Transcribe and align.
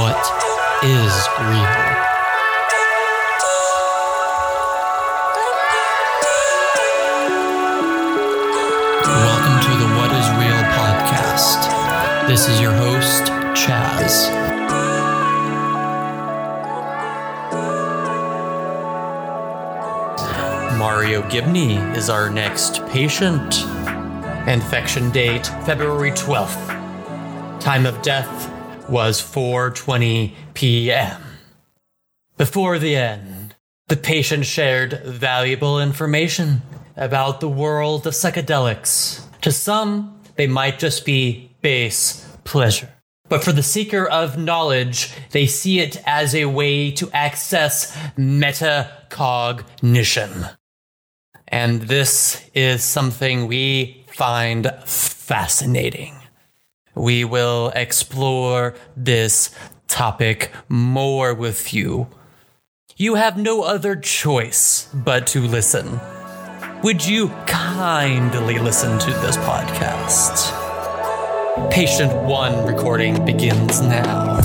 what 0.00 0.16
is 0.82 1.12
real. 1.40 1.76
Welcome 9.04 9.60
to 9.60 9.72
the 9.76 9.88
What 9.98 10.10
is 10.16 10.26
Real 10.40 10.62
podcast. 10.72 11.60
This 12.26 12.48
is 12.48 12.62
your 12.62 12.72
host, 12.72 13.24
Chaz. 13.52 14.30
Mario 20.78 21.28
Gibney 21.28 21.76
is 21.94 22.08
our 22.08 22.30
next 22.30 22.86
patient. 22.86 23.66
Infection 24.48 25.10
date 25.10 25.48
February 25.66 26.12
12th. 26.12 27.60
Time 27.60 27.84
of 27.84 28.00
death 28.00 28.50
was 28.90 29.20
4:20 29.20 30.32
p.m. 30.54 31.22
Before 32.36 32.78
the 32.78 32.96
end, 32.96 33.54
the 33.88 33.96
patient 33.96 34.46
shared 34.46 35.02
valuable 35.04 35.80
information 35.80 36.62
about 36.96 37.40
the 37.40 37.48
world 37.48 38.06
of 38.06 38.14
psychedelics. 38.14 39.22
To 39.42 39.52
some, 39.52 40.18
they 40.36 40.46
might 40.46 40.78
just 40.78 41.04
be 41.04 41.50
base 41.62 42.26
pleasure. 42.44 42.88
But 43.28 43.42
for 43.44 43.52
the 43.52 43.62
seeker 43.62 44.06
of 44.06 44.36
knowledge, 44.36 45.14
they 45.30 45.46
see 45.46 45.78
it 45.80 46.02
as 46.04 46.34
a 46.34 46.46
way 46.46 46.90
to 46.92 47.10
access 47.12 47.96
metacognition. 48.16 50.56
And 51.46 51.82
this 51.82 52.42
is 52.54 52.82
something 52.82 53.46
we 53.46 54.04
find 54.08 54.72
fascinating. 54.84 56.19
We 57.00 57.24
will 57.24 57.72
explore 57.74 58.74
this 58.94 59.54
topic 59.88 60.52
more 60.68 61.32
with 61.32 61.72
you. 61.72 62.08
You 62.98 63.14
have 63.14 63.38
no 63.38 63.62
other 63.62 63.96
choice 63.96 64.86
but 64.92 65.26
to 65.28 65.40
listen. 65.40 65.98
Would 66.82 67.06
you 67.06 67.30
kindly 67.46 68.58
listen 68.58 68.98
to 68.98 69.10
this 69.22 69.38
podcast? 69.38 70.52
Patient 71.70 72.12
1 72.24 72.66
recording 72.66 73.24
begins 73.24 73.80
now. 73.80 74.39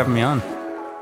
Having 0.00 0.14
me 0.14 0.22
on. 0.22 0.40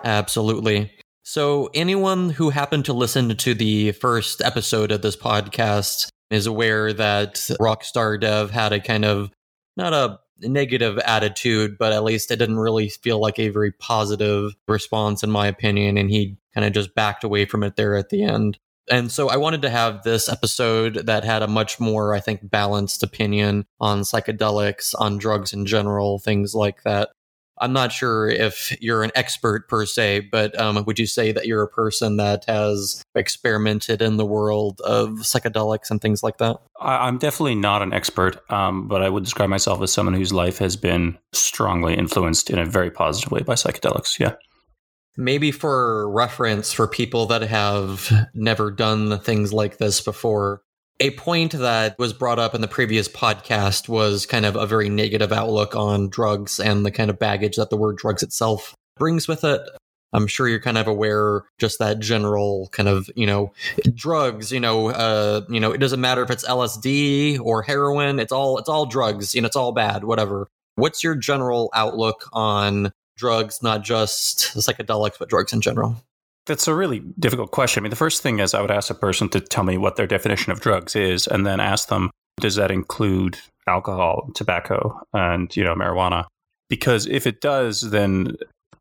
Absolutely. 0.03 0.91
So, 1.23 1.71
anyone 1.73 2.31
who 2.31 2.51
happened 2.51 2.87
to 2.87 2.93
listen 2.93 3.37
to 3.37 3.55
the 3.55 3.93
first 3.93 4.43
episode 4.43 4.91
of 4.91 5.03
this 5.03 5.15
podcast 5.15 6.09
is 6.33 6.47
aware 6.47 6.93
that 6.93 7.35
Rockstar 7.61 8.21
Dev 8.21 8.51
had 8.51 8.73
a 8.73 8.81
kind 8.81 9.05
of 9.05 9.31
not 9.77 9.93
a 9.93 10.19
negative 10.41 10.99
attitude, 10.99 11.79
but 11.79 11.93
at 11.93 12.03
least 12.03 12.33
it 12.33 12.41
didn't 12.41 12.59
really 12.59 12.89
feel 12.89 13.21
like 13.21 13.39
a 13.39 13.51
very 13.51 13.71
positive 13.71 14.57
response, 14.67 15.23
in 15.23 15.31
my 15.31 15.47
opinion. 15.47 15.97
And 15.97 16.11
he 16.11 16.37
kind 16.53 16.67
of 16.67 16.73
just 16.73 16.97
backed 16.97 17.23
away 17.23 17.45
from 17.45 17.63
it 17.63 17.77
there 17.77 17.95
at 17.95 18.09
the 18.09 18.25
end. 18.25 18.59
And 18.91 19.13
so 19.13 19.29
I 19.29 19.37
wanted 19.37 19.63
to 19.63 19.71
have 19.71 20.03
this 20.03 20.29
episode 20.29 21.07
that 21.07 21.23
had 21.23 21.45
a 21.45 21.47
much 21.47 21.79
more, 21.79 22.15
I 22.15 22.21
think, 22.21 22.51
balanced 22.51 23.05
opinion 23.05 23.65
on 23.79 24.01
psychedelics, 24.01 24.93
on 24.99 25.19
drugs 25.19 25.53
in 25.53 25.67
general, 25.67 26.19
things 26.19 26.53
like 26.53 26.83
that. 26.83 27.11
I'm 27.61 27.73
not 27.73 27.93
sure 27.93 28.29
if 28.29 28.77
you're 28.81 29.03
an 29.03 29.11
expert 29.15 29.69
per 29.69 29.87
se, 29.87 30.29
but 30.33 30.59
um, 30.59 30.83
would 30.85 30.99
you 30.99 31.07
say 31.07 31.33
that 31.33 31.47
you're 31.47 31.63
a 31.63 31.69
person 31.69 32.17
that 32.17 32.45
has 32.47 33.03
experimented 33.15 34.03
in 34.03 34.17
the 34.17 34.27
world 34.27 34.81
of 34.83 35.11
psychedelics 35.21 35.91
and 35.91 36.01
things 36.01 36.23
like 36.23 36.39
that? 36.39 36.57
I, 36.81 37.09
am 37.09 37.19
definitely 37.19 37.57
not 37.57 37.83
an 37.83 37.93
expert, 37.93 38.41
um, 38.51 38.89
but 38.89 39.03
I 39.03 39.09
would 39.09 39.25
describe 39.25 39.51
myself 39.51 39.83
as 39.83 39.93
someone 39.93 40.15
whose 40.15 40.33
life 40.33 40.59
has 40.59 40.77
been 40.77 41.19
strongly 41.33 41.95
influenced 41.95 42.51
in 42.51 42.59
a 42.59 42.65
very 42.65 42.91
positive 42.91 43.33
way 43.33 43.43
by 43.43 43.55
psychedelics. 43.55 44.19
Yeah. 44.19 44.35
Maybe 45.17 45.51
for 45.51 46.09
reference 46.11 46.73
for 46.73 46.87
people 46.87 47.27
that 47.27 47.43
have 47.43 48.13
never 48.35 48.71
done 48.71 49.19
things 49.19 49.53
like 49.53 49.79
this 49.79 50.01
before, 50.01 50.63
a 51.01 51.11
point 51.13 51.53
that 51.53 51.99
was 51.99 52.13
brought 52.13 52.39
up 52.39 52.55
in 52.55 52.61
the 52.61 52.69
previous 52.69 53.09
podcast 53.09 53.89
was 53.89 54.27
kind 54.27 54.45
of 54.45 54.57
a 54.57 54.67
very 54.67 54.89
negative 54.89 55.33
outlook 55.33 55.77
on 55.77 56.09
drugs 56.09 56.59
and 56.59 56.85
the 56.85 56.91
kind 56.91 57.11
of 57.11 57.19
baggage 57.19 57.57
that 57.57 57.71
the 57.71 57.77
word 57.77 57.97
drugs 57.97 58.23
itself 58.23 58.75
brings 58.97 59.29
with 59.29 59.45
it. 59.45 59.61
I'm 60.13 60.27
sure 60.27 60.49
you're 60.49 60.61
kind 60.61 60.79
of 60.79 60.87
aware 60.87 61.45
just 61.59 61.79
that 61.79 62.01
general 62.01 62.69
kind 62.73 62.89
of, 62.89 63.11
you 63.15 63.27
know, 63.27 63.53
drugs, 63.95 64.51
you 64.51 64.59
know, 64.59 64.89
uh, 64.89 65.43
you 65.51 65.61
know, 65.61 65.71
it 65.71 65.79
doesn't 65.79 66.01
matter 66.01 66.23
if 66.23 66.31
it's 66.31 66.49
LSD 66.49 67.39
or 67.41 67.63
heroin, 67.63 68.19
it's 68.19 68.33
all 68.33 68.59
it's 68.59 68.69
all 68.69 68.87
drugs, 68.87 69.35
you 69.35 69.43
know, 69.43 69.47
it's 69.47 69.57
all 69.57 69.73
bad, 69.73 70.05
whatever. 70.05 70.49
What's 70.77 71.05
your 71.05 71.15
general 71.15 71.71
outlook 71.75 72.29
on 72.33 72.93
drugs, 73.17 73.63
not 73.63 73.85
just 73.85 74.39
psychedelics, 74.57 75.19
but 75.19 75.29
drugs 75.29 75.53
in 75.53 75.61
general? 75.61 76.03
That's 76.49 76.67
a 76.67 76.75
really 76.75 77.01
difficult 77.19 77.51
question. 77.51 77.83
I 77.83 77.83
mean, 77.83 77.91
the 77.91 77.97
first 77.97 78.23
thing 78.23 78.39
is 78.39 78.55
I 78.55 78.63
would 78.63 78.71
ask 78.71 78.89
a 78.91 78.95
person 78.95 79.29
to 79.31 79.41
tell 79.41 79.65
me 79.65 79.77
what 79.77 79.97
their 79.97 80.07
definition 80.07 80.51
of 80.51 80.61
drugs 80.61 80.97
is, 80.97 81.27
and 81.27 81.47
then 81.47 81.61
ask 81.61 81.89
them, 81.89 82.11
does 82.41 82.55
that 82.55 82.71
include 82.71 83.39
alcohol, 83.67 84.31
tobacco, 84.35 84.99
and 85.13 85.55
you 85.55 85.63
know, 85.63 85.75
marijuana? 85.75 86.25
Because 86.71 87.07
if 87.07 87.27
it 87.27 87.43
does, 87.43 87.83
then 87.83 88.37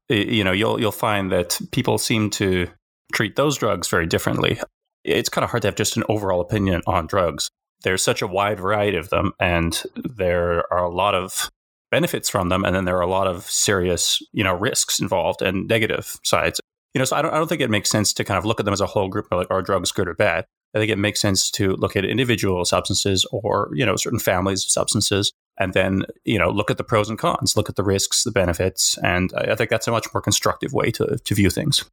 you 0.09 0.45
know 0.45 0.53
you'll 0.53 0.79
you'll 0.79 0.93
find 0.93 1.29
that 1.33 1.59
people 1.71 1.97
seem 1.97 2.29
to 2.31 2.69
treat 3.13 3.35
those 3.35 3.57
drugs 3.57 3.89
very 3.89 4.05
differently. 4.05 4.59
It's 5.03 5.29
kind 5.29 5.43
of 5.43 5.51
hard 5.51 5.63
to 5.63 5.67
have 5.67 5.75
just 5.75 5.97
an 5.97 6.03
overall 6.07 6.39
opinion 6.39 6.81
on 6.87 7.05
drugs. 7.05 7.49
There's 7.83 8.03
such 8.03 8.21
a 8.21 8.27
wide 8.27 8.59
variety 8.59 8.97
of 8.97 9.09
them, 9.09 9.33
and 9.41 9.83
there 9.95 10.63
are 10.71 10.85
a 10.85 10.89
lot 10.89 11.15
of 11.15 11.49
benefits 11.91 12.29
from 12.29 12.47
them, 12.47 12.63
and 12.63 12.73
then 12.73 12.85
there 12.85 12.97
are 12.97 13.01
a 13.01 13.07
lot 13.07 13.27
of 13.27 13.43
serious, 13.43 14.21
you 14.31 14.43
know, 14.43 14.53
risks 14.53 14.99
involved 14.99 15.41
and 15.41 15.67
negative 15.67 16.17
sides. 16.23 16.61
You 16.97 16.99
know, 16.99 17.05
so 17.05 17.15
I 17.15 17.21
don't, 17.21 17.31
I 17.31 17.37
don't 17.37 17.47
think 17.47 17.61
it 17.61 17.69
makes 17.69 17.91
sense 17.91 18.11
to 18.13 18.23
kind 18.23 18.39
of 18.39 18.45
look 18.45 18.59
at 18.59 18.65
them 18.65 18.73
as 18.73 18.81
a 18.81 18.87
whole 18.87 19.07
group, 19.07 19.27
like 19.29 19.51
are 19.51 19.61
drugs 19.61 19.91
good 19.91 20.07
or 20.07 20.15
bad? 20.15 20.45
I 20.73 20.79
think 20.79 20.89
it 20.89 20.97
makes 20.97 21.21
sense 21.21 21.51
to 21.51 21.75
look 21.75 21.95
at 21.95 22.03
individual 22.03 22.65
substances 22.65 23.23
or 23.31 23.69
you 23.75 23.85
know 23.85 23.95
certain 23.97 24.17
families 24.17 24.65
of 24.65 24.71
substances, 24.71 25.31
and 25.59 25.75
then 25.75 26.05
you 26.25 26.39
know 26.39 26.49
look 26.49 26.71
at 26.71 26.77
the 26.77 26.83
pros 26.83 27.07
and 27.07 27.19
cons, 27.19 27.55
look 27.55 27.69
at 27.69 27.75
the 27.75 27.83
risks, 27.83 28.23
the 28.23 28.31
benefits, 28.31 28.97
and 29.03 29.31
I, 29.37 29.51
I 29.51 29.55
think 29.55 29.69
that's 29.69 29.87
a 29.87 29.91
much 29.91 30.07
more 30.11 30.21
constructive 30.23 30.73
way 30.73 30.89
to 30.89 31.19
to 31.23 31.35
view 31.35 31.51
things. 31.51 31.85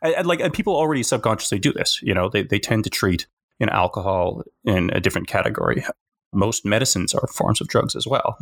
And, 0.00 0.14
and 0.14 0.26
like 0.28 0.38
and 0.38 0.54
people 0.54 0.76
already 0.76 1.02
subconsciously 1.02 1.58
do 1.58 1.72
this. 1.72 2.00
You 2.00 2.14
know, 2.14 2.28
they 2.28 2.44
they 2.44 2.60
tend 2.60 2.84
to 2.84 2.90
treat 2.90 3.26
know, 3.58 3.72
alcohol 3.72 4.44
in 4.64 4.90
a 4.92 5.00
different 5.00 5.26
category. 5.26 5.84
Most 6.32 6.64
medicines 6.64 7.14
are 7.14 7.26
forms 7.26 7.60
of 7.60 7.66
drugs 7.66 7.96
as 7.96 8.06
well 8.06 8.38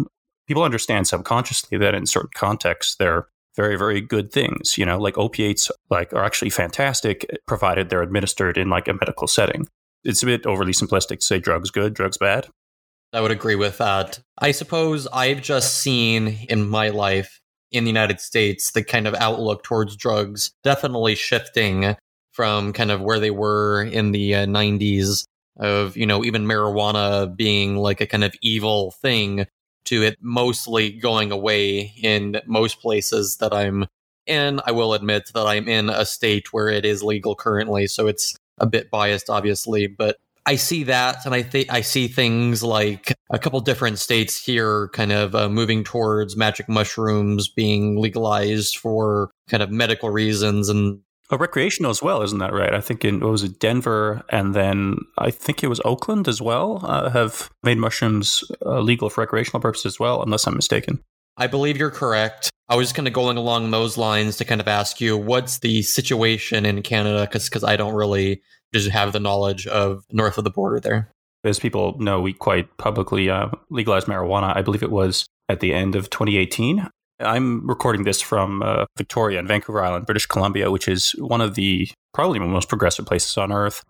people 0.50 0.64
understand 0.64 1.06
subconsciously 1.06 1.78
that 1.78 1.94
in 1.94 2.04
certain 2.06 2.30
contexts 2.34 2.96
they're 2.96 3.28
very 3.60 3.76
very 3.76 4.00
good 4.00 4.32
things 4.32 4.78
you 4.78 4.86
know 4.86 4.98
like 4.98 5.18
opiates 5.18 5.70
like 5.90 6.12
are 6.14 6.24
actually 6.24 6.50
fantastic 6.50 7.26
provided 7.46 7.88
they're 7.90 8.02
administered 8.02 8.56
in 8.56 8.70
like 8.70 8.88
a 8.88 8.94
medical 8.94 9.26
setting. 9.26 9.66
It's 10.02 10.22
a 10.22 10.26
bit 10.26 10.46
overly 10.46 10.72
simplistic 10.72 11.18
to 11.18 11.24
say 11.24 11.38
drugs 11.38 11.70
good 11.70 11.92
drugs 11.92 12.16
bad. 12.16 12.48
I 13.12 13.20
would 13.20 13.32
agree 13.32 13.56
with 13.56 13.78
that. 13.78 14.20
I 14.38 14.52
suppose 14.52 15.06
i've 15.12 15.42
just 15.42 15.78
seen 15.78 16.46
in 16.48 16.68
my 16.68 16.88
life 16.88 17.40
in 17.70 17.84
the 17.84 17.90
united 17.90 18.20
states 18.20 18.72
the 18.72 18.82
kind 18.82 19.06
of 19.06 19.14
outlook 19.14 19.62
towards 19.62 19.96
drugs 19.96 20.50
definitely 20.64 21.14
shifting 21.14 21.96
from 22.32 22.72
kind 22.72 22.90
of 22.90 23.00
where 23.02 23.20
they 23.20 23.30
were 23.30 23.82
in 23.82 24.12
the 24.12 24.34
uh, 24.34 24.46
90s 24.46 25.24
of 25.58 25.96
you 25.96 26.06
know 26.06 26.24
even 26.24 26.46
marijuana 26.46 27.36
being 27.36 27.76
like 27.76 28.00
a 28.00 28.06
kind 28.06 28.24
of 28.24 28.34
evil 28.40 28.92
thing 29.02 29.46
to 29.86 30.02
it 30.02 30.18
mostly 30.20 30.92
going 30.92 31.32
away 31.32 31.92
in 32.02 32.40
most 32.46 32.80
places 32.80 33.36
that 33.38 33.52
I'm 33.52 33.86
in. 34.26 34.60
I 34.66 34.72
will 34.72 34.94
admit 34.94 35.30
that 35.34 35.46
I'm 35.46 35.68
in 35.68 35.90
a 35.90 36.04
state 36.04 36.52
where 36.52 36.68
it 36.68 36.84
is 36.84 37.02
legal 37.02 37.34
currently, 37.34 37.86
so 37.86 38.06
it's 38.06 38.36
a 38.58 38.66
bit 38.66 38.90
biased, 38.90 39.30
obviously, 39.30 39.86
but 39.86 40.16
I 40.46 40.56
see 40.56 40.84
that, 40.84 41.26
and 41.26 41.34
I 41.34 41.42
think 41.42 41.72
I 41.72 41.82
see 41.82 42.08
things 42.08 42.62
like 42.62 43.12
a 43.30 43.38
couple 43.38 43.60
different 43.60 43.98
states 43.98 44.42
here, 44.42 44.88
kind 44.88 45.12
of 45.12 45.34
uh, 45.34 45.48
moving 45.48 45.84
towards 45.84 46.36
magic 46.36 46.68
mushrooms 46.68 47.48
being 47.48 47.98
legalized 47.98 48.76
for 48.76 49.30
kind 49.48 49.62
of 49.62 49.70
medical 49.70 50.10
reasons, 50.10 50.68
and 50.68 51.00
Oh, 51.32 51.38
recreational 51.38 51.92
as 51.92 52.02
well, 52.02 52.22
isn't 52.22 52.40
that 52.40 52.52
right? 52.52 52.74
I 52.74 52.80
think 52.80 53.04
in 53.04 53.20
what 53.20 53.30
was 53.30 53.44
it, 53.44 53.60
Denver, 53.60 54.22
and 54.30 54.52
then 54.52 54.96
I 55.16 55.30
think 55.30 55.62
it 55.62 55.68
was 55.68 55.80
Oakland 55.84 56.26
as 56.26 56.42
well. 56.42 56.80
Uh, 56.84 57.08
have 57.10 57.50
made 57.62 57.78
mushrooms 57.78 58.42
uh, 58.66 58.80
legal 58.80 59.08
for 59.10 59.20
recreational 59.20 59.60
purposes 59.60 59.94
as 59.94 60.00
well, 60.00 60.22
unless 60.22 60.46
I'm 60.48 60.56
mistaken. 60.56 61.00
I 61.36 61.46
believe 61.46 61.76
you're 61.76 61.92
correct. 61.92 62.50
I 62.68 62.74
was 62.74 62.92
kind 62.92 63.06
of 63.06 63.14
going 63.14 63.36
along 63.36 63.70
those 63.70 63.96
lines 63.96 64.36
to 64.38 64.44
kind 64.44 64.60
of 64.60 64.66
ask 64.66 65.00
you 65.00 65.16
what's 65.16 65.60
the 65.60 65.82
situation 65.82 66.66
in 66.66 66.82
Canada, 66.82 67.20
because 67.20 67.48
because 67.48 67.62
I 67.62 67.76
don't 67.76 67.94
really 67.94 68.42
just 68.74 68.90
have 68.90 69.12
the 69.12 69.20
knowledge 69.20 69.68
of 69.68 70.04
north 70.10 70.36
of 70.36 70.44
the 70.44 70.50
border 70.50 70.80
there. 70.80 71.12
as 71.44 71.60
people 71.60 71.96
know, 72.00 72.20
we 72.20 72.32
quite 72.32 72.76
publicly 72.76 73.30
uh, 73.30 73.50
legalized 73.70 74.08
marijuana. 74.08 74.56
I 74.56 74.62
believe 74.62 74.82
it 74.82 74.90
was 74.90 75.26
at 75.48 75.60
the 75.60 75.72
end 75.72 75.94
of 75.94 76.10
2018. 76.10 76.88
I'm 77.20 77.66
recording 77.66 78.04
this 78.04 78.20
from 78.20 78.62
uh, 78.62 78.86
Victoria 78.96 79.38
and 79.38 79.46
Vancouver 79.46 79.84
Island, 79.84 80.06
British 80.06 80.26
Columbia, 80.26 80.70
which 80.70 80.88
is 80.88 81.12
one 81.18 81.40
of 81.40 81.54
the 81.54 81.88
probably 82.14 82.38
most 82.38 82.68
progressive 82.68 83.06
places 83.06 83.36
on 83.36 83.52
earth. 83.52 83.84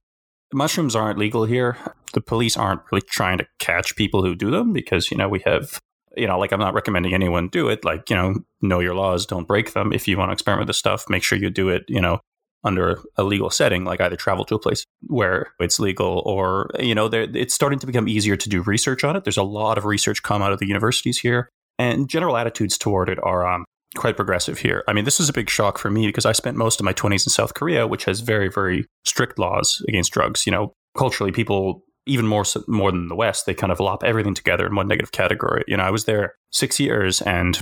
Mushrooms 0.53 0.97
aren't 0.97 1.19
legal 1.19 1.44
here. 1.44 1.77
The 2.12 2.21
police 2.21 2.56
aren't 2.56 2.81
really 2.91 3.03
trying 3.03 3.38
to 3.38 3.47
catch 3.61 3.94
people 3.94 4.25
who 4.25 4.35
do 4.35 4.50
them 4.50 4.73
because, 4.73 5.11
you 5.11 5.17
know, 5.17 5.29
we 5.29 5.41
have, 5.47 5.79
you 6.17 6.27
know, 6.27 6.38
like 6.38 6.53
I'm 6.53 6.59
not 6.59 6.75
recommending 6.75 7.15
anyone 7.15 7.49
do 7.49 7.69
it. 7.69 7.85
Like, 7.85 8.11
you 8.11 8.17
know, 8.17 8.35
know 8.61 8.81
your 8.81 8.94
laws, 8.94 9.27
don't 9.27 9.47
break 9.47 9.75
them. 9.75 9.93
If 9.93 10.09
you 10.09 10.19
want 10.19 10.31
to 10.31 10.33
experiment 10.33 10.62
with 10.62 10.71
this 10.71 10.79
stuff, 10.79 11.09
make 11.09 11.23
sure 11.23 11.38
you 11.38 11.50
do 11.50 11.69
it, 11.69 11.85
you 11.87 12.00
know, 12.00 12.19
under 12.65 13.00
a 13.17 13.23
legal 13.23 13.49
setting, 13.49 13.85
like 13.85 14.00
either 14.00 14.17
travel 14.17 14.44
to 14.47 14.56
a 14.56 14.59
place 14.59 14.85
where 15.06 15.55
it's 15.61 15.79
legal 15.79 16.23
or, 16.26 16.69
you 16.81 16.97
know, 16.97 17.09
it's 17.12 17.55
starting 17.55 17.79
to 17.79 17.87
become 17.87 18.09
easier 18.09 18.37
to 18.37 18.49
do 18.49 18.61
research 18.62 19.05
on 19.05 19.15
it. 19.15 19.23
There's 19.23 19.37
a 19.37 19.44
lot 19.44 19.79
of 19.79 19.85
research 19.85 20.23
come 20.25 20.43
out 20.43 20.53
of 20.53 20.59
the 20.59 20.67
universities 20.67 21.19
here 21.19 21.49
and 21.81 22.11
general 22.11 22.37
attitudes 22.37 22.77
toward 22.77 23.09
it 23.09 23.19
are 23.23 23.47
um, 23.47 23.65
quite 23.97 24.15
progressive 24.15 24.59
here. 24.59 24.85
I 24.87 24.93
mean, 24.93 25.06
this 25.06 25.19
is 25.19 25.31
a 25.31 25.32
big 25.32 25.49
shock 25.49 25.79
for 25.79 25.91
me 25.91 26.06
because 26.06 26.27
I 26.27 26.32
spent 26.32 26.59
most 26.59 26.79
of 26.79 26.85
my 26.85 26.93
20s 26.93 27.27
in 27.27 27.31
South 27.31 27.55
Korea, 27.55 27.87
which 27.87 28.05
has 28.05 28.21
very, 28.21 28.50
very 28.50 28.87
strict 29.06 29.38
laws 29.38 29.82
against 29.88 30.12
drugs. 30.12 30.44
You 30.47 30.53
know, 30.53 30.75
culturally, 30.94 31.32
people 31.32 31.82
even 32.05 32.27
more 32.27 32.44
so, 32.44 32.62
more 32.69 32.93
than 32.93 33.09
the 33.09 33.17
West, 33.17 33.47
they 33.47 33.55
kind 33.55 33.73
of 33.73 33.81
lop 33.81 34.05
everything 34.05 34.35
together 34.35 34.67
in 34.67 34.75
one 34.75 34.88
negative 34.88 35.12
category. 35.12 35.65
You 35.67 35.79
know, 35.79 35.82
I 35.82 35.91
was 35.91 36.05
there 36.05 36.35
six 36.50 36.79
years, 36.79 37.23
and 37.23 37.59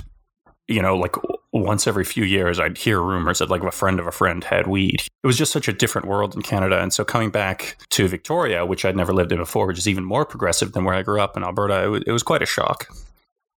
you 0.67 0.81
know, 0.81 0.97
like 0.97 1.15
once 1.53 1.87
every 1.87 2.03
few 2.03 2.25
years, 2.25 2.59
I'd 2.59 2.77
hear 2.77 3.01
rumors 3.01 3.39
that 3.39 3.49
like 3.49 3.63
a 3.63 3.71
friend 3.71 4.01
of 4.01 4.07
a 4.07 4.11
friend 4.11 4.43
had 4.43 4.67
weed. 4.67 5.01
It 5.23 5.27
was 5.27 5.37
just 5.37 5.53
such 5.53 5.69
a 5.69 5.73
different 5.73 6.09
world 6.09 6.35
in 6.35 6.41
Canada, 6.41 6.81
and 6.81 6.91
so 6.91 7.05
coming 7.05 7.29
back 7.29 7.77
to 7.91 8.09
Victoria, 8.09 8.65
which 8.65 8.83
I'd 8.83 8.97
never 8.97 9.13
lived 9.13 9.31
in 9.31 9.37
before, 9.37 9.65
which 9.65 9.77
is 9.77 9.87
even 9.87 10.03
more 10.03 10.25
progressive 10.25 10.73
than 10.73 10.83
where 10.83 10.95
I 10.95 11.03
grew 11.03 11.21
up 11.21 11.37
in 11.37 11.43
Alberta, 11.43 11.93
it 11.93 12.03
it 12.07 12.11
was 12.11 12.23
quite 12.23 12.41
a 12.41 12.45
shock 12.45 12.87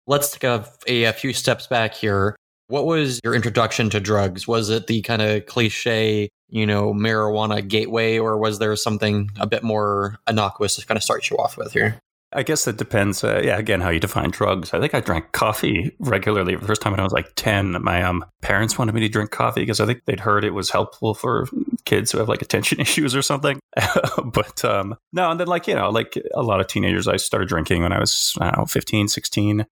let's 0.09 0.31
take 0.31 0.43
a, 0.43 0.67
a, 0.87 1.03
a 1.05 1.13
few 1.13 1.31
steps 1.31 1.67
back 1.67 1.93
here. 1.93 2.35
What 2.67 2.85
was 2.85 3.19
your 3.23 3.33
introduction 3.33 3.89
to 3.91 3.99
drugs? 3.99 4.47
Was 4.47 4.69
it 4.69 4.87
the 4.87 5.01
kind 5.01 5.21
of 5.21 5.45
cliche, 5.45 6.29
you 6.49 6.65
know, 6.65 6.93
marijuana 6.93 7.65
gateway, 7.65 8.19
or 8.19 8.37
was 8.37 8.59
there 8.59 8.75
something 8.75 9.29
a 9.39 9.47
bit 9.47 9.63
more 9.63 10.17
innocuous 10.27 10.75
to 10.75 10.85
kind 10.85 10.97
of 10.97 11.03
start 11.03 11.29
you 11.29 11.37
off 11.37 11.57
with 11.57 11.71
here? 11.71 11.99
I 12.31 12.43
guess 12.43 12.65
that 12.65 12.77
depends. 12.77 13.23
Uh, 13.23 13.41
yeah, 13.43 13.57
again, 13.57 13.81
how 13.81 13.89
you 13.89 13.99
define 13.99 14.29
drugs. 14.29 14.71
I 14.71 14.79
think 14.79 14.93
I 14.93 14.99
drank 14.99 15.31
coffee 15.31 15.95
regularly. 15.97 16.55
The 16.55 16.65
first 16.65 16.81
time 16.81 16.91
when 16.91 16.99
I 16.99 17.03
was 17.03 17.11
like 17.11 17.33
ten, 17.35 17.81
my 17.81 18.03
um, 18.03 18.23
parents 18.43 18.77
wanted 18.77 18.93
me 18.93 19.01
to 19.01 19.09
drink 19.09 19.31
coffee 19.31 19.61
because 19.61 19.79
I 19.79 19.87
think 19.87 20.01
they'd 20.05 20.19
heard 20.19 20.43
it 20.43 20.53
was 20.53 20.69
helpful 20.69 21.15
for 21.15 21.47
kids 21.85 22.11
who 22.11 22.19
have 22.19 22.29
like 22.29 22.43
attention 22.43 22.79
issues 22.79 23.15
or 23.15 23.23
something. 23.23 23.59
but 24.25 24.63
um, 24.63 24.95
no, 25.11 25.31
and 25.31 25.39
then 25.39 25.47
like 25.47 25.67
you 25.67 25.73
know, 25.73 25.89
like 25.89 26.21
a 26.35 26.43
lot 26.43 26.59
of 26.59 26.67
teenagers, 26.67 27.07
I 27.07 27.17
started 27.17 27.49
drinking 27.49 27.81
when 27.81 27.93
I 27.93 27.99
was 27.99 28.35
I 28.39 28.55
know, 28.55 28.65
15, 28.65 29.07
16. 29.07 29.65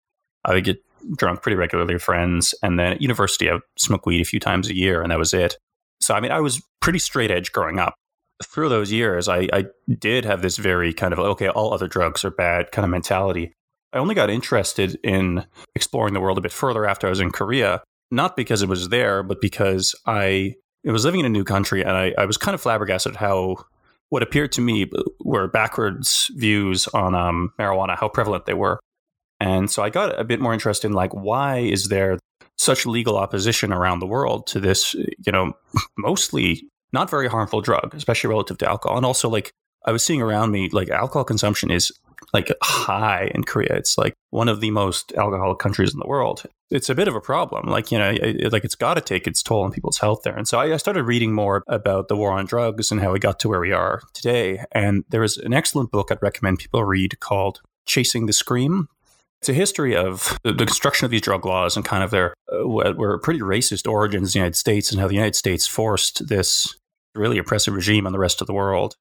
I 0.48 0.54
would 0.54 0.64
get 0.64 0.84
drunk 1.16 1.42
pretty 1.42 1.56
regularly 1.56 1.94
with 1.94 2.04
friends. 2.04 2.56
And 2.64 2.80
then 2.80 2.94
at 2.94 3.02
university, 3.02 3.50
I 3.50 3.54
would 3.54 3.64
smoke 3.78 4.06
weed 4.06 4.22
a 4.22 4.26
few 4.26 4.40
times 4.40 4.70
a 4.70 4.76
year, 4.76 5.02
and 5.02 5.12
that 5.12 5.20
was 5.20 5.34
it. 5.34 5.58
So, 6.02 6.16
I 6.16 6.20
mean, 6.20 6.32
I 6.32 6.40
was 6.40 6.62
pretty 6.82 7.00
straight 7.00 7.32
edge 7.32 7.52
growing 7.52 7.80
up. 7.80 7.94
Through 8.44 8.70
those 8.70 8.92
years, 8.92 9.28
I, 9.28 9.48
I 9.52 9.66
did 10.00 10.26
have 10.26 10.42
this 10.42 10.58
very 10.58 10.94
kind 10.94 11.12
of, 11.12 11.20
okay, 11.20 11.50
all 11.50 11.74
other 11.74 11.88
drugs 11.88 12.24
are 12.24 12.32
bad 12.32 12.72
kind 12.72 12.86
of 12.86 12.92
mentality. 12.92 13.52
I 13.94 13.98
only 13.98 14.16
got 14.16 14.30
interested 14.30 15.00
in 15.04 15.46
exploring 15.76 16.14
the 16.14 16.20
world 16.20 16.38
a 16.38 16.42
bit 16.42 16.52
further 16.52 16.86
after 16.86 17.08
I 17.08 17.10
was 17.10 17.20
in 17.20 17.32
Korea, 17.32 17.82
not 18.12 18.36
because 18.36 18.62
it 18.62 18.70
was 18.70 18.90
there, 18.90 19.24
but 19.24 19.42
because 19.42 19.96
I, 20.06 20.56
I 20.88 20.92
was 20.92 21.04
living 21.04 21.22
in 21.22 21.26
a 21.26 21.30
new 21.30 21.44
country 21.44 21.82
and 21.82 21.92
I, 21.92 22.14
I 22.18 22.26
was 22.26 22.38
kind 22.38 22.54
of 22.54 22.62
flabbergasted 22.62 23.14
at 23.14 23.18
how 23.18 23.58
what 24.10 24.24
appeared 24.24 24.52
to 24.54 24.62
me 24.62 24.90
were 25.22 25.48
backwards 25.48 26.32
views 26.36 26.88
on 26.90 27.16
um, 27.16 27.52
marijuana, 27.60 27.98
how 27.98 28.08
prevalent 28.08 28.46
they 28.46 28.54
were. 28.54 28.80
And 29.40 29.70
so 29.70 29.84
I 29.84 29.90
got 29.90 30.20
a 30.20 30.24
bit 30.24 30.40
more 30.40 30.54
interested 30.54 30.88
in 30.88 30.94
like, 30.94 31.14
why 31.14 31.60
is 31.60 31.90
there 31.90 32.18
such 32.58 32.86
legal 32.86 33.18
opposition 33.18 33.72
around 33.72 34.00
the 34.00 34.08
world 34.08 34.48
to 34.48 34.60
this, 34.60 34.94
you 34.94 35.32
know, 35.32 35.54
mostly 35.98 36.68
not 36.94 37.10
very 37.10 37.28
harmful 37.28 37.62
drug, 37.62 37.94
especially 37.94 38.30
relative 38.30 38.58
to 38.60 38.70
alcohol. 38.70 38.98
And 38.98 39.06
also, 39.06 39.30
like, 39.30 39.52
I 39.86 39.92
was 39.92 40.04
seeing 40.04 40.22
around 40.22 40.52
me, 40.52 40.70
like, 40.72 40.90
alcohol 40.90 41.24
consumption 41.24 41.70
is 41.70 41.92
like 42.34 42.52
high 42.62 43.32
in 43.34 43.44
Korea. 43.44 43.74
It's 43.76 43.98
like 43.98 44.14
one 44.32 44.50
of 44.50 44.60
the 44.60 44.72
most 44.72 45.14
alcoholic 45.14 45.60
countries 45.60 45.94
in 45.94 46.00
the 46.00 46.08
world. 46.08 46.44
It's 46.70 46.90
a 46.90 46.96
bit 46.96 47.08
of 47.08 47.16
a 47.16 47.22
problem. 47.22 47.68
Like, 47.68 47.92
you 47.92 47.98
know, 47.98 48.10
it, 48.10 48.52
like 48.52 48.64
it's 48.66 48.76
got 48.76 48.96
to 48.96 49.02
take 49.02 49.28
its 49.28 49.42
toll 49.42 49.64
on 49.64 49.72
people's 49.72 50.00
health 50.00 50.22
there. 50.24 50.36
And 50.36 50.48
so 50.48 50.60
I, 50.60 50.74
I 50.74 50.78
started 50.78 51.04
reading 51.04 51.34
more 51.34 51.64
about 51.68 52.08
the 52.08 52.18
war 52.18 52.32
on 52.32 52.46
drugs 52.46 52.92
and 52.92 53.00
how 53.00 53.14
we 53.14 53.20
got 53.20 53.40
to 53.42 53.50
where 53.50 53.60
we 53.60 53.72
are 53.72 54.02
today. 54.14 54.64
And 54.72 55.06
there 55.10 55.24
is 55.24 55.38
an 55.38 55.54
excellent 55.54 55.92
book 55.92 56.12
I'd 56.12 56.22
recommend 56.22 56.60
people 56.60 56.84
read 56.84 57.20
called 57.20 57.62
Chasing 57.86 58.26
the 58.26 58.34
Scream 58.34 58.90
it's 59.42 59.50
a 59.50 59.54
history 59.54 59.96
of 59.96 60.38
the 60.44 60.54
construction 60.66 61.06
of 61.06 61.12
these 61.12 61.22
drug 61.22 61.46
laws 61.46 61.76
and 61.76 61.86
kind 61.86 62.04
of 62.04 62.12
their 62.12 62.34
uh, 62.52 62.68
were 62.68 63.20
pretty 63.20 63.40
racist 63.40 63.90
origins 63.90 64.36
in 64.36 64.40
the 64.40 64.44
United 64.44 64.56
States 64.56 64.92
and 64.92 65.00
how 65.00 65.08
the 65.08 65.14
United 65.14 65.36
States 65.36 65.68
forced 65.68 66.28
this 66.28 66.76
really 67.16 67.38
oppressive 67.38 67.74
regime 67.74 68.06
on 68.06 68.14
the 68.14 68.20
rest 68.20 68.42
of 68.42 68.48
the 68.48 68.54
world. 68.54 68.96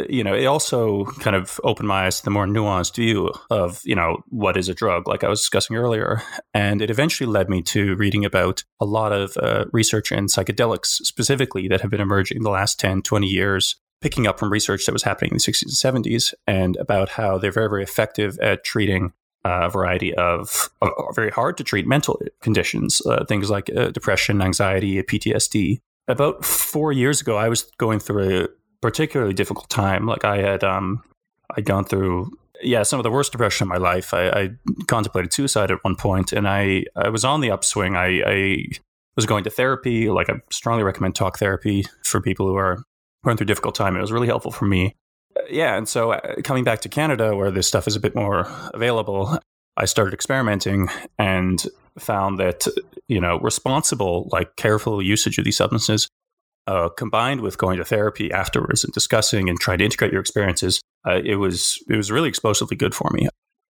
Uh, 0.00 0.04
you 0.08 0.24
know, 0.24 0.34
it 0.34 0.46
also 0.46 1.04
kind 1.20 1.36
of 1.36 1.60
opened 1.62 1.88
my 1.88 2.06
eyes 2.06 2.18
to 2.18 2.24
the 2.24 2.30
more 2.30 2.46
nuanced 2.46 2.96
view 2.96 3.32
of, 3.50 3.80
you 3.84 3.94
know, 3.94 4.18
what 4.28 4.56
is 4.56 4.68
a 4.68 4.74
drug, 4.74 5.06
like 5.06 5.22
I 5.22 5.28
was 5.28 5.40
discussing 5.40 5.76
earlier. 5.76 6.22
And 6.52 6.82
it 6.82 6.90
eventually 6.90 7.30
led 7.30 7.48
me 7.48 7.62
to 7.62 7.94
reading 7.96 8.24
about 8.24 8.64
a 8.80 8.84
lot 8.84 9.12
of 9.12 9.36
uh, 9.36 9.66
research 9.72 10.10
in 10.10 10.26
psychedelics 10.26 11.04
specifically 11.06 11.68
that 11.68 11.82
have 11.82 11.90
been 11.90 12.00
emerging 12.00 12.38
in 12.38 12.42
the 12.42 12.50
last 12.50 12.80
10, 12.80 13.02
20 13.02 13.26
years 13.26 13.76
picking 14.00 14.26
up 14.26 14.38
from 14.38 14.52
research 14.52 14.86
that 14.86 14.92
was 14.92 15.02
happening 15.02 15.32
in 15.32 15.38
the 15.38 15.52
60s 15.52 15.84
and 15.84 16.04
70s 16.04 16.32
and 16.46 16.76
about 16.76 17.10
how 17.10 17.36
they're 17.36 17.50
very, 17.50 17.68
very 17.68 17.82
effective 17.82 18.38
at 18.38 18.62
treating 18.64 19.12
a 19.48 19.68
variety 19.70 20.14
of 20.14 20.70
very 21.14 21.30
hard 21.30 21.56
to 21.56 21.64
treat 21.64 21.86
mental 21.86 22.20
conditions, 22.40 23.00
uh, 23.06 23.24
things 23.24 23.50
like 23.50 23.70
uh, 23.76 23.90
depression, 23.90 24.42
anxiety, 24.42 25.02
PTSD. 25.02 25.80
About 26.06 26.44
four 26.44 26.92
years 26.92 27.20
ago, 27.20 27.36
I 27.36 27.48
was 27.48 27.62
going 27.78 28.00
through 28.00 28.44
a 28.44 28.48
particularly 28.80 29.34
difficult 29.34 29.68
time. 29.68 30.06
Like 30.06 30.24
I 30.24 30.38
had, 30.38 30.64
um, 30.64 31.02
I'd 31.56 31.64
gone 31.64 31.84
through, 31.84 32.30
yeah, 32.62 32.82
some 32.82 32.98
of 32.98 33.04
the 33.04 33.10
worst 33.10 33.32
depression 33.32 33.64
in 33.64 33.68
my 33.68 33.76
life. 33.76 34.14
I, 34.14 34.28
I 34.28 34.50
contemplated 34.86 35.32
suicide 35.32 35.70
at 35.70 35.82
one 35.84 35.96
point, 35.96 36.32
and 36.32 36.48
I, 36.48 36.84
I 36.96 37.08
was 37.08 37.24
on 37.24 37.40
the 37.40 37.50
upswing. 37.50 37.96
I, 37.96 38.22
I 38.26 38.64
was 39.16 39.26
going 39.26 39.44
to 39.44 39.50
therapy. 39.50 40.10
Like 40.10 40.30
I 40.30 40.34
strongly 40.50 40.84
recommend 40.84 41.14
talk 41.14 41.38
therapy 41.38 41.84
for 42.04 42.20
people 42.20 42.46
who 42.46 42.56
are 42.56 42.82
going 43.24 43.36
through 43.36 43.46
difficult 43.46 43.74
time. 43.74 43.96
It 43.96 44.00
was 44.00 44.12
really 44.12 44.28
helpful 44.28 44.52
for 44.52 44.64
me 44.64 44.94
yeah, 45.48 45.76
and 45.76 45.88
so 45.88 46.12
uh, 46.12 46.34
coming 46.44 46.64
back 46.64 46.80
to 46.80 46.88
Canada, 46.88 47.34
where 47.34 47.50
this 47.50 47.66
stuff 47.66 47.86
is 47.86 47.96
a 47.96 48.00
bit 48.00 48.14
more 48.14 48.46
available, 48.74 49.38
I 49.76 49.84
started 49.84 50.14
experimenting 50.14 50.88
and 51.18 51.64
found 51.98 52.38
that 52.38 52.66
you 53.08 53.20
know 53.20 53.38
responsible, 53.40 54.28
like 54.32 54.56
careful 54.56 55.02
usage 55.02 55.38
of 55.38 55.44
these 55.44 55.56
substances, 55.56 56.08
uh, 56.66 56.88
combined 56.90 57.40
with 57.40 57.58
going 57.58 57.78
to 57.78 57.84
therapy 57.84 58.30
afterwards 58.30 58.84
and 58.84 58.92
discussing 58.92 59.48
and 59.48 59.58
trying 59.58 59.78
to 59.78 59.84
integrate 59.84 60.12
your 60.12 60.20
experiences, 60.20 60.80
uh, 61.06 61.20
it 61.24 61.36
was 61.36 61.82
it 61.88 61.96
was 61.96 62.10
really 62.10 62.28
explosively 62.28 62.76
good 62.76 62.94
for 62.94 63.10
me. 63.12 63.28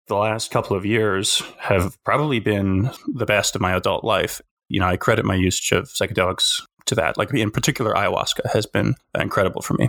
The 0.08 0.16
last 0.16 0.50
couple 0.50 0.76
of 0.76 0.86
years 0.86 1.42
have 1.58 1.96
probably 2.04 2.38
been 2.38 2.90
the 3.14 3.26
best 3.26 3.54
of 3.54 3.60
my 3.60 3.74
adult 3.74 4.04
life. 4.04 4.40
You 4.68 4.80
know, 4.80 4.86
I 4.86 4.96
credit 4.96 5.24
my 5.24 5.34
usage 5.34 5.72
of 5.72 5.88
psychedelics 5.88 6.62
to 6.86 6.94
that. 6.94 7.18
Like 7.18 7.34
in 7.34 7.50
particular, 7.50 7.92
ayahuasca 7.92 8.52
has 8.52 8.66
been 8.66 8.94
incredible 9.14 9.62
for 9.62 9.74
me. 9.74 9.88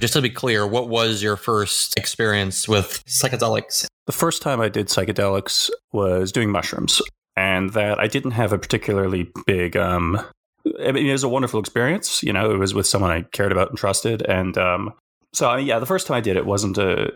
Just 0.00 0.12
to 0.12 0.20
be 0.20 0.30
clear, 0.30 0.66
what 0.66 0.88
was 0.88 1.22
your 1.22 1.36
first 1.36 1.96
experience 1.96 2.68
with 2.68 3.02
psychedelics? 3.06 3.86
The 4.06 4.12
first 4.12 4.42
time 4.42 4.60
I 4.60 4.68
did 4.68 4.88
psychedelics 4.88 5.70
was 5.92 6.32
doing 6.32 6.50
mushrooms, 6.50 7.00
and 7.34 7.72
that 7.72 7.98
I 7.98 8.06
didn't 8.06 8.32
have 8.32 8.52
a 8.52 8.58
particularly 8.58 9.30
big. 9.46 9.76
Um, 9.76 10.20
I 10.84 10.92
mean, 10.92 11.06
it 11.06 11.12
was 11.12 11.24
a 11.24 11.28
wonderful 11.28 11.60
experience. 11.60 12.22
You 12.22 12.32
know, 12.32 12.50
it 12.50 12.58
was 12.58 12.74
with 12.74 12.86
someone 12.86 13.10
I 13.10 13.22
cared 13.22 13.52
about 13.52 13.70
and 13.70 13.78
trusted, 13.78 14.22
and 14.22 14.56
um, 14.58 14.92
so 15.32 15.48
I 15.48 15.58
mean, 15.58 15.66
yeah, 15.66 15.78
the 15.78 15.86
first 15.86 16.06
time 16.06 16.16
I 16.16 16.20
did 16.20 16.36
it 16.36 16.46
wasn't 16.46 16.78
a, 16.78 17.12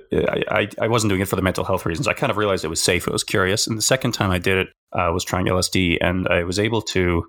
I, 0.51 0.69
I 0.81 0.89
wasn't 0.89 1.11
doing 1.11 1.21
it 1.21 1.29
for 1.29 1.37
the 1.37 1.43
mental 1.43 1.65
health 1.65 1.85
reasons. 1.85 2.09
I 2.09 2.15
kind 2.15 2.31
of 2.31 2.37
realized 2.39 2.65
it 2.65 2.69
was 2.69 2.83
safe. 2.83 3.07
I 3.07 3.13
was 3.13 3.25
curious, 3.25 3.67
and 3.67 3.77
the 3.77 3.83
second 3.83 4.13
time 4.13 4.31
I 4.31 4.39
did 4.39 4.57
it 4.57 4.69
uh, 4.93 5.11
was 5.13 5.25
trying 5.25 5.47
LSD, 5.47 5.99
and 6.01 6.29
I 6.29 6.45
was 6.45 6.59
able 6.59 6.83
to 6.83 7.27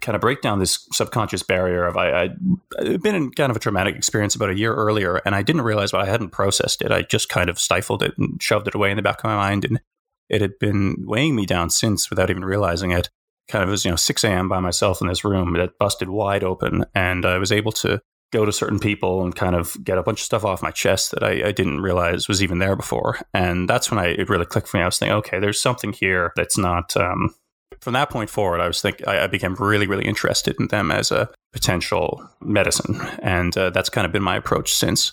kind 0.00 0.16
of 0.16 0.20
break 0.20 0.40
down 0.40 0.58
this 0.58 0.86
subconscious 0.92 1.42
barrier 1.42 1.86
of 1.86 1.96
I, 1.96 2.22
I'd 2.22 3.02
been 3.02 3.14
in 3.14 3.30
kind 3.30 3.50
of 3.50 3.56
a 3.56 3.60
traumatic 3.60 3.94
experience 3.94 4.34
about 4.34 4.50
a 4.50 4.58
year 4.58 4.74
earlier, 4.74 5.20
and 5.24 5.34
I 5.34 5.42
didn't 5.42 5.62
realize 5.62 5.92
why 5.92 6.02
I 6.02 6.06
hadn't 6.06 6.30
processed 6.30 6.82
it. 6.82 6.90
I 6.90 7.02
just 7.02 7.28
kind 7.28 7.48
of 7.48 7.58
stifled 7.58 8.02
it 8.02 8.14
and 8.18 8.42
shoved 8.42 8.68
it 8.68 8.74
away 8.74 8.90
in 8.90 8.96
the 8.96 9.02
back 9.02 9.18
of 9.18 9.24
my 9.24 9.36
mind, 9.36 9.64
and 9.64 9.80
it 10.28 10.40
had 10.40 10.58
been 10.58 11.04
weighing 11.06 11.36
me 11.36 11.46
down 11.46 11.70
since 11.70 12.10
without 12.10 12.30
even 12.30 12.44
realizing 12.44 12.90
it. 12.90 13.10
Kind 13.48 13.62
of 13.62 13.70
was 13.70 13.84
you 13.84 13.90
know 13.90 13.96
6 13.96 14.24
a.m. 14.24 14.48
by 14.48 14.60
myself 14.60 15.00
in 15.00 15.08
this 15.08 15.24
room 15.24 15.54
that 15.54 15.78
busted 15.78 16.08
wide 16.08 16.44
open, 16.44 16.84
and 16.94 17.24
I 17.24 17.38
was 17.38 17.52
able 17.52 17.72
to 17.72 18.00
go 18.32 18.44
to 18.44 18.52
certain 18.52 18.80
people 18.80 19.22
and 19.22 19.36
kind 19.36 19.54
of 19.54 19.76
get 19.84 19.96
a 19.96 20.02
bunch 20.02 20.20
of 20.20 20.24
stuff 20.24 20.44
off 20.44 20.62
my 20.62 20.72
chest 20.72 21.12
that 21.12 21.22
I, 21.22 21.48
I, 21.48 21.52
didn't 21.52 21.82
realize 21.82 22.26
was 22.26 22.42
even 22.42 22.58
there 22.58 22.74
before. 22.74 23.20
And 23.32 23.68
that's 23.68 23.92
when 23.92 24.00
I 24.00 24.08
it 24.08 24.28
really 24.28 24.44
clicked 24.44 24.66
for 24.66 24.76
me. 24.76 24.82
I 24.82 24.86
was 24.86 24.98
thinking, 24.98 25.14
okay, 25.18 25.38
there's 25.38 25.62
something 25.62 25.92
here 25.92 26.32
that's 26.34 26.58
not 26.58 26.96
um, 26.96 27.32
from 27.80 27.94
that 27.94 28.10
point 28.10 28.30
forward, 28.30 28.60
I 28.60 28.66
was 28.66 28.80
think 28.80 29.06
I, 29.06 29.24
I, 29.24 29.26
became 29.26 29.54
really, 29.54 29.86
really 29.86 30.04
interested 30.04 30.56
in 30.58 30.68
them 30.68 30.90
as 30.90 31.10
a 31.10 31.28
potential 31.52 32.28
medicine, 32.40 33.00
and 33.22 33.56
uh, 33.56 33.70
that's 33.70 33.88
kind 33.88 34.06
of 34.06 34.12
been 34.12 34.22
my 34.22 34.36
approach 34.36 34.74
since. 34.74 35.12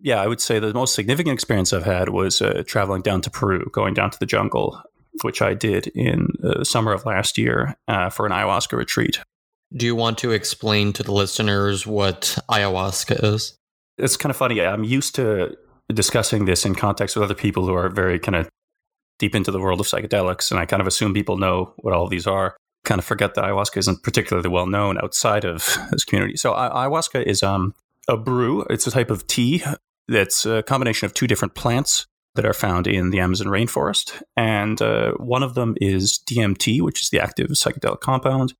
yeah, 0.00 0.20
I 0.20 0.26
would 0.26 0.40
say 0.40 0.58
the 0.58 0.74
most 0.74 0.94
significant 0.94 1.34
experience 1.34 1.72
I've 1.72 1.84
had 1.84 2.08
was 2.08 2.42
uh, 2.42 2.62
traveling 2.66 3.02
down 3.02 3.20
to 3.22 3.30
Peru, 3.30 3.68
going 3.72 3.94
down 3.94 4.10
to 4.10 4.18
the 4.18 4.26
jungle, 4.26 4.82
which 5.22 5.40
I 5.40 5.54
did 5.54 5.86
in 5.88 6.28
the 6.38 6.64
summer 6.64 6.92
of 6.92 7.06
last 7.06 7.38
year 7.38 7.76
uh, 7.88 8.10
for 8.10 8.26
an 8.26 8.32
ayahuasca 8.32 8.76
retreat. 8.76 9.20
Do 9.74 9.86
you 9.86 9.94
want 9.94 10.18
to 10.18 10.32
explain 10.32 10.92
to 10.94 11.02
the 11.02 11.12
listeners 11.12 11.86
what 11.86 12.36
ayahuasca 12.50 13.22
is? 13.22 13.56
It's 13.96 14.16
kind 14.16 14.30
of 14.30 14.36
funny. 14.36 14.60
I'm 14.60 14.84
used 14.84 15.14
to 15.14 15.56
discussing 15.92 16.44
this 16.44 16.64
in 16.64 16.74
context 16.74 17.16
with 17.16 17.22
other 17.22 17.34
people 17.34 17.66
who 17.66 17.74
are 17.74 17.88
very 17.88 18.18
kind 18.18 18.36
of 18.36 18.48
deep 19.22 19.36
into 19.36 19.52
the 19.52 19.60
world 19.60 19.78
of 19.78 19.86
psychedelics, 19.86 20.50
and 20.50 20.58
I 20.58 20.66
kind 20.66 20.80
of 20.80 20.88
assume 20.88 21.14
people 21.14 21.36
know 21.36 21.74
what 21.76 21.94
all 21.94 22.08
these 22.08 22.26
are. 22.26 22.56
Kind 22.84 22.98
of 22.98 23.04
forget 23.04 23.34
that 23.34 23.44
ayahuasca 23.44 23.76
isn't 23.76 24.02
particularly 24.02 24.48
well 24.48 24.66
known 24.66 24.98
outside 24.98 25.44
of 25.44 25.78
this 25.92 26.04
community. 26.04 26.36
So 26.36 26.52
ayahuasca 26.52 27.22
is 27.22 27.44
um, 27.44 27.72
a 28.08 28.16
brew. 28.16 28.64
It's 28.68 28.88
a 28.88 28.90
type 28.90 29.12
of 29.12 29.28
tea 29.28 29.62
that's 30.08 30.44
a 30.44 30.64
combination 30.64 31.06
of 31.06 31.14
two 31.14 31.28
different 31.28 31.54
plants 31.54 32.06
that 32.34 32.44
are 32.44 32.52
found 32.52 32.88
in 32.88 33.10
the 33.10 33.20
Amazon 33.20 33.46
rainforest, 33.46 34.20
and 34.36 34.82
uh, 34.82 35.12
one 35.12 35.44
of 35.44 35.54
them 35.54 35.76
is 35.80 36.18
DMT, 36.28 36.80
which 36.80 37.00
is 37.00 37.10
the 37.10 37.20
active 37.20 37.50
psychedelic 37.50 38.00
compound, 38.00 38.54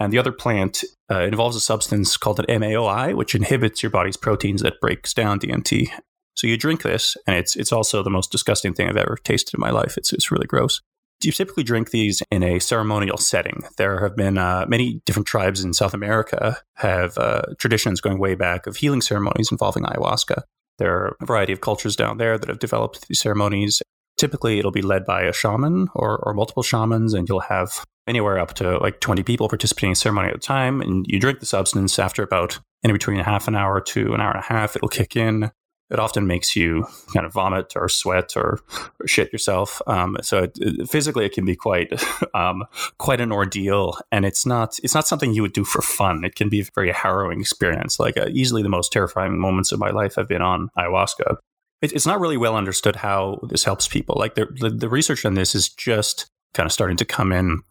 and 0.00 0.12
the 0.12 0.18
other 0.18 0.32
plant 0.32 0.82
uh, 1.08 1.20
involves 1.20 1.54
a 1.54 1.60
substance 1.60 2.16
called 2.16 2.40
an 2.40 2.46
MAOI, 2.60 3.14
which 3.14 3.36
inhibits 3.36 3.84
your 3.84 3.90
body's 3.90 4.16
proteins 4.16 4.62
that 4.62 4.80
breaks 4.80 5.14
down 5.14 5.38
DMT. 5.38 5.90
So 6.38 6.46
you 6.46 6.56
drink 6.56 6.82
this, 6.82 7.16
and 7.26 7.36
it's 7.36 7.56
it's 7.56 7.72
also 7.72 8.04
the 8.04 8.10
most 8.10 8.30
disgusting 8.30 8.72
thing 8.72 8.88
I've 8.88 8.96
ever 8.96 9.18
tasted 9.24 9.54
in 9.54 9.60
my 9.60 9.70
life. 9.70 9.98
It's 9.98 10.12
it's 10.12 10.30
really 10.30 10.46
gross. 10.46 10.80
You 11.24 11.32
typically 11.32 11.64
drink 11.64 11.90
these 11.90 12.22
in 12.30 12.44
a 12.44 12.60
ceremonial 12.60 13.16
setting. 13.16 13.64
There 13.76 13.98
have 14.00 14.14
been 14.14 14.38
uh, 14.38 14.64
many 14.68 15.02
different 15.04 15.26
tribes 15.26 15.64
in 15.64 15.72
South 15.72 15.94
America 15.94 16.58
have 16.76 17.18
uh, 17.18 17.42
traditions 17.58 18.00
going 18.00 18.20
way 18.20 18.36
back 18.36 18.68
of 18.68 18.76
healing 18.76 19.00
ceremonies 19.00 19.50
involving 19.50 19.82
ayahuasca. 19.82 20.42
There 20.78 20.94
are 20.94 21.16
a 21.20 21.26
variety 21.26 21.52
of 21.52 21.60
cultures 21.60 21.96
down 21.96 22.18
there 22.18 22.38
that 22.38 22.48
have 22.48 22.60
developed 22.60 23.08
these 23.08 23.20
ceremonies. 23.20 23.82
Typically, 24.16 24.60
it'll 24.60 24.70
be 24.70 24.80
led 24.80 25.04
by 25.04 25.22
a 25.22 25.32
shaman 25.32 25.88
or, 25.92 26.18
or 26.18 26.34
multiple 26.34 26.62
shamans, 26.62 27.14
and 27.14 27.28
you'll 27.28 27.40
have 27.40 27.84
anywhere 28.06 28.38
up 28.38 28.54
to 28.54 28.78
like 28.78 29.00
20 29.00 29.24
people 29.24 29.48
participating 29.48 29.90
in 29.90 29.92
a 29.92 29.96
ceremony 29.96 30.28
at 30.28 30.36
a 30.36 30.38
time. 30.38 30.80
And 30.80 31.04
you 31.08 31.18
drink 31.18 31.40
the 31.40 31.46
substance 31.46 31.98
after 31.98 32.22
about 32.22 32.60
in 32.84 32.92
between 32.92 33.18
a 33.18 33.24
half 33.24 33.48
an 33.48 33.56
hour 33.56 33.80
to 33.80 34.14
an 34.14 34.20
hour 34.20 34.30
and 34.30 34.38
a 34.38 34.42
half, 34.42 34.76
it'll 34.76 34.88
kick 34.88 35.16
in 35.16 35.50
it 35.90 35.98
often 35.98 36.26
makes 36.26 36.54
you 36.54 36.86
kind 37.14 37.24
of 37.24 37.32
vomit 37.32 37.72
or 37.76 37.88
sweat 37.88 38.36
or, 38.36 38.60
or 39.00 39.06
shit 39.06 39.32
yourself. 39.32 39.80
Um, 39.86 40.16
so 40.22 40.44
it, 40.44 40.58
it, 40.60 40.88
physically, 40.88 41.24
it 41.24 41.32
can 41.32 41.44
be 41.44 41.56
quite 41.56 41.92
um, 42.34 42.64
quite 42.98 43.20
an 43.20 43.32
ordeal, 43.32 43.98
and 44.12 44.24
it's 44.24 44.44
not 44.44 44.78
it's 44.82 44.94
not 44.94 45.06
something 45.06 45.32
you 45.32 45.42
would 45.42 45.52
do 45.52 45.64
for 45.64 45.82
fun. 45.82 46.24
It 46.24 46.34
can 46.34 46.48
be 46.48 46.60
a 46.60 46.64
very 46.74 46.92
harrowing 46.92 47.40
experience. 47.40 47.98
Like 47.98 48.16
uh, 48.16 48.26
easily 48.32 48.62
the 48.62 48.68
most 48.68 48.92
terrifying 48.92 49.38
moments 49.38 49.72
of 49.72 49.78
my 49.78 49.90
life 49.90 50.14
have 50.16 50.28
been 50.28 50.42
on 50.42 50.70
ayahuasca. 50.76 51.36
It, 51.80 51.92
it's 51.92 52.06
not 52.06 52.20
really 52.20 52.36
well 52.36 52.56
understood 52.56 52.96
how 52.96 53.40
this 53.48 53.64
helps 53.64 53.88
people. 53.88 54.16
Like 54.18 54.34
the, 54.34 54.46
the, 54.60 54.70
the 54.70 54.88
research 54.88 55.24
on 55.24 55.34
this 55.34 55.54
is 55.54 55.68
just 55.68 56.26
kind 56.54 56.66
of 56.66 56.72
starting 56.72 56.96
to 56.96 57.04
come 57.04 57.32
in. 57.32 57.62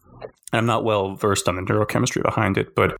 I'm 0.52 0.66
not 0.66 0.82
well 0.82 1.14
versed 1.14 1.46
on 1.46 1.56
the 1.56 1.62
neurochemistry 1.62 2.22
behind 2.22 2.56
it, 2.56 2.74
but 2.74 2.96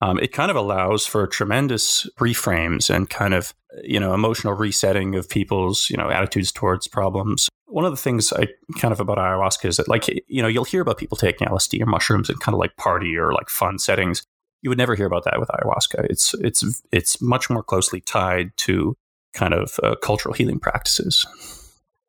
um, 0.00 0.18
it 0.20 0.32
kind 0.32 0.50
of 0.50 0.56
allows 0.56 1.06
for 1.06 1.26
tremendous 1.26 2.08
reframes 2.18 2.94
and 2.94 3.10
kind 3.10 3.34
of 3.34 3.54
you 3.82 3.98
know 4.00 4.14
emotional 4.14 4.54
resetting 4.54 5.14
of 5.14 5.28
people's 5.28 5.90
you 5.90 5.96
know 5.96 6.10
attitudes 6.10 6.52
towards 6.52 6.86
problems. 6.86 7.48
One 7.66 7.84
of 7.84 7.90
the 7.90 7.96
things 7.96 8.32
I 8.32 8.48
kind 8.78 8.92
of 8.92 9.00
about 9.00 9.18
ayahuasca 9.18 9.66
is 9.66 9.76
that 9.76 9.88
like 9.88 10.08
you 10.26 10.42
know 10.42 10.48
you'll 10.48 10.64
hear 10.64 10.82
about 10.82 10.98
people 10.98 11.16
taking 11.16 11.48
LSD 11.48 11.82
or 11.82 11.86
mushrooms 11.86 12.30
in 12.30 12.36
kind 12.36 12.54
of 12.54 12.60
like 12.60 12.76
party 12.76 13.16
or 13.16 13.32
like 13.32 13.48
fun 13.48 13.78
settings. 13.78 14.22
You 14.62 14.70
would 14.70 14.78
never 14.78 14.94
hear 14.94 15.06
about 15.06 15.24
that 15.24 15.38
with 15.38 15.48
ayahuasca. 15.48 16.06
It's 16.08 16.34
it's 16.34 16.82
it's 16.92 17.20
much 17.20 17.50
more 17.50 17.62
closely 17.62 18.00
tied 18.00 18.56
to 18.58 18.96
kind 19.34 19.54
of 19.54 19.78
uh, 19.82 19.96
cultural 19.96 20.34
healing 20.34 20.58
practices. 20.58 21.26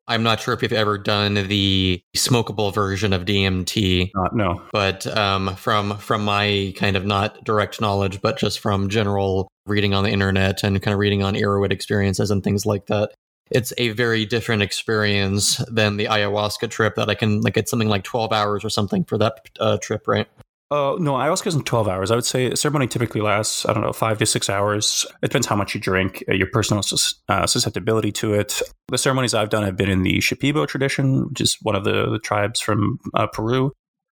I'm 0.10 0.24
not 0.24 0.40
sure 0.40 0.56
if 0.56 0.64
you've 0.64 0.74
ever 0.74 0.98
done 0.98 1.36
the 1.36 2.02
smokable 2.18 2.74
version 2.74 3.14
of 3.14 3.26
DMT. 3.26 4.10
Uh, 4.18 4.30
no, 4.34 4.62
but 4.74 5.06
um, 5.16 5.56
from 5.56 5.98
from 5.98 6.26
my 6.26 6.74
kind 6.76 6.98
of 6.98 7.06
not 7.06 7.44
direct 7.44 7.80
knowledge, 7.80 8.20
but 8.20 8.38
just 8.38 8.60
from 8.60 8.90
general 8.90 9.48
reading 9.68 9.94
on 9.94 10.04
the 10.04 10.10
internet 10.10 10.64
and 10.64 10.82
kind 10.82 10.94
of 10.94 11.00
reading 11.00 11.22
on 11.22 11.36
Erowid 11.36 11.72
experiences 11.72 12.32
and 12.32 12.44
things 12.44 12.66
like 12.66 12.88
that, 12.88 13.12
it's 13.52 13.72
a 13.78 13.90
very 13.90 14.26
different 14.26 14.64
experience 14.64 15.58
than 15.72 15.98
the 15.98 16.06
ayahuasca 16.06 16.72
trip 16.72 16.96
that 16.96 17.08
I 17.08 17.14
can 17.14 17.42
like. 17.42 17.56
It's 17.56 17.70
something 17.70 17.88
like 17.88 18.04
12 18.04 18.34
hours 18.34 18.66
or 18.66 18.70
something 18.70 19.04
for 19.04 19.20
that 19.20 19.34
uh, 19.60 19.78
trip, 19.78 20.08
right? 20.08 20.28
Uh, 20.72 20.96
no, 21.00 21.14
ayahuasca 21.14 21.48
isn't 21.48 21.66
12 21.66 21.88
hours. 21.88 22.12
I 22.12 22.16
would 22.16 22.26
say 22.26 22.52
a 22.52 22.56
ceremony 22.56 22.88
typically 22.88 23.22
lasts, 23.22 23.66
I 23.66 23.74
don't 23.74 23.82
know, 23.82 23.92
five 23.92 24.20
to 24.20 24.26
six 24.26 24.50
hours. 24.50 25.06
It 25.24 25.28
depends 25.28 25.48
how 25.48 25.56
much 25.56 25.74
you 25.74 25.82
drink, 25.82 26.24
uh, 26.30 26.34
your 26.34 26.48
personal 26.48 26.84
uh, 27.28 27.48
susceptibility 27.48 28.12
to 28.14 28.36
it. 28.36 28.62
The 28.90 29.00
ceremonies 29.00 29.34
I've 29.34 29.50
done 29.50 29.64
have 29.64 29.76
been 29.76 29.90
in 29.90 30.04
the 30.04 30.20
Shipibo 30.20 30.68
tradition, 30.68 31.28
which 31.30 31.42
is 31.42 31.58
one 31.64 31.76
of 31.76 31.86
the, 31.86 32.10
the 32.12 32.20
tribes 32.20 32.60
from 32.60 33.00
uh, 33.16 33.26
Peru 33.28 33.72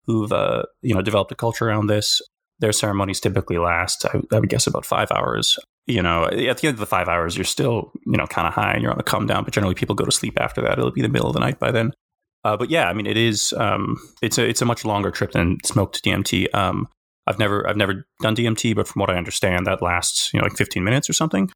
who've, 0.08 0.32
uh, 0.32 0.64
you 0.82 0.94
know, 0.94 1.02
developed 1.02 1.32
a 1.32 1.36
culture 1.36 1.70
around 1.70 1.88
this. 1.88 2.22
Their 2.60 2.74
ceremonies 2.74 3.22
typically 3.22 3.58
last, 3.58 4.06
I, 4.06 4.20
I 4.34 4.40
would 4.40 4.50
guess, 4.50 4.68
about 4.68 4.86
five 4.86 5.10
hours. 5.12 5.58
You 5.88 6.02
know, 6.02 6.26
at 6.26 6.58
the 6.58 6.68
end 6.68 6.76
of 6.76 6.80
the 6.80 6.86
five 6.86 7.08
hours, 7.08 7.38
you're 7.38 7.46
still, 7.46 7.92
you 8.06 8.18
know, 8.18 8.28
kind 8.28 8.48
of 8.48 8.54
high 8.54 8.74
and 8.74 8.84
you're 8.84 8.92
on 8.92 9.00
a 9.00 9.04
come 9.04 9.26
down, 9.26 9.46
but 9.46 9.54
generally 9.54 9.74
people 9.74 9.96
go 9.96 10.06
to 10.06 10.12
sleep 10.12 10.38
after 10.40 10.62
that. 10.62 10.78
It'll 10.78 10.92
be 10.92 11.02
the 11.02 11.10
middle 11.10 11.28
of 11.28 11.34
the 11.34 11.40
night 11.40 11.60
by 11.60 11.72
then. 11.72 11.94
Uh, 12.44 12.58
but 12.58 12.70
yeah, 12.70 12.88
I 12.88 12.94
mean, 12.94 13.06
it 13.06 13.18
is. 13.18 13.54
Um, 13.58 13.98
it's 14.22 14.38
a 14.38 14.48
it's 14.48 14.62
a 14.62 14.66
much 14.66 14.84
longer 14.84 15.12
trip 15.12 15.32
than 15.32 15.58
smoked 15.64 16.04
DMT. 16.04 16.54
Um, 16.56 16.88
I've 17.28 17.40
never 17.40 17.68
I've 17.68 17.78
never 17.78 18.06
done 18.22 18.36
DMT, 18.36 18.76
but 18.76 18.88
from 18.88 19.00
what 19.00 19.10
I 19.10 19.16
understand, 19.16 19.68
that 19.68 19.82
lasts 19.82 20.32
you 20.34 20.40
know 20.40 20.46
like 20.46 20.58
15 20.58 20.84
minutes 20.84 21.10
or 21.10 21.14
something. 21.14 21.52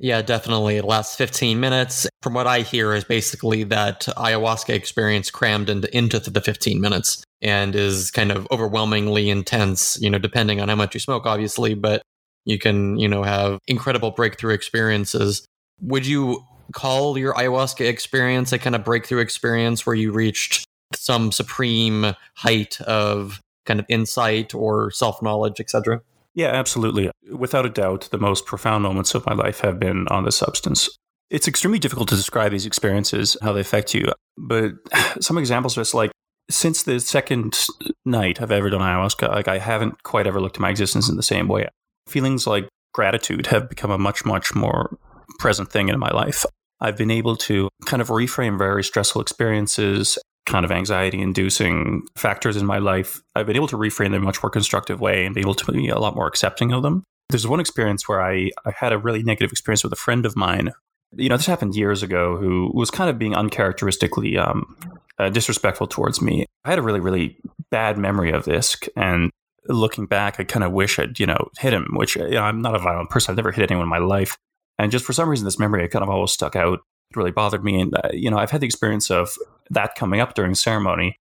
Yeah, 0.00 0.22
definitely. 0.22 0.76
It 0.76 0.84
lasts 0.84 1.16
15 1.16 1.58
minutes. 1.58 2.06
From 2.22 2.34
what 2.34 2.46
I 2.46 2.60
hear, 2.60 2.94
is 2.94 3.02
basically 3.02 3.64
that 3.64 4.02
ayahuasca 4.16 4.72
experience 4.72 5.30
crammed 5.30 5.68
into 5.68 5.94
into 5.96 6.20
the 6.20 6.40
15 6.40 6.80
minutes 6.80 7.24
and 7.42 7.74
is 7.74 8.12
kind 8.12 8.30
of 8.30 8.46
overwhelmingly 8.52 9.28
intense. 9.28 9.98
You 10.00 10.10
know, 10.10 10.18
depending 10.18 10.60
on 10.60 10.68
how 10.68 10.76
much 10.76 10.94
you 10.94 11.00
smoke, 11.00 11.26
obviously, 11.26 11.74
but 11.74 12.02
you 12.44 12.58
can 12.58 12.96
you 12.98 13.08
know 13.08 13.24
have 13.24 13.58
incredible 13.66 14.12
breakthrough 14.12 14.54
experiences. 14.54 15.44
Would 15.80 16.06
you 16.06 16.44
call 16.72 17.16
your 17.18 17.34
ayahuasca 17.34 17.86
experience 17.86 18.52
a 18.52 18.58
kind 18.58 18.74
of 18.74 18.84
breakthrough 18.84 19.20
experience 19.20 19.86
where 19.86 19.96
you 19.96 20.12
reached 20.12 20.64
some 20.94 21.32
supreme 21.32 22.14
height 22.34 22.80
of 22.82 23.40
kind 23.66 23.80
of 23.80 23.86
insight 23.88 24.54
or 24.54 24.90
self 24.90 25.22
knowledge, 25.22 25.60
etc.? 25.60 26.00
Yeah, 26.34 26.48
absolutely. 26.48 27.10
Without 27.32 27.66
a 27.66 27.70
doubt, 27.70 28.08
the 28.10 28.18
most 28.18 28.46
profound 28.46 28.84
moments 28.84 29.14
of 29.14 29.26
my 29.26 29.34
life 29.34 29.60
have 29.60 29.78
been 29.80 30.06
on 30.08 30.24
the 30.24 30.32
substance. 30.32 30.88
It's 31.30 31.48
extremely 31.48 31.78
difficult 31.78 32.08
to 32.08 32.16
describe 32.16 32.52
these 32.52 32.64
experiences, 32.64 33.36
how 33.42 33.52
they 33.52 33.60
affect 33.60 33.94
you. 33.94 34.06
But 34.36 34.72
some 35.20 35.38
examples 35.38 35.76
are 35.76 35.82
just 35.82 35.94
like 35.94 36.10
since 36.50 36.82
the 36.82 36.98
second 36.98 37.66
night 38.06 38.40
I've 38.40 38.50
ever 38.50 38.70
done 38.70 38.80
ayahuasca, 38.80 39.28
like 39.30 39.48
I 39.48 39.58
haven't 39.58 40.02
quite 40.02 40.26
ever 40.26 40.40
looked 40.40 40.56
at 40.56 40.60
my 40.60 40.70
existence 40.70 41.08
in 41.08 41.16
the 41.16 41.22
same 41.22 41.48
way. 41.48 41.68
Feelings 42.08 42.46
like 42.46 42.68
gratitude 42.94 43.48
have 43.48 43.68
become 43.68 43.90
a 43.90 43.98
much, 43.98 44.24
much 44.24 44.54
more 44.54 44.96
present 45.38 45.70
thing 45.70 45.88
in 45.88 45.98
my 45.98 46.10
life. 46.10 46.44
I've 46.80 46.96
been 46.96 47.10
able 47.10 47.36
to 47.36 47.68
kind 47.86 48.00
of 48.00 48.08
reframe 48.08 48.56
very 48.56 48.84
stressful 48.84 49.20
experiences, 49.20 50.18
kind 50.46 50.64
of 50.64 50.70
anxiety 50.70 51.20
inducing 51.20 52.02
factors 52.16 52.56
in 52.56 52.66
my 52.66 52.78
life. 52.78 53.20
I've 53.34 53.46
been 53.46 53.56
able 53.56 53.68
to 53.68 53.76
reframe 53.76 54.06
them 54.06 54.14
in 54.14 54.22
a 54.22 54.26
much 54.26 54.42
more 54.42 54.50
constructive 54.50 55.00
way 55.00 55.26
and 55.26 55.34
be 55.34 55.40
able 55.40 55.54
to 55.54 55.72
be 55.72 55.88
a 55.88 55.98
lot 55.98 56.14
more 56.14 56.26
accepting 56.26 56.72
of 56.72 56.82
them. 56.82 57.04
There's 57.30 57.46
one 57.46 57.60
experience 57.60 58.08
where 58.08 58.22
I, 58.22 58.50
I 58.64 58.72
had 58.74 58.92
a 58.92 58.98
really 58.98 59.22
negative 59.22 59.50
experience 59.50 59.82
with 59.82 59.92
a 59.92 59.96
friend 59.96 60.24
of 60.24 60.36
mine. 60.36 60.70
You 61.16 61.28
know, 61.28 61.36
this 61.36 61.46
happened 61.46 61.74
years 61.74 62.02
ago 62.02 62.36
who 62.36 62.70
was 62.74 62.90
kind 62.90 63.10
of 63.10 63.18
being 63.18 63.34
uncharacteristically 63.34 64.38
um, 64.38 64.76
uh, 65.18 65.28
disrespectful 65.28 65.86
towards 65.86 66.22
me. 66.22 66.46
I 66.64 66.70
had 66.70 66.78
a 66.78 66.82
really, 66.82 67.00
really 67.00 67.38
bad 67.70 67.98
memory 67.98 68.30
of 68.30 68.44
this. 68.44 68.76
And 68.96 69.30
looking 69.66 70.06
back, 70.06 70.40
I 70.40 70.44
kind 70.44 70.64
of 70.64 70.72
wish 70.72 70.98
I'd, 70.98 71.18
you 71.18 71.26
know, 71.26 71.48
hit 71.58 71.72
him, 71.72 71.88
which 71.92 72.16
you 72.16 72.30
know, 72.30 72.42
I'm 72.42 72.62
not 72.62 72.74
a 72.74 72.78
violent 72.78 73.10
person. 73.10 73.32
I've 73.32 73.36
never 73.36 73.52
hit 73.52 73.70
anyone 73.70 73.84
in 73.84 73.90
my 73.90 73.98
life. 73.98 74.36
And 74.78 74.92
just 74.92 75.04
for 75.04 75.12
some 75.12 75.28
reason, 75.28 75.44
this 75.44 75.58
memory 75.58 75.86
kind 75.88 76.02
of 76.02 76.08
always 76.08 76.32
stuck 76.32 76.54
out. 76.54 76.80
It 77.10 77.16
really 77.16 77.30
bothered 77.30 77.64
me. 77.64 77.80
And, 77.80 77.94
uh, 77.94 78.10
you 78.12 78.30
know, 78.30 78.38
I've 78.38 78.50
had 78.50 78.60
the 78.60 78.66
experience 78.66 79.10
of 79.10 79.36
that 79.70 79.94
coming 79.96 80.20
up 80.20 80.34
during 80.34 80.54
ceremony 80.54 81.16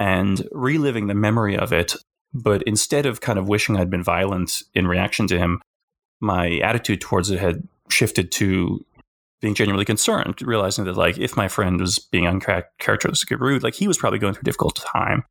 and 0.00 0.46
reliving 0.52 1.06
the 1.06 1.14
memory 1.14 1.56
of 1.56 1.72
it. 1.72 1.94
But 2.34 2.62
instead 2.62 3.06
of 3.06 3.20
kind 3.20 3.38
of 3.38 3.48
wishing 3.48 3.76
I'd 3.76 3.90
been 3.90 4.02
violent 4.02 4.62
in 4.74 4.86
reaction 4.86 5.26
to 5.28 5.38
him, 5.38 5.62
my 6.20 6.58
attitude 6.58 7.00
towards 7.00 7.30
it 7.30 7.38
had 7.38 7.66
shifted 7.88 8.32
to 8.32 8.84
being 9.40 9.54
genuinely 9.54 9.84
concerned, 9.84 10.42
realizing 10.42 10.84
that 10.84 10.96
like 10.96 11.16
if 11.18 11.36
my 11.36 11.46
friend 11.46 11.80
was 11.80 11.98
being 11.98 12.26
uncharacteristically 12.26 13.36
rude, 13.36 13.62
like 13.62 13.74
he 13.74 13.86
was 13.86 13.96
probably 13.96 14.18
going 14.18 14.34
through 14.34 14.42
a 14.42 14.44
difficult 14.44 14.74
time. 14.76 15.24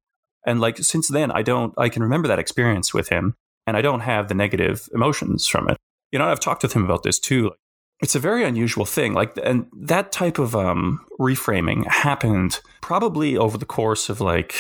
And 0.45 0.62
like 0.62 0.77
since 0.77 1.09
then, 1.09 1.29
I 1.31 1.41
don't, 1.41 1.74
I 1.77 1.89
can 1.89 2.03
remember 2.03 2.29
that 2.29 2.39
experience 2.39 2.93
with 2.93 3.09
him, 3.09 3.36
and 3.67 3.75
I 3.75 3.81
don't 3.81 4.00
have 4.00 4.29
the 4.29 4.33
negative 4.33 4.88
emotions 4.93 5.45
from 5.45 5.69
it 5.69 5.77
you 6.12 6.20
know, 6.20 6.26
I've 6.26 6.40
talked 6.40 6.64
with 6.64 6.74
him 6.74 6.86
about 6.86 7.04
this 7.04 7.20
too. 7.20 7.52
It's 8.00 8.16
a 8.16 8.20
very 8.20 8.44
unusual 8.44 8.86
thing. 8.86 9.14
Like, 9.14 9.38
and 9.44 9.66
that 9.74 10.12
type 10.12 10.38
of 10.38 10.56
um, 10.56 11.06
reframing 11.20 11.88
happened 11.88 12.60
probably 12.82 13.36
over 13.36 13.58
the 13.58 13.66
course 13.66 14.10
of 14.10 14.22
like 14.22 14.56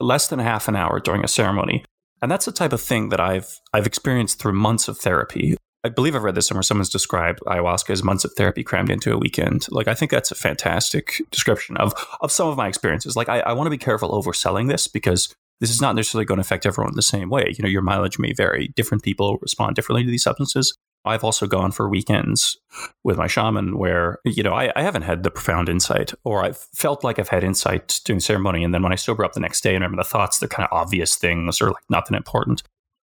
less 0.00 0.28
than 0.28 0.38
half 0.38 0.66
an 0.66 0.76
hour 0.76 0.98
during 0.98 1.22
a 1.22 1.28
ceremony. 1.28 1.84
And 2.22 2.30
that's 2.30 2.46
the 2.46 2.52
type 2.52 2.72
of 2.72 2.80
thing 2.80 3.10
that 3.10 3.20
I've 3.20 3.60
I've 3.72 3.86
experienced 3.86 4.38
through 4.38 4.54
months 4.54 4.88
of 4.88 4.98
therapy. 4.98 5.56
I 5.82 5.88
believe 5.88 6.14
I've 6.14 6.24
read 6.24 6.34
this 6.34 6.46
somewhere. 6.46 6.62
Someone's 6.62 6.90
described 6.90 7.40
ayahuasca 7.46 7.90
as 7.90 8.02
months 8.02 8.24
of 8.24 8.32
therapy 8.34 8.62
crammed 8.62 8.90
into 8.90 9.14
a 9.14 9.18
weekend. 9.18 9.66
Like, 9.70 9.88
I 9.88 9.94
think 9.94 10.10
that's 10.10 10.30
a 10.30 10.34
fantastic 10.34 11.22
description 11.30 11.78
of, 11.78 11.94
of 12.20 12.30
some 12.30 12.48
of 12.48 12.58
my 12.58 12.68
experiences. 12.68 13.16
Like, 13.16 13.30
I, 13.30 13.40
I 13.40 13.52
want 13.54 13.66
to 13.66 13.70
be 13.70 13.78
careful 13.78 14.10
overselling 14.10 14.68
this 14.68 14.88
because 14.88 15.34
this 15.60 15.70
is 15.70 15.80
not 15.80 15.94
necessarily 15.94 16.24
going 16.24 16.38
to 16.38 16.42
affect 16.42 16.66
everyone 16.66 16.94
the 16.94 17.02
same 17.02 17.28
way. 17.28 17.54
You 17.56 17.62
know, 17.62 17.68
your 17.68 17.82
mileage 17.82 18.18
may 18.18 18.32
vary. 18.32 18.68
Different 18.68 19.02
people 19.02 19.38
respond 19.40 19.76
differently 19.76 20.04
to 20.04 20.10
these 20.10 20.22
substances. 20.22 20.74
I've 21.04 21.24
also 21.24 21.46
gone 21.46 21.72
for 21.72 21.88
weekends 21.88 22.58
with 23.04 23.16
my 23.16 23.26
shaman 23.26 23.78
where, 23.78 24.18
you 24.24 24.42
know, 24.42 24.52
I, 24.52 24.70
I, 24.76 24.82
haven't 24.82 25.02
had 25.02 25.22
the 25.22 25.30
profound 25.30 25.70
insight, 25.70 26.12
or 26.24 26.44
I've 26.44 26.58
felt 26.74 27.02
like 27.02 27.18
I've 27.18 27.30
had 27.30 27.42
insight 27.42 28.00
during 28.04 28.20
ceremony. 28.20 28.64
And 28.64 28.74
then 28.74 28.82
when 28.82 28.92
I 28.92 28.96
sober 28.96 29.24
up 29.24 29.32
the 29.32 29.40
next 29.40 29.62
day 29.62 29.74
and 29.74 29.82
remember 29.82 30.02
the 30.02 30.08
thoughts, 30.08 30.38
they're 30.38 30.48
kind 30.48 30.68
of 30.70 30.76
obvious 30.76 31.16
things 31.16 31.60
or 31.60 31.68
like 31.68 31.84
nothing 31.88 32.16
important. 32.16 32.62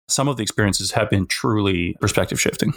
Some 0.10 0.28
of 0.28 0.36
the 0.36 0.44
experiences 0.44 0.92
have 0.92 1.10
been 1.10 1.26
truly 1.26 1.96
perspective 2.02 2.40
shifting. 2.40 2.74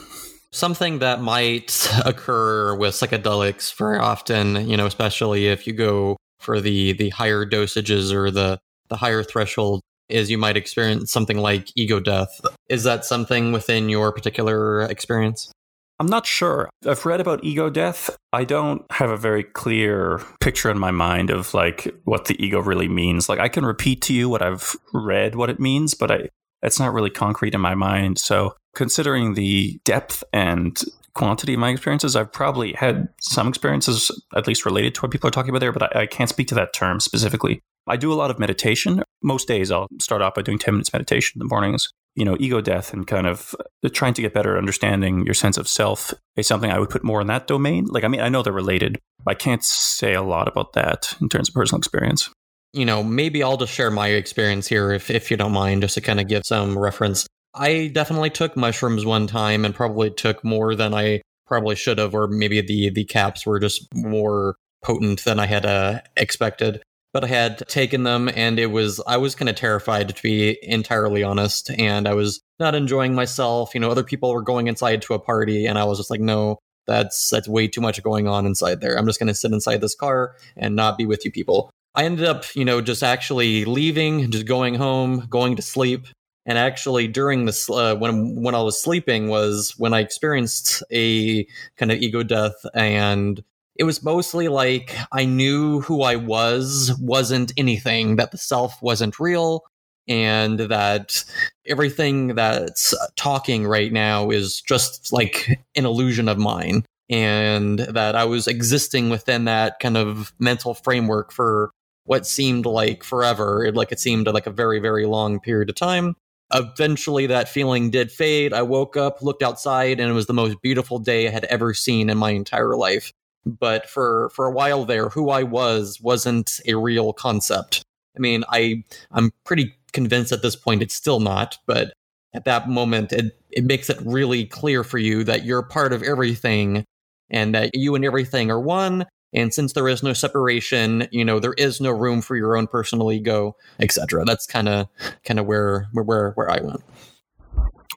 Something 0.52 1.00
that 1.00 1.20
might 1.20 1.88
occur 2.04 2.76
with 2.76 2.94
psychedelics 2.94 3.74
very 3.74 3.98
often, 3.98 4.68
you 4.68 4.76
know, 4.76 4.86
especially 4.86 5.48
if 5.48 5.66
you 5.66 5.72
go 5.72 6.16
for 6.38 6.60
the 6.60 6.92
the 6.92 7.10
higher 7.10 7.44
dosages 7.44 8.12
or 8.12 8.30
the 8.30 8.60
the 8.88 8.96
higher 8.96 9.22
threshold 9.22 9.80
is 10.08 10.30
you 10.30 10.38
might 10.38 10.56
experience 10.56 11.12
something 11.12 11.38
like 11.38 11.68
ego 11.76 12.00
death. 12.00 12.40
Is 12.68 12.84
that 12.84 13.04
something 13.04 13.52
within 13.52 13.88
your 13.88 14.12
particular 14.12 14.82
experience? 14.82 15.52
I'm 16.00 16.06
not 16.06 16.26
sure. 16.26 16.70
I've 16.86 17.04
read 17.04 17.20
about 17.20 17.42
ego 17.42 17.70
death. 17.70 18.08
I 18.32 18.44
don't 18.44 18.84
have 18.92 19.10
a 19.10 19.16
very 19.16 19.42
clear 19.42 20.22
picture 20.40 20.70
in 20.70 20.78
my 20.78 20.92
mind 20.92 21.30
of 21.30 21.54
like 21.54 21.92
what 22.04 22.26
the 22.26 22.42
ego 22.42 22.60
really 22.60 22.88
means. 22.88 23.28
Like 23.28 23.40
I 23.40 23.48
can 23.48 23.66
repeat 23.66 24.00
to 24.02 24.14
you 24.14 24.28
what 24.28 24.40
I've 24.40 24.76
read 24.92 25.34
what 25.34 25.50
it 25.50 25.58
means, 25.58 25.94
but 25.94 26.10
I 26.10 26.28
it's 26.62 26.78
not 26.78 26.92
really 26.92 27.10
concrete 27.10 27.54
in 27.54 27.60
my 27.60 27.74
mind. 27.74 28.18
So 28.18 28.54
considering 28.74 29.34
the 29.34 29.80
depth 29.84 30.24
and 30.32 30.80
quantity 31.14 31.54
of 31.54 31.60
my 31.60 31.70
experiences, 31.70 32.16
I've 32.16 32.32
probably 32.32 32.72
had 32.72 33.08
some 33.20 33.48
experiences 33.48 34.10
at 34.34 34.46
least 34.46 34.64
related 34.64 34.94
to 34.96 35.00
what 35.02 35.10
people 35.10 35.28
are 35.28 35.32
talking 35.32 35.50
about 35.50 35.60
there, 35.60 35.72
but 35.72 35.96
I, 35.96 36.02
I 36.02 36.06
can't 36.06 36.30
speak 36.30 36.48
to 36.48 36.54
that 36.56 36.72
term 36.72 37.00
specifically. 37.00 37.60
I 37.88 37.96
do 37.96 38.12
a 38.12 38.14
lot 38.14 38.30
of 38.30 38.38
meditation. 38.38 39.02
Most 39.22 39.48
days 39.48 39.70
I'll 39.70 39.88
start 40.00 40.22
off 40.22 40.34
by 40.34 40.42
doing 40.42 40.58
10 40.58 40.74
minutes 40.74 40.92
meditation 40.92 41.40
in 41.40 41.46
the 41.46 41.52
mornings. 41.52 41.88
You 42.14 42.24
know, 42.24 42.36
ego 42.40 42.60
death 42.60 42.92
and 42.92 43.06
kind 43.06 43.26
of 43.26 43.54
trying 43.92 44.14
to 44.14 44.22
get 44.22 44.34
better 44.34 44.58
understanding 44.58 45.24
your 45.24 45.34
sense 45.34 45.56
of 45.56 45.68
self 45.68 46.12
is 46.36 46.46
something 46.46 46.70
I 46.70 46.78
would 46.78 46.90
put 46.90 47.04
more 47.04 47.20
in 47.20 47.28
that 47.28 47.46
domain. 47.46 47.86
Like, 47.86 48.04
I 48.04 48.08
mean, 48.08 48.20
I 48.20 48.28
know 48.28 48.42
they're 48.42 48.52
related. 48.52 48.98
But 49.24 49.32
I 49.32 49.34
can't 49.34 49.64
say 49.64 50.14
a 50.14 50.22
lot 50.22 50.48
about 50.48 50.72
that 50.74 51.14
in 51.20 51.28
terms 51.28 51.48
of 51.48 51.54
personal 51.54 51.78
experience. 51.78 52.30
You 52.72 52.84
know, 52.84 53.02
maybe 53.02 53.42
I'll 53.42 53.56
just 53.56 53.72
share 53.72 53.90
my 53.90 54.08
experience 54.08 54.66
here 54.66 54.92
if, 54.92 55.10
if 55.10 55.30
you 55.30 55.36
don't 55.36 55.52
mind, 55.52 55.82
just 55.82 55.94
to 55.94 56.00
kind 56.00 56.20
of 56.20 56.28
give 56.28 56.42
some 56.44 56.78
reference. 56.78 57.26
I 57.54 57.90
definitely 57.92 58.30
took 58.30 58.56
mushrooms 58.56 59.06
one 59.06 59.26
time 59.26 59.64
and 59.64 59.74
probably 59.74 60.10
took 60.10 60.44
more 60.44 60.74
than 60.74 60.92
I 60.94 61.22
probably 61.46 61.76
should 61.76 61.98
have, 61.98 62.14
or 62.14 62.28
maybe 62.28 62.60
the, 62.60 62.90
the 62.90 63.04
caps 63.04 63.46
were 63.46 63.58
just 63.58 63.86
more 63.94 64.56
potent 64.84 65.24
than 65.24 65.40
I 65.40 65.46
had 65.46 65.64
uh, 65.64 66.00
expected 66.16 66.82
but 67.12 67.24
I 67.24 67.28
had 67.28 67.58
taken 67.68 68.02
them 68.02 68.28
and 68.34 68.58
it 68.58 68.66
was, 68.66 69.00
I 69.06 69.16
was 69.16 69.34
kind 69.34 69.48
of 69.48 69.56
terrified 69.56 70.14
to 70.14 70.22
be 70.22 70.58
entirely 70.62 71.22
honest. 71.22 71.70
And 71.70 72.06
I 72.06 72.14
was 72.14 72.40
not 72.58 72.74
enjoying 72.74 73.14
myself. 73.14 73.74
You 73.74 73.80
know, 73.80 73.90
other 73.90 74.04
people 74.04 74.32
were 74.32 74.42
going 74.42 74.66
inside 74.66 75.02
to 75.02 75.14
a 75.14 75.18
party 75.18 75.66
and 75.66 75.78
I 75.78 75.84
was 75.84 75.98
just 75.98 76.10
like, 76.10 76.20
no, 76.20 76.58
that's, 76.86 77.28
that's 77.30 77.48
way 77.48 77.68
too 77.68 77.80
much 77.80 78.02
going 78.02 78.28
on 78.28 78.46
inside 78.46 78.80
there. 78.80 78.98
I'm 78.98 79.06
just 79.06 79.18
going 79.18 79.28
to 79.28 79.34
sit 79.34 79.52
inside 79.52 79.80
this 79.80 79.94
car 79.94 80.36
and 80.56 80.76
not 80.76 80.98
be 80.98 81.06
with 81.06 81.24
you 81.24 81.30
people. 81.30 81.70
I 81.94 82.04
ended 82.04 82.26
up, 82.26 82.44
you 82.54 82.64
know, 82.64 82.80
just 82.80 83.02
actually 83.02 83.64
leaving, 83.64 84.30
just 84.30 84.46
going 84.46 84.74
home, 84.74 85.26
going 85.28 85.56
to 85.56 85.62
sleep. 85.62 86.06
And 86.46 86.56
actually, 86.56 87.08
during 87.08 87.44
this, 87.44 87.68
uh, 87.68 87.94
when 87.96 88.40
when 88.42 88.54
I 88.54 88.62
was 88.62 88.80
sleeping, 88.80 89.28
was 89.28 89.74
when 89.76 89.92
I 89.92 90.00
experienced 90.00 90.82
a 90.90 91.44
kind 91.76 91.92
of 91.92 91.98
ego 91.98 92.22
death, 92.22 92.54
and 92.72 93.42
it 93.78 93.84
was 93.84 94.02
mostly 94.02 94.48
like 94.48 94.94
I 95.12 95.24
knew 95.24 95.80
who 95.80 96.02
I 96.02 96.16
was 96.16 96.92
wasn't 97.00 97.52
anything, 97.56 98.16
that 98.16 98.32
the 98.32 98.38
self 98.38 98.82
wasn't 98.82 99.20
real, 99.20 99.62
and 100.08 100.58
that 100.58 101.24
everything 101.64 102.34
that's 102.34 102.92
talking 103.16 103.66
right 103.66 103.92
now 103.92 104.30
is 104.30 104.60
just 104.60 105.12
like 105.12 105.60
an 105.76 105.86
illusion 105.86 106.28
of 106.28 106.38
mine. 106.38 106.84
And 107.10 107.78
that 107.78 108.16
I 108.16 108.24
was 108.24 108.46
existing 108.48 109.08
within 109.08 109.46
that 109.46 109.78
kind 109.80 109.96
of 109.96 110.32
mental 110.38 110.74
framework 110.74 111.32
for 111.32 111.70
what 112.04 112.26
seemed 112.26 112.66
like 112.66 113.02
forever. 113.02 113.64
It, 113.64 113.74
like 113.74 113.92
it 113.92 114.00
seemed 114.00 114.26
like 114.26 114.46
a 114.46 114.50
very, 114.50 114.78
very 114.78 115.06
long 115.06 115.40
period 115.40 115.70
of 115.70 115.76
time. 115.76 116.16
Eventually, 116.52 117.26
that 117.26 117.48
feeling 117.48 117.90
did 117.90 118.10
fade. 118.10 118.52
I 118.52 118.62
woke 118.62 118.96
up, 118.96 119.22
looked 119.22 119.42
outside, 119.42 120.00
and 120.00 120.10
it 120.10 120.14
was 120.14 120.26
the 120.26 120.34
most 120.34 120.60
beautiful 120.62 120.98
day 120.98 121.28
I 121.28 121.30
had 121.30 121.44
ever 121.44 121.72
seen 121.74 122.10
in 122.10 122.18
my 122.18 122.30
entire 122.30 122.76
life 122.76 123.12
but 123.48 123.88
for 123.88 124.30
for 124.34 124.46
a 124.46 124.52
while 124.52 124.84
there 124.84 125.08
who 125.08 125.30
i 125.30 125.42
was 125.42 126.00
wasn't 126.00 126.60
a 126.66 126.74
real 126.74 127.12
concept. 127.12 127.82
I 128.16 128.20
mean 128.20 128.44
i 128.50 128.84
i'm 129.12 129.32
pretty 129.44 129.74
convinced 129.92 130.32
at 130.32 130.42
this 130.42 130.56
point 130.56 130.82
it's 130.82 130.94
still 130.94 131.20
not 131.20 131.56
but 131.66 131.92
at 132.34 132.44
that 132.44 132.68
moment 132.68 133.12
it 133.12 133.38
it 133.50 133.64
makes 133.64 133.88
it 133.88 133.98
really 134.04 134.44
clear 134.44 134.84
for 134.84 134.98
you 134.98 135.24
that 135.24 135.44
you're 135.44 135.62
part 135.62 135.92
of 135.92 136.02
everything 136.02 136.84
and 137.30 137.54
that 137.54 137.70
you 137.74 137.94
and 137.94 138.04
everything 138.04 138.50
are 138.50 138.60
one. 138.60 139.06
And 139.34 139.52
since 139.52 139.72
there 139.72 139.88
is 139.88 140.02
no 140.02 140.12
separation 140.12 141.08
you 141.10 141.24
know 141.24 141.38
there 141.38 141.54
is 141.54 141.80
no 141.80 141.90
room 141.90 142.22
for 142.22 142.36
your 142.36 142.56
own 142.56 142.66
personal 142.66 143.12
ego 143.12 143.56
etc 143.78 144.24
that's 144.24 144.46
kind 144.46 144.68
of 144.68 144.88
kind 145.24 145.38
of 145.38 145.46
where 145.46 145.88
where 145.92 146.32
where 146.32 146.50
i 146.50 146.60
went. 146.60 146.82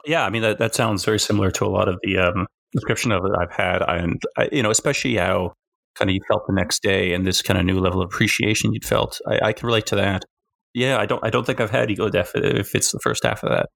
Yeah 0.05 0.25
i 0.25 0.29
mean 0.29 0.41
that, 0.41 0.59
that 0.59 0.75
sounds 0.75 1.05
very 1.05 1.19
similar 1.19 1.51
to 1.51 1.65
a 1.65 1.67
lot 1.69 1.87
of 1.87 1.99
the 2.03 2.17
um 2.17 2.47
description 2.73 3.11
of 3.11 3.25
it 3.25 3.31
I've 3.37 3.51
had, 3.51 3.81
and 3.81 4.21
I, 4.37 4.49
you 4.51 4.63
know, 4.63 4.71
especially 4.71 5.15
how 5.15 5.53
kind 5.95 6.09
of 6.09 6.15
you 6.15 6.21
felt 6.27 6.43
the 6.47 6.53
next 6.53 6.81
day 6.81 7.13
and 7.13 7.25
this 7.25 7.41
kind 7.41 7.59
of 7.59 7.65
new 7.65 7.79
level 7.79 8.01
of 8.01 8.05
appreciation 8.05 8.73
you'd 8.73 8.85
felt. 8.85 9.19
I, 9.27 9.47
I 9.47 9.53
can 9.53 9.67
relate 9.67 9.85
to 9.87 9.95
that. 9.95 10.23
Yeah, 10.73 10.97
I 10.97 11.05
don't. 11.05 11.23
I 11.25 11.29
don't 11.29 11.45
think 11.45 11.59
I've 11.59 11.71
had 11.71 11.91
ego 11.91 12.09
death 12.09 12.31
if 12.35 12.75
it's 12.75 12.91
the 12.91 12.99
first 12.99 13.23
half 13.23 13.43
of 13.43 13.49
that. 13.49 13.67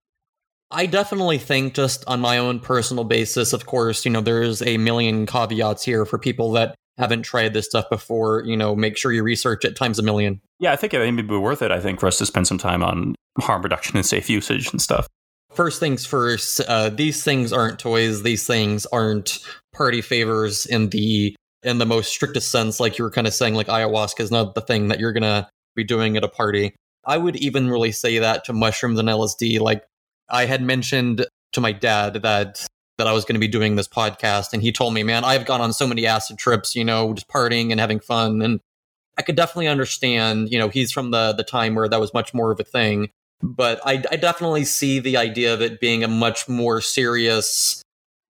I 0.72 0.86
definitely 0.88 1.38
think, 1.38 1.74
just 1.74 2.04
on 2.08 2.22
my 2.22 2.38
own 2.38 2.60
personal 2.60 3.04
basis, 3.04 3.54
of 3.54 3.66
course, 3.66 4.06
you 4.06 4.12
know, 4.12 4.22
there's 4.22 4.62
a 4.62 4.78
million 4.78 5.26
caveats 5.26 5.84
here 5.84 6.06
for 6.06 6.18
people 6.18 6.52
that 6.54 6.76
haven't 6.98 7.24
tried 7.24 7.54
this 7.54 7.66
stuff 7.66 7.86
before. 7.90 8.44
You 8.46 8.56
know, 8.56 8.76
make 8.76 8.98
sure 8.98 9.12
you 9.12 9.24
research 9.24 9.66
it 9.66 9.76
times 9.76 10.00
a 10.00 10.04
million. 10.04 10.40
Yeah, 10.60 10.72
I 10.72 10.78
think 10.78 10.94
it 10.94 11.14
may 11.14 11.22
be 11.22 11.38
worth 11.38 11.62
it. 11.62 11.72
I 11.72 11.82
think 11.82 12.00
for 12.00 12.08
us 12.08 12.18
to 12.20 12.26
spend 12.26 12.48
some 12.48 12.58
time 12.58 12.82
on 12.82 13.16
harm 13.40 13.62
reduction 13.62 13.98
and 13.98 14.06
safe 14.06 14.30
usage 14.30 14.72
and 14.72 14.82
stuff 14.82 15.08
first 15.56 15.80
things 15.80 16.06
first, 16.06 16.62
uh, 16.68 16.90
these 16.90 17.24
things 17.24 17.54
aren't 17.54 17.80
toys. 17.80 18.24
These 18.24 18.46
things 18.46 18.86
aren't 18.88 19.40
party 19.74 20.02
favors 20.02 20.66
in 20.66 20.90
the 20.90 21.36
in 21.64 21.80
the 21.80 21.86
most 21.86 22.10
strictest 22.10 22.52
sense. 22.52 22.80
Like 22.80 22.98
you 22.98 23.04
were 23.04 23.12
kind 23.12 23.28
of 23.28 23.34
saying, 23.34 23.56
like 23.56 23.68
ayahuasca 23.68 24.20
is 24.20 24.32
not 24.32 24.56
the 24.56 24.62
thing 24.62 24.90
that 24.90 25.00
you're 25.00 25.14
gonna 25.14 25.50
be 25.76 25.84
doing 25.84 26.18
at 26.18 26.24
a 26.24 26.28
party. 26.28 26.76
I 27.06 27.18
would 27.18 27.36
even 27.38 27.70
really 27.70 27.92
say 27.92 28.20
that 28.20 28.46
to 28.46 28.54
mushrooms 28.54 29.00
and 29.00 29.10
LSD. 29.10 29.60
Like 29.60 29.84
I 30.30 30.46
had 30.46 30.62
mentioned 30.62 31.26
to 31.54 31.62
my 31.62 31.72
dad 31.72 32.16
that 32.24 32.66
that 32.98 33.08
I 33.08 33.12
was 33.12 33.26
going 33.26 33.36
to 33.36 33.40
be 33.40 33.48
doing 33.50 33.76
this 33.76 33.90
podcast, 33.90 34.54
and 34.54 34.62
he 34.62 34.72
told 34.72 34.94
me, 34.94 35.04
"Man, 35.04 35.24
I've 35.26 35.46
gone 35.46 35.62
on 35.62 35.74
so 35.74 35.88
many 35.88 36.06
acid 36.06 36.38
trips, 36.38 36.76
you 36.76 36.86
know, 36.86 37.14
just 37.14 37.28
partying 37.28 37.72
and 37.72 37.80
having 37.80 38.00
fun." 38.00 38.42
And 38.42 38.62
I 39.18 39.22
could 39.22 39.36
definitely 39.36 39.68
understand, 39.68 40.50
you 40.50 40.58
know, 40.60 40.70
he's 40.70 40.92
from 40.92 41.12
the 41.12 41.34
the 41.34 41.44
time 41.44 41.76
where 41.76 41.90
that 41.90 42.00
was 42.00 42.14
much 42.14 42.34
more 42.34 42.52
of 42.52 42.60
a 42.60 42.64
thing 42.64 43.10
but 43.42 43.80
I, 43.86 44.04
I, 44.12 44.16
definitely 44.16 44.66
see 44.66 45.00
the 45.00 45.18
idea 45.18 45.54
of 45.54 45.62
it 45.62 45.80
being 45.80 46.04
a 46.04 46.08
much 46.08 46.48
more 46.48 46.82
serious 46.82 47.82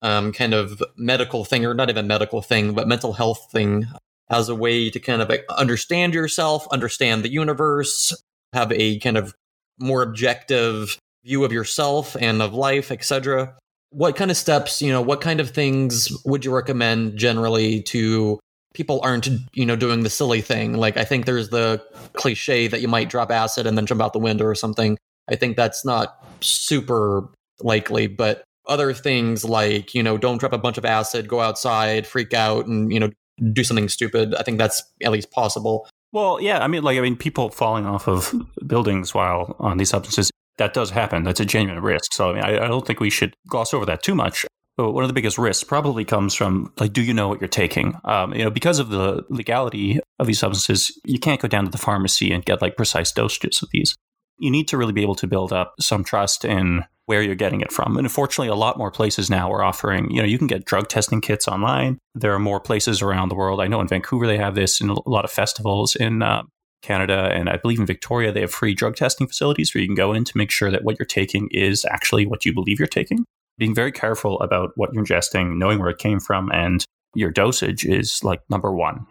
um, 0.01 0.31
kind 0.31 0.53
of 0.53 0.81
medical 0.95 1.45
thing, 1.45 1.65
or 1.65 1.73
not 1.73 1.89
even 1.89 2.07
medical 2.07 2.41
thing, 2.41 2.73
but 2.73 2.87
mental 2.87 3.13
health 3.13 3.49
thing, 3.51 3.87
as 4.29 4.49
a 4.49 4.55
way 4.55 4.89
to 4.89 4.99
kind 4.99 5.21
of 5.21 5.31
understand 5.49 6.13
yourself, 6.13 6.67
understand 6.71 7.23
the 7.23 7.31
universe, 7.31 8.15
have 8.53 8.71
a 8.71 8.99
kind 8.99 9.17
of 9.17 9.33
more 9.79 10.01
objective 10.01 10.97
view 11.23 11.43
of 11.43 11.51
yourself 11.51 12.15
and 12.19 12.41
of 12.41 12.53
life, 12.53 12.91
etc. 12.91 13.55
What 13.89 14.15
kind 14.15 14.31
of 14.31 14.37
steps, 14.37 14.81
you 14.81 14.91
know, 14.91 15.01
what 15.01 15.21
kind 15.21 15.39
of 15.39 15.51
things 15.51 16.09
would 16.25 16.45
you 16.45 16.55
recommend 16.55 17.17
generally 17.17 17.81
to 17.83 18.39
people 18.73 18.99
aren't 19.03 19.27
you 19.53 19.65
know 19.65 19.75
doing 19.75 20.03
the 20.03 20.09
silly 20.09 20.41
thing. 20.41 20.73
Like 20.73 20.97
i 20.97 21.03
think 21.03 21.25
there's 21.25 21.49
the 21.49 21.81
cliche 22.13 22.67
that 22.67 22.81
you 22.81 22.87
might 22.87 23.09
drop 23.09 23.31
acid 23.31 23.67
and 23.67 23.77
then 23.77 23.85
jump 23.85 24.01
out 24.01 24.13
the 24.13 24.19
window 24.19 24.45
or 24.45 24.55
something. 24.55 24.97
I 25.29 25.35
think 25.35 25.55
that's 25.55 25.85
not 25.85 26.23
super 26.41 27.29
likely 27.61 28.07
but 28.07 28.43
other 28.67 28.93
things 28.93 29.45
like 29.45 29.93
you 29.93 30.01
know 30.01 30.17
don't 30.17 30.37
drop 30.37 30.53
a 30.53 30.57
bunch 30.57 30.77
of 30.77 30.85
acid 30.85 31.27
go 31.27 31.39
outside 31.39 32.07
freak 32.07 32.33
out 32.33 32.65
and 32.65 32.91
you 32.91 32.99
know 32.99 33.09
do 33.53 33.63
something 33.63 33.89
stupid. 33.89 34.35
I 34.35 34.43
think 34.43 34.57
that's 34.57 34.83
at 35.03 35.11
least 35.11 35.31
possible. 35.31 35.87
Well 36.11 36.41
yeah 36.41 36.63
i 36.63 36.67
mean 36.67 36.83
like 36.83 36.97
i 36.97 37.01
mean 37.01 37.15
people 37.15 37.49
falling 37.49 37.85
off 37.85 38.07
of 38.07 38.33
buildings 38.65 39.13
while 39.13 39.55
on 39.59 39.77
these 39.77 39.89
substances 39.89 40.31
that 40.57 40.73
does 40.73 40.91
happen. 40.91 41.23
That's 41.23 41.39
a 41.39 41.45
genuine 41.45 41.81
risk. 41.81 42.13
So 42.13 42.31
i 42.31 42.33
mean 42.33 42.43
i, 42.43 42.65
I 42.65 42.67
don't 42.67 42.85
think 42.85 42.99
we 42.99 43.09
should 43.09 43.33
gloss 43.47 43.73
over 43.73 43.85
that 43.85 44.03
too 44.03 44.15
much 44.15 44.45
one 44.89 45.03
of 45.03 45.09
the 45.09 45.13
biggest 45.13 45.37
risks 45.37 45.63
probably 45.63 46.05
comes 46.05 46.33
from 46.33 46.71
like, 46.79 46.93
do 46.93 47.01
you 47.01 47.13
know 47.13 47.27
what 47.27 47.41
you're 47.41 47.47
taking? 47.47 47.93
Um, 48.05 48.33
you 48.33 48.43
know, 48.43 48.49
because 48.49 48.79
of 48.79 48.89
the 48.89 49.23
legality 49.29 49.99
of 50.17 50.27
these 50.27 50.39
substances, 50.39 50.97
you 51.03 51.19
can't 51.19 51.41
go 51.41 51.47
down 51.47 51.65
to 51.65 51.71
the 51.71 51.77
pharmacy 51.77 52.31
and 52.31 52.45
get 52.45 52.61
like 52.61 52.77
precise 52.77 53.11
dosages 53.11 53.61
of 53.61 53.69
these. 53.71 53.95
you 54.41 54.49
need 54.49 54.67
to 54.67 54.77
really 54.77 54.91
be 54.91 55.03
able 55.03 55.15
to 55.15 55.27
build 55.27 55.53
up 55.53 55.75
some 55.79 56.03
trust 56.03 56.43
in 56.43 56.83
where 57.05 57.21
you're 57.21 57.35
getting 57.35 57.61
it 57.61 57.71
from. 57.71 57.95
And 57.95 58.05
unfortunately, 58.05 58.47
a 58.47 58.55
lot 58.55 58.77
more 58.77 58.91
places 58.91 59.29
now 59.29 59.51
are 59.51 59.63
offering, 59.63 60.09
you 60.09 60.21
know, 60.21 60.27
you 60.27 60.37
can 60.37 60.47
get 60.47 60.65
drug 60.65 60.87
testing 60.89 61.21
kits 61.21 61.47
online. 61.47 61.99
There 62.15 62.33
are 62.33 62.39
more 62.39 62.59
places 62.59 63.01
around 63.01 63.29
the 63.29 63.35
world. 63.35 63.61
I 63.61 63.67
know 63.67 63.81
in 63.81 63.87
Vancouver 63.87 64.25
they 64.25 64.37
have 64.37 64.55
this, 64.55 64.81
in 64.81 64.89
a 64.89 65.09
lot 65.09 65.25
of 65.25 65.31
festivals 65.31 65.95
in 65.95 66.23
uh, 66.23 66.43
Canada, 66.81 67.29
and 67.31 67.49
I 67.49 67.57
believe 67.57 67.79
in 67.79 67.85
Victoria 67.85 68.31
they 68.31 68.41
have 68.41 68.51
free 68.51 68.73
drug 68.73 68.95
testing 68.95 69.27
facilities 69.27 69.73
where 69.73 69.81
you 69.81 69.87
can 69.87 69.95
go 69.95 70.11
in 70.13 70.23
to 70.23 70.37
make 70.37 70.49
sure 70.49 70.71
that 70.71 70.83
what 70.83 70.97
you're 70.97 71.05
taking 71.05 71.47
is 71.51 71.85
actually 71.85 72.25
what 72.25 72.43
you 72.43 72.53
believe 72.53 72.79
you're 72.79 72.87
taking. 72.87 73.25
Being 73.61 73.75
very 73.75 73.91
careful 73.91 74.41
about 74.41 74.71
what 74.75 74.91
you're 74.91 75.05
ingesting, 75.05 75.57
knowing 75.57 75.77
where 75.77 75.91
it 75.91 75.99
came 75.99 76.19
from, 76.19 76.51
and 76.51 76.83
your 77.13 77.29
dosage 77.29 77.85
is 77.85 78.23
like 78.23 78.41
number 78.49 78.73
one. 78.73 79.05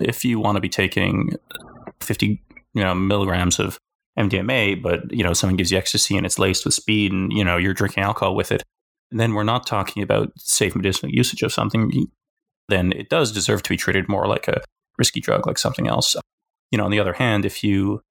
If 0.00 0.24
you 0.24 0.38
want 0.38 0.54
to 0.54 0.60
be 0.60 0.68
taking 0.68 1.32
50 2.00 2.40
you 2.76 2.84
know, 2.84 2.94
milligrams 2.94 3.58
of 3.58 3.80
MDMA, 4.16 4.80
but 4.80 5.10
you 5.10 5.24
know, 5.24 5.32
someone 5.32 5.56
gives 5.56 5.72
you 5.72 5.78
ecstasy 5.78 6.16
and 6.16 6.24
it's 6.24 6.38
laced 6.38 6.64
with 6.64 6.74
speed 6.74 7.10
and 7.10 7.32
you 7.32 7.42
know, 7.42 7.56
you're 7.56 7.74
drinking 7.74 8.04
alcohol 8.04 8.36
with 8.36 8.52
it. 8.52 8.62
Then 9.10 9.34
we're 9.34 9.42
not 9.42 9.66
talking 9.66 10.04
about 10.04 10.30
safe 10.36 10.76
medicinal 10.76 11.10
usage 11.12 11.42
of 11.42 11.52
something, 11.52 12.06
then 12.68 12.92
it 12.92 13.08
does 13.08 13.32
deserve 13.32 13.62
to 13.64 13.70
be 13.70 13.76
treated 13.76 14.08
more 14.08 14.28
like 14.28 14.46
a 14.46 14.62
risky 14.98 15.20
drug, 15.20 15.46
like 15.48 15.58
something 15.58 15.88
else. 15.88 16.14
You 16.70 16.78
know, 16.78 16.84
on 16.84 16.90
the 16.90 17.00
other 17.00 17.14
hand, 17.14 17.44
if 17.44 17.64
you, 17.64 18.02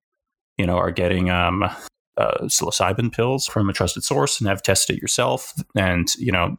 you 0.58 0.66
know, 0.66 0.78
are 0.78 0.92
getting 0.92 1.30
um, 1.30 1.70
uh, 2.18 2.44
psilocybin 2.44 3.12
pills 3.12 3.46
from 3.46 3.70
a 3.70 3.74
trusted 3.74 4.04
source 4.04 4.40
and 4.40 4.48
have 4.48 4.64
tested 4.64 4.98
it 4.98 5.02
yourself, 5.02 5.54
and 5.76 6.16
you 6.16 6.32
know, 6.32 6.58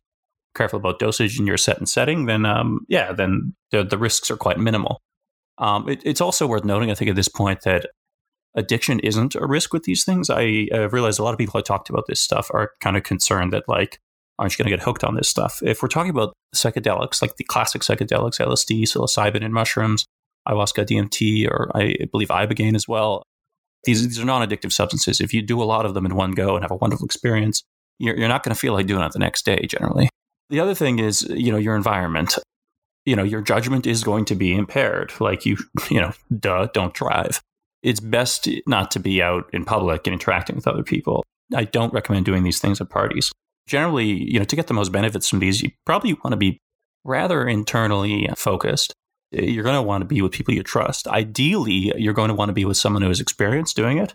careful 0.56 0.78
about 0.78 0.98
dosage 0.98 1.38
in 1.38 1.46
your 1.46 1.56
set 1.56 1.78
and 1.78 1.88
setting, 1.88 2.26
then 2.26 2.44
um, 2.44 2.80
yeah, 2.88 3.12
then 3.12 3.54
the, 3.70 3.84
the 3.84 3.98
risks 3.98 4.30
are 4.30 4.36
quite 4.36 4.58
minimal. 4.58 5.00
Um, 5.58 5.88
it, 5.88 6.02
it's 6.04 6.20
also 6.20 6.46
worth 6.46 6.64
noting, 6.64 6.90
I 6.90 6.94
think, 6.94 7.10
at 7.10 7.16
this 7.16 7.28
point 7.28 7.62
that 7.62 7.86
addiction 8.56 8.98
isn't 9.00 9.34
a 9.34 9.46
risk 9.46 9.72
with 9.72 9.84
these 9.84 10.04
things. 10.04 10.30
I 10.30 10.68
uh, 10.72 10.88
realize 10.88 11.18
a 11.18 11.22
lot 11.22 11.32
of 11.32 11.38
people 11.38 11.58
I 11.58 11.62
talked 11.62 11.90
about 11.90 12.06
this 12.08 12.20
stuff 12.20 12.50
are 12.52 12.72
kind 12.80 12.96
of 12.96 13.02
concerned 13.02 13.52
that 13.52 13.68
like, 13.68 13.98
aren't 14.38 14.52
you 14.52 14.62
going 14.62 14.70
to 14.70 14.76
get 14.76 14.84
hooked 14.84 15.04
on 15.04 15.14
this 15.14 15.28
stuff? 15.28 15.62
If 15.62 15.82
we're 15.82 15.88
talking 15.88 16.10
about 16.10 16.34
psychedelics, 16.54 17.22
like 17.22 17.36
the 17.36 17.44
classic 17.44 17.82
psychedelics, 17.82 18.40
LSD, 18.40 18.82
psilocybin, 18.82 19.44
and 19.44 19.54
mushrooms, 19.54 20.04
ayahuasca, 20.48 20.86
DMT, 20.86 21.48
or 21.48 21.70
I 21.74 21.96
believe 22.10 22.28
ibogaine 22.28 22.74
as 22.74 22.88
well. 22.88 23.22
These 23.84 24.02
these 24.02 24.18
are 24.18 24.24
non-addictive 24.24 24.72
substances. 24.72 25.20
If 25.20 25.32
you 25.32 25.42
do 25.42 25.62
a 25.62 25.64
lot 25.64 25.86
of 25.86 25.94
them 25.94 26.06
in 26.06 26.14
one 26.14 26.32
go 26.32 26.56
and 26.56 26.64
have 26.64 26.70
a 26.70 26.76
wonderful 26.76 27.06
experience, 27.06 27.62
you're, 27.98 28.16
you're 28.16 28.28
not 28.28 28.42
going 28.42 28.54
to 28.54 28.60
feel 28.60 28.72
like 28.72 28.86
doing 28.86 29.02
it 29.02 29.12
the 29.12 29.18
next 29.18 29.44
day. 29.44 29.66
Generally, 29.68 30.08
the 30.50 30.60
other 30.60 30.74
thing 30.74 30.98
is 30.98 31.22
you 31.22 31.52
know 31.52 31.58
your 31.58 31.76
environment. 31.76 32.38
You 33.04 33.14
know 33.14 33.22
your 33.22 33.42
judgment 33.42 33.86
is 33.86 34.02
going 34.02 34.24
to 34.26 34.34
be 34.34 34.54
impaired. 34.54 35.12
Like 35.20 35.46
you 35.46 35.56
you 35.90 36.00
know, 36.00 36.12
duh, 36.38 36.66
don't 36.72 36.94
drive 36.94 37.40
it's 37.86 38.00
best 38.00 38.48
not 38.66 38.90
to 38.90 38.98
be 38.98 39.22
out 39.22 39.48
in 39.52 39.64
public 39.64 40.08
and 40.08 40.14
interacting 40.14 40.56
with 40.56 40.66
other 40.66 40.82
people. 40.82 41.24
I 41.54 41.64
don't 41.64 41.92
recommend 41.92 42.24
doing 42.24 42.42
these 42.42 42.58
things 42.58 42.80
at 42.80 42.90
parties. 42.90 43.30
Generally, 43.68 44.06
you 44.06 44.40
know, 44.40 44.44
to 44.44 44.56
get 44.56 44.66
the 44.66 44.74
most 44.74 44.90
benefits 44.90 45.28
from 45.28 45.38
these, 45.38 45.62
you 45.62 45.70
probably 45.84 46.14
want 46.14 46.32
to 46.32 46.36
be 46.36 46.58
rather 47.04 47.46
internally 47.46 48.28
focused. 48.36 48.92
You're 49.44 49.64
going 49.64 49.76
to 49.76 49.82
want 49.82 50.02
to 50.02 50.06
be 50.06 50.22
with 50.22 50.32
people 50.32 50.54
you 50.54 50.62
trust. 50.62 51.06
Ideally, 51.08 51.92
you're 51.96 52.14
going 52.14 52.28
to 52.28 52.34
want 52.34 52.48
to 52.48 52.54
be 52.54 52.64
with 52.64 52.76
someone 52.76 53.02
who 53.02 53.08
has 53.08 53.20
experience 53.20 53.72
doing 53.72 53.98
it 53.98 54.14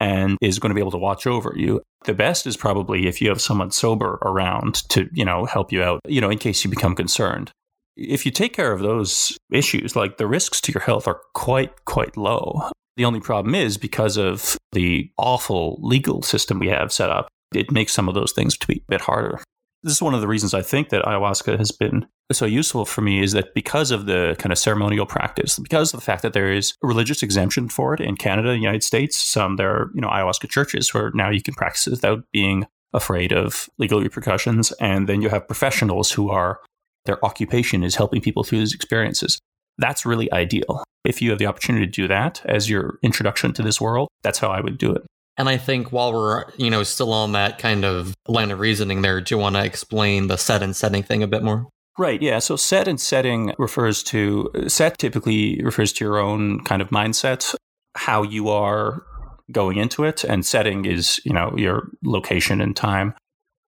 and 0.00 0.36
is 0.40 0.58
going 0.58 0.70
to 0.70 0.74
be 0.74 0.80
able 0.80 0.90
to 0.90 0.98
watch 0.98 1.26
over 1.26 1.52
you. 1.56 1.80
The 2.04 2.14
best 2.14 2.46
is 2.46 2.56
probably 2.56 3.06
if 3.06 3.20
you 3.20 3.28
have 3.28 3.40
someone 3.40 3.70
sober 3.70 4.18
around 4.22 4.88
to, 4.90 5.08
you 5.12 5.24
know, 5.24 5.44
help 5.44 5.70
you 5.72 5.82
out, 5.82 6.00
you 6.06 6.20
know, 6.20 6.30
in 6.30 6.38
case 6.38 6.64
you 6.64 6.70
become 6.70 6.96
concerned. 6.96 7.52
If 7.96 8.24
you 8.24 8.32
take 8.32 8.52
care 8.52 8.72
of 8.72 8.80
those 8.80 9.36
issues, 9.52 9.94
like 9.94 10.16
the 10.16 10.26
risks 10.26 10.60
to 10.62 10.72
your 10.72 10.82
health 10.82 11.06
are 11.06 11.20
quite, 11.34 11.84
quite 11.84 12.16
low. 12.16 12.70
The 12.96 13.04
only 13.04 13.20
problem 13.20 13.54
is 13.54 13.78
because 13.78 14.16
of 14.16 14.56
the 14.72 15.10
awful 15.18 15.78
legal 15.80 16.22
system 16.22 16.58
we 16.58 16.68
have 16.68 16.92
set 16.92 17.10
up, 17.10 17.28
it 17.54 17.70
makes 17.70 17.92
some 17.92 18.08
of 18.08 18.14
those 18.14 18.32
things 18.32 18.56
to 18.58 18.66
be 18.66 18.78
a 18.78 18.90
bit 18.90 19.02
harder. 19.02 19.40
This 19.84 19.94
is 19.94 20.02
one 20.02 20.14
of 20.14 20.20
the 20.20 20.28
reasons 20.28 20.54
I 20.54 20.62
think 20.62 20.90
that 20.90 21.04
ayahuasca 21.04 21.58
has 21.58 21.72
been 21.72 22.06
so 22.30 22.46
useful 22.46 22.84
for 22.84 23.00
me 23.00 23.22
is 23.22 23.32
that 23.32 23.52
because 23.52 23.90
of 23.90 24.06
the 24.06 24.36
kind 24.38 24.52
of 24.52 24.58
ceremonial 24.58 25.06
practice, 25.06 25.58
because 25.58 25.92
of 25.92 25.98
the 25.98 26.04
fact 26.04 26.22
that 26.22 26.32
there 26.32 26.52
is 26.52 26.74
a 26.82 26.86
religious 26.86 27.22
exemption 27.22 27.68
for 27.68 27.92
it 27.92 28.00
in 28.00 28.16
Canada, 28.16 28.48
the 28.48 28.56
United 28.56 28.84
States, 28.84 29.16
some 29.16 29.56
there 29.56 29.70
are, 29.70 29.90
you 29.94 30.00
know, 30.00 30.08
ayahuasca 30.08 30.48
churches 30.48 30.94
where 30.94 31.10
now 31.14 31.30
you 31.30 31.42
can 31.42 31.54
practice 31.54 31.86
it 31.86 31.90
without 31.90 32.24
being 32.32 32.66
afraid 32.92 33.32
of 33.32 33.68
legal 33.78 34.00
repercussions. 34.00 34.70
And 34.72 35.08
then 35.08 35.20
you 35.20 35.28
have 35.30 35.46
professionals 35.46 36.12
who 36.12 36.30
are 36.30 36.60
their 37.04 37.22
occupation 37.24 37.82
is 37.82 37.96
helping 37.96 38.20
people 38.20 38.44
through 38.44 38.60
these 38.60 38.74
experiences. 38.74 39.40
That's 39.78 40.06
really 40.06 40.32
ideal. 40.32 40.84
If 41.04 41.20
you 41.20 41.30
have 41.30 41.40
the 41.40 41.46
opportunity 41.46 41.86
to 41.86 41.90
do 41.90 42.06
that 42.06 42.40
as 42.44 42.70
your 42.70 42.98
introduction 43.02 43.52
to 43.54 43.62
this 43.62 43.80
world, 43.80 44.08
that's 44.22 44.38
how 44.38 44.48
I 44.48 44.60
would 44.60 44.78
do 44.78 44.92
it. 44.92 45.02
And 45.38 45.48
I 45.48 45.56
think 45.56 45.92
while 45.92 46.12
we're, 46.12 46.44
you 46.56 46.70
know, 46.70 46.82
still 46.82 47.12
on 47.12 47.32
that 47.32 47.58
kind 47.58 47.84
of 47.84 48.14
line 48.28 48.50
of 48.50 48.60
reasoning 48.60 49.02
there, 49.02 49.20
do 49.20 49.34
you 49.34 49.38
want 49.38 49.56
to 49.56 49.64
explain 49.64 50.28
the 50.28 50.36
set 50.36 50.62
and 50.62 50.76
setting 50.76 51.02
thing 51.02 51.22
a 51.22 51.26
bit 51.26 51.42
more? 51.42 51.68
Right, 51.98 52.20
yeah. 52.20 52.38
So 52.38 52.56
set 52.56 52.88
and 52.88 53.00
setting 53.00 53.54
refers 53.58 54.02
to 54.04 54.50
set 54.68 54.98
typically 54.98 55.60
refers 55.62 55.92
to 55.94 56.04
your 56.04 56.18
own 56.18 56.62
kind 56.64 56.80
of 56.82 56.88
mindset, 56.90 57.54
how 57.96 58.22
you 58.22 58.48
are 58.48 59.02
going 59.50 59.76
into 59.76 60.04
it, 60.04 60.24
and 60.24 60.44
setting 60.44 60.84
is, 60.84 61.20
you 61.24 61.32
know, 61.32 61.54
your 61.56 61.88
location 62.02 62.60
and 62.60 62.74
time. 62.74 63.14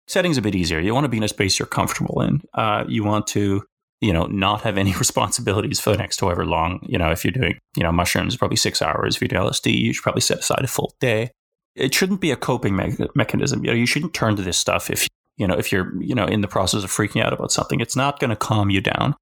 Setting's 0.08 0.38
a 0.38 0.42
bit 0.42 0.54
easier. 0.54 0.80
You 0.80 0.94
want 0.94 1.04
to 1.04 1.08
be 1.08 1.18
in 1.18 1.22
a 1.22 1.28
space 1.28 1.58
you're 1.58 1.66
comfortable 1.66 2.20
in. 2.22 2.40
Uh, 2.54 2.84
you 2.88 3.04
want 3.04 3.26
to 3.28 3.62
you 4.00 4.12
know, 4.12 4.26
not 4.26 4.62
have 4.62 4.78
any 4.78 4.94
responsibilities 4.98 5.80
for 5.80 5.90
the 5.90 5.96
next 5.96 6.20
however 6.20 6.46
long. 6.46 6.80
You 6.88 6.98
know, 6.98 7.10
if 7.10 7.24
you're 7.24 7.32
doing, 7.32 7.58
you 7.76 7.82
know, 7.82 7.92
mushrooms, 7.92 8.36
probably 8.36 8.56
six 8.56 8.80
hours. 8.80 9.16
If 9.16 9.22
you 9.22 9.28
do 9.28 9.36
LSD, 9.36 9.76
you 9.76 9.92
should 9.92 10.02
probably 10.02 10.20
set 10.20 10.38
aside 10.38 10.62
a 10.62 10.68
full 10.68 10.94
day. 11.00 11.30
It 11.78 11.94
shouldn't 11.94 12.20
be 12.20 12.30
a 12.30 12.36
coping 12.36 12.76
me- 12.76 12.96
mechanism. 13.14 13.64
You 13.64 13.70
know, 13.70 13.76
you 13.76 13.86
shouldn't 13.86 14.14
turn 14.14 14.36
to 14.36 14.42
this 14.42 14.58
stuff 14.58 14.90
if, 14.90 15.08
you 15.36 15.46
know, 15.46 15.54
if 15.54 15.72
you're, 15.72 15.94
you 16.02 16.14
know, 16.14 16.26
in 16.26 16.40
the 16.40 16.48
process 16.48 16.84
of 16.84 16.90
freaking 16.90 17.22
out 17.22 17.32
about 17.32 17.52
something. 17.52 17.80
It's 17.80 17.96
not 17.96 18.18
going 18.18 18.30
to 18.30 18.36
calm 18.36 18.70
you 18.70 18.80
down. 18.80 19.14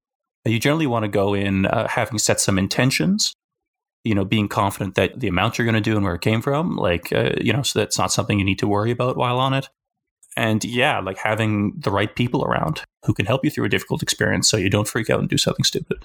You 0.45 0.59
generally 0.59 0.87
want 0.87 1.03
to 1.03 1.09
go 1.09 1.33
in 1.33 1.65
uh, 1.65 1.87
having 1.87 2.19
set 2.19 2.39
some 2.39 2.57
intentions, 2.57 3.33
you 4.03 4.15
know, 4.15 4.23
being 4.23 4.47
confident 4.47 4.95
that 4.95 5.19
the 5.19 5.27
amount 5.27 5.57
you're 5.57 5.65
going 5.65 5.75
to 5.75 5.81
do 5.81 5.95
and 5.95 6.05
where 6.05 6.15
it 6.15 6.21
came 6.21 6.41
from, 6.41 6.77
like, 6.77 7.11
uh, 7.11 7.31
you 7.41 7.51
know, 7.51 7.63
so 7.63 7.79
that's 7.79 7.97
not 7.97 8.11
something 8.11 8.39
you 8.39 8.45
need 8.45 8.59
to 8.59 8.67
worry 8.67 8.91
about 8.91 9.17
while 9.17 9.39
on 9.39 9.53
it 9.53 9.69
and 10.37 10.63
yeah, 10.63 10.99
like 10.99 11.17
having 11.17 11.73
the 11.77 11.89
right 11.89 12.15
people 12.15 12.45
around 12.45 12.83
who 13.05 13.13
can 13.13 13.25
help 13.25 13.43
you 13.43 13.49
through 13.49 13.65
a 13.65 13.69
difficult 13.69 14.03
experience 14.03 14.47
so 14.47 14.55
you 14.55 14.69
don't 14.69 14.87
freak 14.87 15.09
out 15.09 15.19
and 15.19 15.27
do 15.27 15.37
something 15.37 15.65
stupid. 15.65 15.97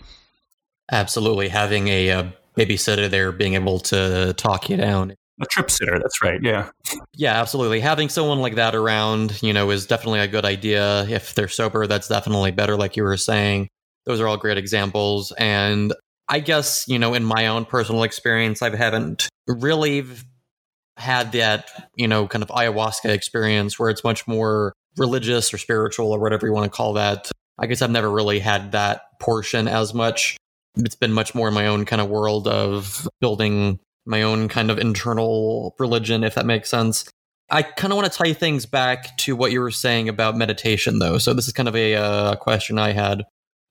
Absolutely. 0.90 1.48
Having 1.48 1.88
a, 1.88 2.10
uh, 2.10 2.24
babysitter 2.56 3.08
there, 3.08 3.30
being 3.32 3.54
able 3.54 3.78
to 3.78 4.34
talk 4.34 4.68
you 4.68 4.76
down. 4.76 5.14
A 5.40 5.46
trip 5.46 5.70
sitter, 5.70 5.98
that's 5.98 6.22
right. 6.22 6.40
Yeah. 6.42 6.70
Yeah, 7.16 7.40
absolutely. 7.40 7.80
Having 7.80 8.10
someone 8.10 8.40
like 8.40 8.56
that 8.56 8.74
around, 8.74 9.42
you 9.42 9.52
know, 9.52 9.70
is 9.70 9.86
definitely 9.86 10.20
a 10.20 10.28
good 10.28 10.44
idea. 10.44 11.04
If 11.08 11.34
they're 11.34 11.48
sober, 11.48 11.86
that's 11.86 12.08
definitely 12.08 12.50
better, 12.50 12.76
like 12.76 12.96
you 12.96 13.02
were 13.02 13.16
saying. 13.16 13.68
Those 14.04 14.20
are 14.20 14.28
all 14.28 14.36
great 14.36 14.58
examples. 14.58 15.32
And 15.38 15.94
I 16.28 16.40
guess, 16.40 16.84
you 16.86 16.98
know, 16.98 17.14
in 17.14 17.24
my 17.24 17.46
own 17.46 17.64
personal 17.64 18.02
experience, 18.02 18.62
I 18.62 18.74
haven't 18.76 19.28
really 19.46 20.04
had 20.96 21.32
that, 21.32 21.70
you 21.96 22.06
know, 22.06 22.28
kind 22.28 22.42
of 22.42 22.50
ayahuasca 22.50 23.08
experience 23.08 23.78
where 23.78 23.90
it's 23.90 24.04
much 24.04 24.28
more 24.28 24.72
religious 24.96 25.52
or 25.52 25.58
spiritual 25.58 26.12
or 26.12 26.20
whatever 26.20 26.46
you 26.46 26.52
want 26.52 26.70
to 26.70 26.76
call 26.76 26.92
that. 26.94 27.30
I 27.58 27.66
guess 27.66 27.80
I've 27.80 27.90
never 27.90 28.10
really 28.10 28.38
had 28.38 28.72
that 28.72 29.02
portion 29.20 29.66
as 29.66 29.94
much. 29.94 30.36
It's 30.76 30.94
been 30.94 31.12
much 31.12 31.34
more 31.34 31.48
in 31.48 31.54
my 31.54 31.66
own 31.66 31.84
kind 31.84 32.02
of 32.02 32.08
world 32.08 32.46
of 32.46 33.08
building 33.20 33.78
my 34.06 34.22
own 34.22 34.48
kind 34.48 34.70
of 34.70 34.78
internal 34.78 35.74
religion, 35.78 36.24
if 36.24 36.34
that 36.34 36.46
makes 36.46 36.70
sense. 36.70 37.08
I 37.50 37.62
kind 37.62 37.92
of 37.92 37.96
want 37.96 38.10
to 38.10 38.18
tie 38.18 38.32
things 38.32 38.66
back 38.66 39.16
to 39.18 39.36
what 39.36 39.52
you 39.52 39.60
were 39.60 39.70
saying 39.70 40.08
about 40.08 40.36
meditation, 40.36 40.98
though. 40.98 41.18
So, 41.18 41.34
this 41.34 41.46
is 41.46 41.52
kind 41.52 41.68
of 41.68 41.76
a 41.76 41.94
uh, 41.96 42.36
question 42.36 42.78
I 42.78 42.92
had. 42.92 43.24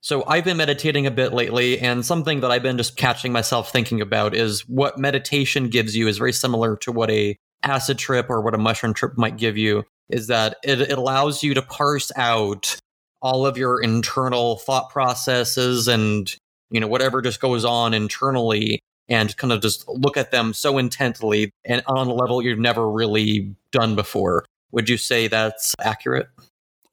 So 0.03 0.23
I've 0.25 0.43
been 0.43 0.57
meditating 0.57 1.05
a 1.05 1.11
bit 1.11 1.31
lately, 1.31 1.79
and 1.79 2.03
something 2.03 2.39
that 2.39 2.49
I've 2.49 2.63
been 2.63 2.77
just 2.77 2.97
catching 2.97 3.31
myself 3.31 3.71
thinking 3.71 4.01
about 4.01 4.33
is 4.33 4.67
what 4.67 4.97
meditation 4.97 5.69
gives 5.69 5.95
you 5.95 6.07
is 6.07 6.17
very 6.17 6.33
similar 6.33 6.75
to 6.77 6.91
what 6.91 7.11
a 7.11 7.37
acid 7.61 7.99
trip 7.99 8.25
or 8.27 8.41
what 8.41 8.55
a 8.55 8.57
mushroom 8.57 8.95
trip 8.95 9.13
might 9.15 9.37
give 9.37 9.57
you. 9.57 9.83
Is 10.09 10.25
that 10.27 10.57
it, 10.63 10.81
it 10.81 10.97
allows 10.97 11.43
you 11.43 11.53
to 11.53 11.61
parse 11.61 12.11
out 12.17 12.77
all 13.21 13.45
of 13.45 13.57
your 13.57 13.79
internal 13.79 14.57
thought 14.57 14.89
processes 14.89 15.87
and 15.87 16.35
you 16.71 16.79
know 16.79 16.87
whatever 16.87 17.21
just 17.21 17.39
goes 17.39 17.63
on 17.63 17.93
internally 17.93 18.79
and 19.11 19.35
kind 19.35 19.51
of 19.51 19.61
just 19.61 19.87
look 19.89 20.15
at 20.15 20.31
them 20.31 20.53
so 20.53 20.77
intently 20.77 21.51
and 21.65 21.83
on 21.85 22.07
a 22.07 22.13
level 22.13 22.41
you've 22.41 22.57
never 22.57 22.89
really 22.89 23.53
done 23.71 23.93
before. 23.93 24.45
Would 24.71 24.87
you 24.87 24.95
say 24.95 25.27
that's 25.27 25.75
accurate? 25.81 26.29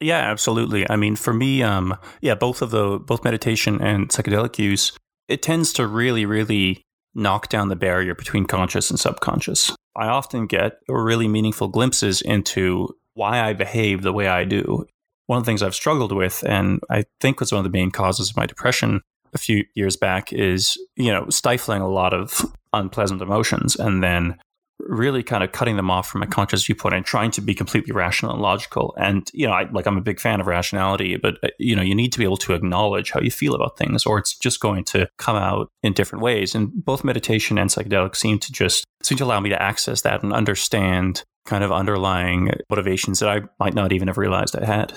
Yeah, 0.01 0.17
absolutely. 0.17 0.89
I 0.89 0.97
mean, 0.97 1.15
for 1.15 1.33
me, 1.33 1.63
um, 1.63 1.97
yeah, 2.19 2.35
both 2.35 2.61
of 2.61 2.71
the 2.71 2.99
both 2.99 3.23
meditation 3.23 3.81
and 3.81 4.09
psychedelic 4.09 4.59
use, 4.59 4.91
it 5.29 5.41
tends 5.41 5.71
to 5.73 5.87
really, 5.87 6.25
really 6.25 6.83
knock 7.15 7.47
down 7.47 7.69
the 7.69 7.75
barrier 7.75 8.13
between 8.13 8.45
conscious 8.45 8.89
and 8.89 8.99
subconscious. 8.99 9.73
I 9.95 10.07
often 10.07 10.45
get 10.45 10.73
really 10.89 11.27
meaningful 11.27 11.69
glimpses 11.69 12.21
into 12.21 12.89
why 13.13 13.39
I 13.41 13.53
behave 13.53 14.01
the 14.01 14.13
way 14.13 14.27
I 14.27 14.43
do. 14.43 14.85
One 15.27 15.37
of 15.37 15.43
the 15.45 15.49
things 15.49 15.63
I've 15.63 15.75
struggled 15.75 16.11
with, 16.11 16.43
and 16.45 16.81
I 16.89 17.05
think 17.21 17.39
was 17.39 17.51
one 17.51 17.65
of 17.65 17.71
the 17.71 17.77
main 17.77 17.91
causes 17.91 18.29
of 18.29 18.37
my 18.37 18.45
depression 18.45 19.01
a 19.33 19.37
few 19.37 19.65
years 19.75 19.95
back, 19.95 20.33
is 20.33 20.77
you 20.95 21.11
know 21.11 21.27
stifling 21.29 21.81
a 21.81 21.89
lot 21.89 22.13
of 22.13 22.45
unpleasant 22.73 23.21
emotions 23.21 23.75
and 23.75 24.03
then 24.03 24.37
really 24.79 25.21
kind 25.21 25.43
of 25.43 25.51
cutting 25.51 25.75
them 25.75 25.91
off 25.91 26.07
from 26.07 26.23
a 26.23 26.27
conscious 26.27 26.65
viewpoint 26.65 26.95
and 26.95 27.05
trying 27.05 27.31
to 27.31 27.41
be 27.41 27.53
completely 27.53 27.93
rational 27.93 28.31
and 28.31 28.41
logical. 28.41 28.95
And, 28.97 29.29
you 29.33 29.45
know, 29.45 29.53
I, 29.53 29.69
like 29.71 29.85
I'm 29.85 29.97
a 29.97 30.01
big 30.01 30.19
fan 30.19 30.39
of 30.39 30.47
rationality, 30.47 31.17
but, 31.17 31.37
uh, 31.43 31.49
you 31.59 31.75
know, 31.75 31.81
you 31.81 31.93
need 31.93 32.13
to 32.13 32.17
be 32.17 32.23
able 32.23 32.37
to 32.37 32.53
acknowledge 32.53 33.11
how 33.11 33.19
you 33.19 33.31
feel 33.31 33.55
about 33.55 33.77
things 33.77 34.05
or 34.05 34.17
it's 34.17 34.37
just 34.37 34.59
going 34.59 34.85
to 34.85 35.07
come 35.17 35.35
out 35.35 35.69
in 35.83 35.93
different 35.93 36.23
ways. 36.23 36.55
And 36.55 36.71
both 36.73 37.03
meditation 37.03 37.57
and 37.57 37.69
psychedelics 37.69 38.17
seem 38.17 38.39
to 38.39 38.51
just 38.51 38.85
seem 39.03 39.17
to 39.17 39.23
allow 39.23 39.39
me 39.39 39.49
to 39.49 39.61
access 39.61 40.01
that 40.01 40.23
and 40.23 40.33
understand 40.33 41.23
kind 41.45 41.63
of 41.63 41.71
underlying 41.71 42.51
motivations 42.69 43.19
that 43.19 43.29
I 43.29 43.41
might 43.59 43.73
not 43.73 43.91
even 43.91 44.07
have 44.07 44.17
realized 44.17 44.55
I 44.55 44.65
had 44.65 44.93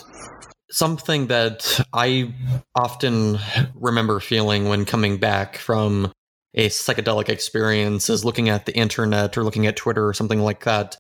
something 0.73 1.29
that 1.29 1.81
I 1.93 2.35
often 2.75 3.39
remember 3.75 4.19
feeling 4.21 4.69
when 4.69 4.85
coming 4.85 5.19
back 5.19 5.57
from 5.59 6.11
a 6.55 6.69
psychedelic 6.69 7.29
experience 7.29 8.11
is 8.11 8.25
looking 8.25 8.49
at 8.49 8.67
the 8.67 8.77
internet 8.77 9.37
or 9.37 9.45
looking 9.45 9.67
at 9.67 9.77
Twitter 9.77 10.07
or 10.07 10.15
something 10.15 10.41
like 10.41 10.65
that 10.65 10.97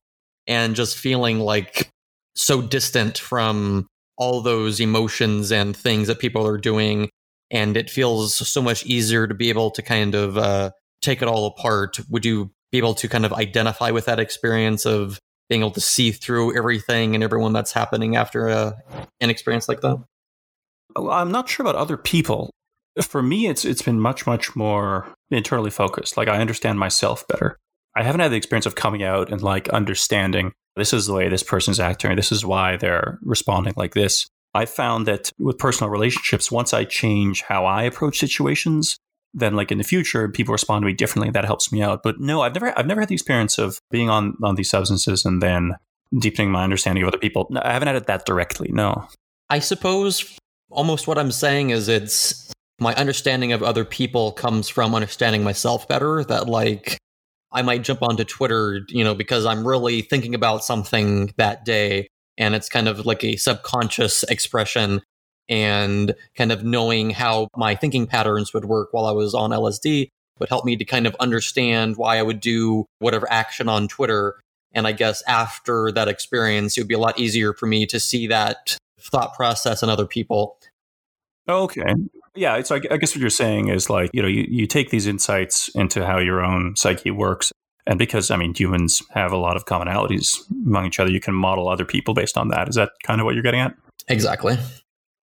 and 0.46 0.76
just 0.76 0.98
feeling 0.98 1.40
like 1.40 1.90
so 2.36 2.62
distant 2.62 3.18
from 3.18 3.86
all 4.16 4.40
those 4.40 4.80
emotions 4.80 5.50
and 5.50 5.76
things 5.76 6.08
that 6.08 6.18
people 6.18 6.46
are 6.46 6.58
doing. 6.58 7.10
And 7.50 7.76
it 7.76 7.90
feels 7.90 8.34
so 8.34 8.62
much 8.62 8.86
easier 8.86 9.26
to 9.26 9.34
be 9.34 9.50
able 9.50 9.70
to 9.72 9.82
kind 9.82 10.14
of 10.14 10.38
uh, 10.38 10.70
take 11.02 11.22
it 11.22 11.28
all 11.28 11.46
apart. 11.46 11.98
Would 12.08 12.24
you 12.24 12.50
be 12.70 12.78
able 12.78 12.94
to 12.94 13.08
kind 13.08 13.26
of 13.26 13.32
identify 13.32 13.90
with 13.90 14.06
that 14.06 14.20
experience 14.20 14.86
of 14.86 15.18
being 15.48 15.62
able 15.62 15.70
to 15.72 15.80
see 15.80 16.10
through 16.12 16.56
everything 16.56 17.14
and 17.14 17.22
everyone 17.22 17.52
that's 17.52 17.72
happening 17.72 18.16
after 18.16 18.48
a, 18.48 18.54
uh, 18.56 18.72
an 19.20 19.30
experience 19.30 19.68
like 19.68 19.80
that? 19.80 20.02
I'm 20.96 21.32
not 21.32 21.48
sure 21.48 21.64
about 21.64 21.76
other 21.76 21.96
people. 21.96 22.50
For 23.00 23.22
me 23.22 23.46
it's 23.46 23.64
it's 23.64 23.82
been 23.82 24.00
much 24.00 24.26
much 24.26 24.54
more 24.54 25.12
internally 25.30 25.70
focused. 25.70 26.16
Like 26.16 26.28
i 26.28 26.38
understand 26.38 26.78
myself 26.78 27.26
better. 27.26 27.58
I 27.96 28.02
haven't 28.02 28.20
had 28.20 28.32
the 28.32 28.36
experience 28.36 28.66
of 28.66 28.74
coming 28.74 29.02
out 29.02 29.32
and 29.32 29.42
like 29.42 29.68
understanding 29.70 30.52
this 30.76 30.92
is 30.92 31.06
the 31.06 31.14
way 31.14 31.28
this 31.28 31.42
person's 31.42 31.80
acting 31.80 32.14
this 32.16 32.32
is 32.32 32.44
why 32.44 32.76
they're 32.76 33.18
responding 33.22 33.74
like 33.76 33.94
this. 33.94 34.26
I 34.54 34.66
found 34.66 35.06
that 35.06 35.32
with 35.38 35.56
personal 35.56 35.90
relationships 35.90 36.52
once 36.52 36.74
i 36.74 36.84
change 36.84 37.42
how 37.42 37.64
i 37.64 37.84
approach 37.84 38.18
situations 38.18 38.98
then 39.34 39.54
like 39.54 39.72
in 39.72 39.78
the 39.78 39.84
future 39.84 40.28
people 40.28 40.52
respond 40.52 40.82
to 40.82 40.86
me 40.86 40.92
differently. 40.92 41.30
That 41.30 41.44
helps 41.44 41.72
me 41.72 41.82
out. 41.82 42.02
But 42.02 42.20
no 42.20 42.42
i've 42.42 42.54
never 42.54 42.78
i've 42.78 42.86
never 42.86 43.00
had 43.00 43.08
the 43.08 43.14
experience 43.14 43.58
of 43.58 43.78
being 43.90 44.10
on 44.10 44.36
on 44.42 44.54
these 44.54 44.70
substances 44.70 45.24
and 45.24 45.42
then 45.42 45.76
deepening 46.18 46.50
my 46.50 46.64
understanding 46.64 47.02
of 47.02 47.08
other 47.08 47.18
people. 47.18 47.46
No, 47.50 47.60
i 47.64 47.72
haven't 47.72 47.88
had 47.88 47.96
it 47.96 48.06
that 48.06 48.26
directly 48.26 48.70
no. 48.72 49.06
I 49.50 49.58
suppose 49.58 50.36
almost 50.70 51.06
what 51.06 51.18
i'm 51.18 51.32
saying 51.32 51.70
is 51.70 51.88
it's 51.88 52.52
my 52.80 52.94
understanding 52.96 53.52
of 53.52 53.62
other 53.62 53.84
people 53.84 54.32
comes 54.32 54.68
from 54.68 54.94
understanding 54.94 55.44
myself 55.44 55.86
better. 55.88 56.24
That 56.24 56.48
like 56.48 56.98
I 57.52 57.62
might 57.62 57.82
jump 57.82 58.02
onto 58.02 58.24
Twitter, 58.24 58.84
you 58.88 59.04
know, 59.04 59.14
because 59.14 59.46
I'm 59.46 59.66
really 59.66 60.02
thinking 60.02 60.34
about 60.34 60.64
something 60.64 61.32
that 61.36 61.64
day 61.64 62.08
and 62.38 62.54
it's 62.54 62.68
kind 62.68 62.88
of 62.88 63.04
like 63.06 63.22
a 63.24 63.36
subconscious 63.36 64.22
expression 64.24 65.02
and 65.48 66.14
kind 66.36 66.52
of 66.52 66.64
knowing 66.64 67.10
how 67.10 67.48
my 67.56 67.74
thinking 67.74 68.06
patterns 68.06 68.54
would 68.54 68.64
work 68.64 68.88
while 68.92 69.06
I 69.06 69.12
was 69.12 69.34
on 69.34 69.50
LSD 69.50 70.08
would 70.38 70.48
help 70.48 70.64
me 70.64 70.76
to 70.76 70.84
kind 70.84 71.06
of 71.06 71.14
understand 71.20 71.96
why 71.96 72.18
I 72.18 72.22
would 72.22 72.40
do 72.40 72.86
whatever 72.98 73.30
action 73.30 73.68
on 73.68 73.88
Twitter. 73.88 74.40
And 74.72 74.86
I 74.86 74.92
guess 74.92 75.22
after 75.28 75.92
that 75.92 76.08
experience, 76.08 76.76
it 76.76 76.80
would 76.80 76.88
be 76.88 76.94
a 76.94 76.98
lot 76.98 77.18
easier 77.18 77.52
for 77.52 77.66
me 77.66 77.86
to 77.86 78.00
see 78.00 78.26
that 78.28 78.76
thought 79.00 79.34
process 79.34 79.82
in 79.82 79.88
other 79.88 80.06
people. 80.06 80.58
Okay. 81.48 81.94
Yeah, 82.34 82.62
so 82.62 82.76
I 82.76 82.96
guess 82.96 83.14
what 83.14 83.20
you're 83.20 83.30
saying 83.30 83.68
is 83.68 83.90
like, 83.90 84.10
you 84.14 84.22
know, 84.22 84.28
you, 84.28 84.46
you 84.48 84.66
take 84.66 84.90
these 84.90 85.06
insights 85.06 85.68
into 85.74 86.06
how 86.06 86.18
your 86.18 86.42
own 86.42 86.76
psyche 86.76 87.10
works. 87.10 87.52
And 87.86 87.98
because, 87.98 88.30
I 88.30 88.36
mean, 88.36 88.54
humans 88.54 89.02
have 89.10 89.32
a 89.32 89.36
lot 89.36 89.56
of 89.56 89.66
commonalities 89.66 90.38
among 90.50 90.86
each 90.86 91.00
other, 91.00 91.10
you 91.10 91.20
can 91.20 91.34
model 91.34 91.68
other 91.68 91.84
people 91.84 92.14
based 92.14 92.38
on 92.38 92.48
that. 92.48 92.68
Is 92.68 92.76
that 92.76 92.90
kind 93.02 93.20
of 93.20 93.24
what 93.24 93.34
you're 93.34 93.42
getting 93.42 93.60
at? 93.60 93.74
Exactly. 94.08 94.56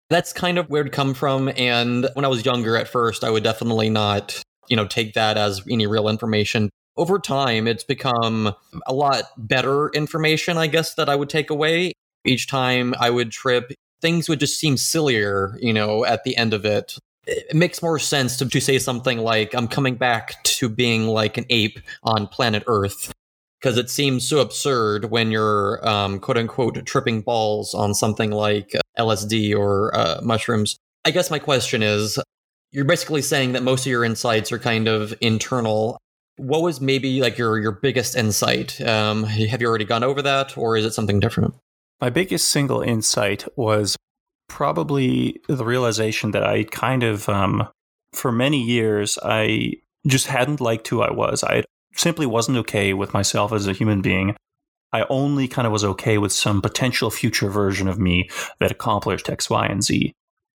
That's 0.09 0.33
kind 0.33 0.57
of 0.57 0.69
where 0.69 0.85
it 0.85 0.91
come 0.91 1.13
from. 1.13 1.51
And 1.55 2.09
when 2.13 2.25
I 2.25 2.27
was 2.27 2.45
younger 2.45 2.75
at 2.75 2.87
first, 2.87 3.23
I 3.23 3.29
would 3.29 3.43
definitely 3.43 3.89
not, 3.89 4.41
you 4.67 4.75
know, 4.75 4.87
take 4.87 5.13
that 5.13 5.37
as 5.37 5.61
any 5.69 5.85
real 5.85 6.09
information. 6.09 6.69
Over 6.97 7.19
time, 7.19 7.67
it's 7.67 7.83
become 7.83 8.53
a 8.87 8.93
lot 8.93 9.23
better 9.37 9.89
information, 9.89 10.57
I 10.57 10.67
guess, 10.67 10.95
that 10.95 11.09
I 11.09 11.15
would 11.15 11.29
take 11.29 11.49
away. 11.49 11.93
Each 12.25 12.47
time 12.47 12.93
I 12.99 13.09
would 13.09 13.31
trip, 13.31 13.71
things 14.01 14.27
would 14.27 14.39
just 14.39 14.59
seem 14.59 14.77
sillier, 14.77 15.57
you 15.61 15.73
know, 15.73 16.03
at 16.05 16.23
the 16.23 16.35
end 16.35 16.53
of 16.53 16.65
it. 16.65 16.97
It 17.27 17.55
makes 17.55 17.83
more 17.83 17.99
sense 17.99 18.37
to, 18.37 18.49
to 18.49 18.59
say 18.59 18.79
something 18.79 19.19
like, 19.19 19.53
I'm 19.53 19.67
coming 19.67 19.95
back 19.95 20.43
to 20.43 20.67
being 20.67 21.07
like 21.07 21.37
an 21.37 21.45
ape 21.49 21.79
on 22.03 22.27
planet 22.27 22.63
Earth. 22.65 23.13
Because 23.59 23.77
it 23.77 23.89
seems 23.89 24.27
so 24.27 24.39
absurd 24.39 25.05
when 25.05 25.31
you're, 25.31 25.85
um, 25.87 26.19
quote 26.19 26.37
unquote, 26.37 26.85
tripping 26.85 27.21
balls 27.21 27.73
on 27.73 27.93
something 27.93 28.31
like 28.31 28.73
LSD 28.97 29.55
or 29.57 29.95
uh, 29.95 30.19
mushrooms. 30.23 30.77
I 31.05 31.11
guess 31.11 31.29
my 31.29 31.39
question 31.39 31.83
is 31.83 32.19
you're 32.71 32.85
basically 32.85 33.21
saying 33.21 33.53
that 33.53 33.63
most 33.63 33.85
of 33.85 33.91
your 33.91 34.03
insights 34.03 34.51
are 34.51 34.59
kind 34.59 34.87
of 34.87 35.13
internal. 35.21 35.97
What 36.37 36.61
was 36.61 36.79
maybe 36.79 37.21
like 37.21 37.37
your, 37.37 37.57
your 37.59 37.71
biggest 37.71 38.15
insight? 38.15 38.79
Um, 38.81 39.23
have 39.23 39.61
you 39.61 39.67
already 39.67 39.85
gone 39.85 40.03
over 40.03 40.21
that, 40.21 40.57
or 40.57 40.77
is 40.77 40.85
it 40.85 40.93
something 40.93 41.19
different? 41.19 41.55
My 41.99 42.09
biggest 42.09 42.47
single 42.49 42.81
insight 42.81 43.45
was 43.57 43.97
probably 44.47 45.41
the 45.47 45.65
realization 45.65 46.31
that 46.31 46.43
I 46.43 46.63
kind 46.63 47.03
of, 47.03 47.27
um, 47.27 47.67
for 48.13 48.31
many 48.31 48.61
years, 48.61 49.17
I 49.23 49.73
just 50.07 50.27
hadn't 50.27 50.61
liked 50.61 50.87
who 50.87 51.01
I 51.01 51.11
was. 51.11 51.43
I 51.43 51.63
simply 51.99 52.25
wasn't 52.25 52.57
okay 52.57 52.93
with 52.93 53.13
myself 53.13 53.51
as 53.51 53.67
a 53.67 53.73
human 53.73 54.01
being. 54.01 54.35
I 54.91 55.05
only 55.09 55.47
kind 55.47 55.67
of 55.67 55.71
was 55.71 55.83
okay 55.83 56.17
with 56.17 56.31
some 56.31 56.61
potential 56.61 57.11
future 57.11 57.49
version 57.49 57.87
of 57.87 57.99
me 57.99 58.29
that 58.59 58.71
accomplished 58.71 59.29
X, 59.29 59.49
Y, 59.49 59.65
and 59.65 59.83
Z. 59.83 60.13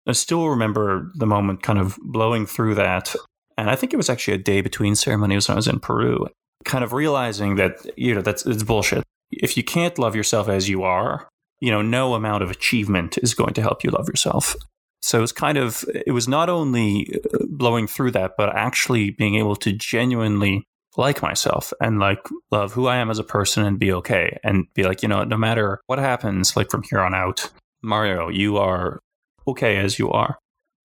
I 0.06 0.12
still 0.12 0.48
remember 0.48 1.10
the 1.14 1.26
moment 1.26 1.62
kind 1.62 1.78
of 1.78 1.98
blowing 2.02 2.46
through 2.46 2.76
that. 2.76 3.14
And 3.58 3.68
I 3.68 3.76
think 3.76 3.92
it 3.92 3.98
was 3.98 4.08
actually 4.08 4.34
a 4.34 4.38
day 4.38 4.60
between 4.60 4.96
ceremonies 4.96 5.48
when 5.48 5.56
I 5.56 5.56
was 5.56 5.68
in 5.68 5.80
Peru, 5.80 6.26
kind 6.64 6.82
of 6.82 6.92
realizing 6.92 7.56
that, 7.56 7.86
you 7.96 8.14
know, 8.14 8.22
that's 8.22 8.46
it's 8.46 8.62
bullshit. 8.62 9.04
If 9.30 9.56
you 9.56 9.62
can't 9.62 9.98
love 9.98 10.16
yourself 10.16 10.48
as 10.48 10.68
you 10.68 10.82
are, 10.82 11.28
you 11.60 11.70
know, 11.70 11.82
no 11.82 12.14
amount 12.14 12.42
of 12.42 12.50
achievement 12.50 13.18
is 13.22 13.34
going 13.34 13.54
to 13.54 13.62
help 13.62 13.84
you 13.84 13.90
love 13.90 14.08
yourself. 14.08 14.56
So 15.00 15.18
it 15.18 15.20
was 15.20 15.32
kind 15.32 15.58
of, 15.58 15.84
it 16.06 16.12
was 16.12 16.26
not 16.26 16.48
only 16.48 17.20
uh, 17.34 17.38
blowing 17.48 17.86
through 17.86 18.12
that, 18.12 18.32
but 18.38 18.54
actually 18.56 19.10
being 19.10 19.34
able 19.34 19.56
to 19.56 19.72
genuinely 19.72 20.64
like 20.96 21.22
myself 21.22 21.72
and 21.80 21.98
like 21.98 22.18
love 22.50 22.72
who 22.72 22.86
I 22.86 22.96
am 22.96 23.10
as 23.10 23.18
a 23.18 23.24
person 23.24 23.64
and 23.64 23.78
be 23.78 23.92
okay 23.92 24.38
and 24.44 24.66
be 24.74 24.84
like, 24.84 25.02
you 25.02 25.08
know, 25.08 25.24
no 25.24 25.36
matter 25.36 25.80
what 25.86 25.98
happens, 25.98 26.56
like 26.56 26.70
from 26.70 26.82
here 26.82 27.00
on 27.00 27.14
out, 27.14 27.50
Mario, 27.82 28.28
you 28.28 28.58
are 28.58 29.00
okay 29.46 29.78
as 29.78 29.98
you 29.98 30.10
are. 30.10 30.38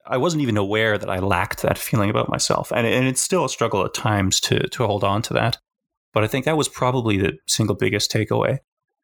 I 0.05 0.17
wasn't 0.17 0.43
even 0.43 0.55
aware 0.55 0.97
that 0.97 1.09
I 1.09 1.19
lacked 1.19 1.61
that 1.63 1.77
feeling 1.77 2.09
about 2.09 2.29
myself. 2.29 2.71
And, 2.71 2.87
and 2.87 3.07
it's 3.07 3.21
still 3.21 3.45
a 3.45 3.49
struggle 3.49 3.83
at 3.85 3.93
times 3.93 4.39
to, 4.41 4.67
to 4.69 4.87
hold 4.87 5.03
on 5.03 5.21
to 5.23 5.33
that. 5.33 5.57
But 6.13 6.23
I 6.23 6.27
think 6.27 6.45
that 6.45 6.57
was 6.57 6.69
probably 6.69 7.17
the 7.17 7.33
single 7.47 7.75
biggest 7.75 8.11
takeaway 8.11 8.59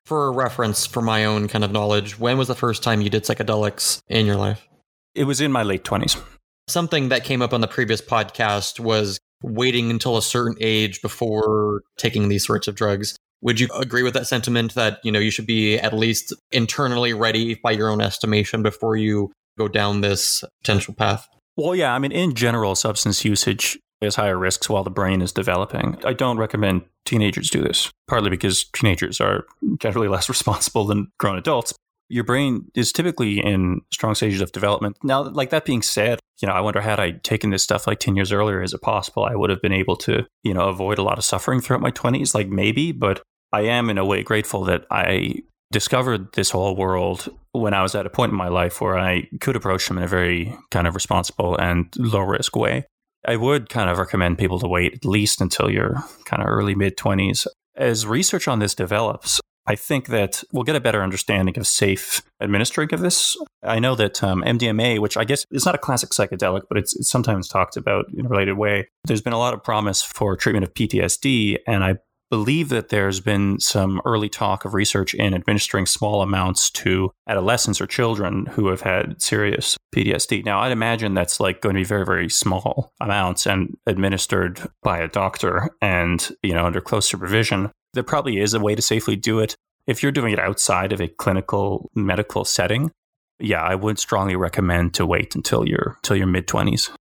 for 0.06 0.32
reference, 0.32 0.86
for 0.86 1.02
my 1.02 1.26
own 1.26 1.48
kind 1.48 1.64
of 1.64 1.72
knowledge, 1.72 2.20
when 2.20 2.38
was 2.38 2.48
the 2.48 2.56
first 2.56 2.84
time 2.84 3.02
you 3.02 3.10
did 3.10 3.24
psychedelics 3.24 4.02
in 4.08 4.26
your 4.26 4.36
life? 4.36 4.68
It 5.16 5.26
was 5.26 5.42
in 5.42 5.52
my 5.52 5.64
late 5.64 5.84
20s. 5.84 6.22
Something 6.68 7.10
that 7.10 7.24
came 7.24 7.42
up 7.42 7.54
on 7.54 7.62
the 7.62 7.68
previous 7.68 8.02
podcast 8.02 8.80
was 8.80 9.20
waiting 9.44 9.92
until 9.92 10.18
a 10.18 10.22
certain 10.22 10.56
age 10.60 11.02
before 11.02 11.84
taking 11.98 12.30
these 12.30 12.46
sorts 12.46 12.68
of 12.68 12.76
drugs. 12.76 13.16
Would 13.42 13.60
you 13.60 13.68
agree 13.76 14.04
with 14.04 14.14
that 14.14 14.26
sentiment 14.26 14.74
that, 14.76 15.00
you 15.04 15.12
know, 15.12 15.20
you 15.20 15.30
should 15.30 15.46
be 15.46 15.78
at 15.78 15.94
least 15.94 16.34
internally 16.52 17.14
ready 17.14 17.56
by 17.56 17.72
your 17.72 17.90
own 17.90 18.02
estimation 18.02 18.64
before 18.64 18.96
you 18.96 19.32
go 19.58 19.68
down 19.68 20.02
this 20.02 20.44
potential 20.64 20.94
path? 20.94 21.28
Well, 21.58 21.76
yeah. 21.76 21.94
I 21.94 22.00
mean, 22.00 22.14
in 22.14 22.34
general, 22.34 22.74
substance 22.74 23.24
usage 23.26 23.78
has 24.02 24.16
higher 24.16 24.38
risks 24.38 24.70
while 24.70 24.84
the 24.84 24.90
brain 24.90 25.22
is 25.22 25.32
developing. 25.32 25.98
I 26.06 26.14
don't 26.14 26.38
recommend 26.38 26.84
teenagers 27.06 27.50
do 27.50 27.62
this, 27.62 27.92
partly 28.08 28.30
because 28.30 28.66
teenagers 28.66 29.20
are 29.20 29.46
generally 29.80 30.08
less 30.10 30.30
responsible 30.30 30.86
than 30.86 31.10
grown 31.20 31.38
adults. 31.38 31.74
Your 32.10 32.24
brain 32.24 32.70
is 32.76 32.92
typically 32.92 33.40
in 33.40 33.82
strong 33.92 34.16
stages 34.16 34.42
of 34.42 34.52
development. 34.52 34.98
Now, 35.04 35.24
like 35.24 35.50
that 35.50 35.66
being 35.66 35.82
said, 35.82 36.20
you 36.42 36.48
know, 36.48 36.54
I 36.54 36.62
wonder 36.62 36.82
had 36.82 37.00
I 37.00 37.12
taken 37.12 37.50
this 37.50 37.64
stuff 37.64 37.88
like 37.88 38.00
10 38.00 38.16
years 38.16 38.32
earlier, 38.32 38.62
is 38.62 38.74
it 38.74 38.82
possible 38.82 39.26
I 39.26 39.36
would 39.36 39.50
have 39.50 39.62
been 39.62 39.74
able 39.74 39.96
to, 39.98 40.26
you 40.44 40.54
know, 40.54 40.68
avoid 40.68 40.98
a 40.98 41.04
lot 41.04 41.18
of 41.18 41.24
suffering 41.24 41.62
throughout 41.62 41.82
my 41.82 41.92
20s? 41.92 42.36
Like 42.36 42.50
maybe, 42.50 42.92
but 42.92 43.22
I 43.52 43.62
am 43.62 43.90
in 43.90 43.98
a 43.98 44.06
way 44.06 44.24
grateful 44.24 44.64
that 44.66 44.86
I 44.92 45.44
discovered 45.72 46.34
this 46.34 46.52
whole 46.52 46.76
world 46.76 47.30
when 47.52 47.74
I 47.74 47.82
was 47.82 47.96
at 47.96 48.06
a 48.06 48.10
point 48.10 48.32
in 48.32 48.38
my 48.38 48.48
life 48.48 48.82
where 48.82 48.98
I 48.98 49.28
could 49.42 49.56
approach 49.56 49.88
them 49.88 49.98
in 49.98 50.04
a 50.04 50.08
very 50.08 50.56
kind 50.72 50.88
of 50.88 50.96
responsible 50.96 51.58
and 51.58 51.94
low 51.98 52.22
risk 52.22 52.56
way. 52.56 52.86
I 53.26 53.38
would 53.38 53.70
kind 53.70 53.90
of 53.90 53.98
recommend 53.98 54.38
people 54.38 54.60
to 54.60 54.68
wait 54.68 54.94
at 54.94 55.06
least 55.06 55.42
until 55.42 55.70
your 55.70 56.04
kind 56.26 56.42
of 56.42 56.48
early 56.48 56.76
mid 56.76 56.98
20s. 56.98 57.48
As 57.76 58.06
research 58.06 58.48
on 58.48 58.60
this 58.60 58.76
develops, 58.76 59.40
I 59.66 59.76
think 59.76 60.08
that 60.08 60.44
we'll 60.52 60.64
get 60.64 60.76
a 60.76 60.82
better 60.82 61.02
understanding 61.02 61.58
of 61.58 61.68
safe 61.68 62.22
administering 62.42 62.94
of 62.94 63.00
this. 63.00 63.38
I 63.64 63.80
know 63.80 63.96
that 63.96 64.24
um, 64.24 64.44
MDMA, 64.44 65.00
which 65.00 65.16
I 65.16 65.24
guess 65.24 65.46
is 65.52 65.66
not 65.66 65.76
a 65.76 65.78
classic 65.78 66.10
psychedelic, 66.10 66.64
but 66.68 66.78
it's, 66.78 66.96
it's, 66.96 67.10
sometimes 67.10 67.48
talked 67.48 67.78
about 67.78 68.06
in 68.14 68.26
a 68.26 68.30
related 68.30 68.58
way, 68.58 68.90
there's 69.06 69.22
been 69.22 69.34
a 69.34 69.38
lot 69.38 69.54
of 69.54 69.64
promise 69.64 70.02
for 70.02 70.36
treatment 70.36 70.66
of 70.66 70.74
PTSD. 70.74 71.60
And 71.66 71.84
I 71.84 71.98
believe 72.30 72.70
that 72.70 72.90
there's 72.90 73.20
been 73.20 73.60
some 73.60 74.02
early 74.06 74.28
talk 74.28 74.66
of 74.66 74.74
research 74.74 75.14
in 75.14 75.36
administering 75.36 75.86
small 75.86 76.24
amounts 76.24 76.72
to 76.72 77.12
adolescents 77.30 77.80
or 77.80 77.86
children 77.86 78.48
who 78.48 78.70
have 78.70 78.82
had 78.82 79.22
serious 79.22 79.78
PTSD. 79.96 80.44
Now, 80.44 80.60
I'd 80.60 80.72
imagine 80.72 81.14
that's 81.14 81.40
like 81.40 81.62
going 81.62 81.76
to 81.76 81.82
be 81.82 81.86
very, 81.86 82.06
very 82.06 82.30
small 82.30 82.92
amounts 83.00 83.46
and 83.46 83.78
administered 83.86 84.60
by 84.82 84.98
a 84.98 85.08
doctor 85.08 85.70
and, 85.80 86.28
you 86.42 86.56
know, 86.56 86.66
under 86.66 86.82
close 86.82 87.08
supervision. 87.08 87.70
There 87.94 88.04
probably 88.04 88.40
is 88.40 88.54
a 88.54 88.60
way 88.60 88.76
to 88.76 88.82
safely 88.82 89.16
do 89.16 89.40
it. 89.40 89.56
If 89.86 90.02
you're 90.02 90.12
doing 90.12 90.34
it 90.34 90.40
outside 90.40 90.94
of 90.94 91.02
a 91.02 91.08
clinical 91.08 91.92
medical 91.94 92.46
setting, 92.46 92.92
yeah, 93.40 93.62
I 93.62 93.76
would 93.76 94.00
strongly 94.00 94.36
recommend 94.36 94.94
to 94.96 95.06
wait 95.06 95.36
until 95.36 95.68
you're 95.68 95.98
until 96.04 96.16
your 96.16 96.28
mid 96.28 96.48
20s. 96.48 96.92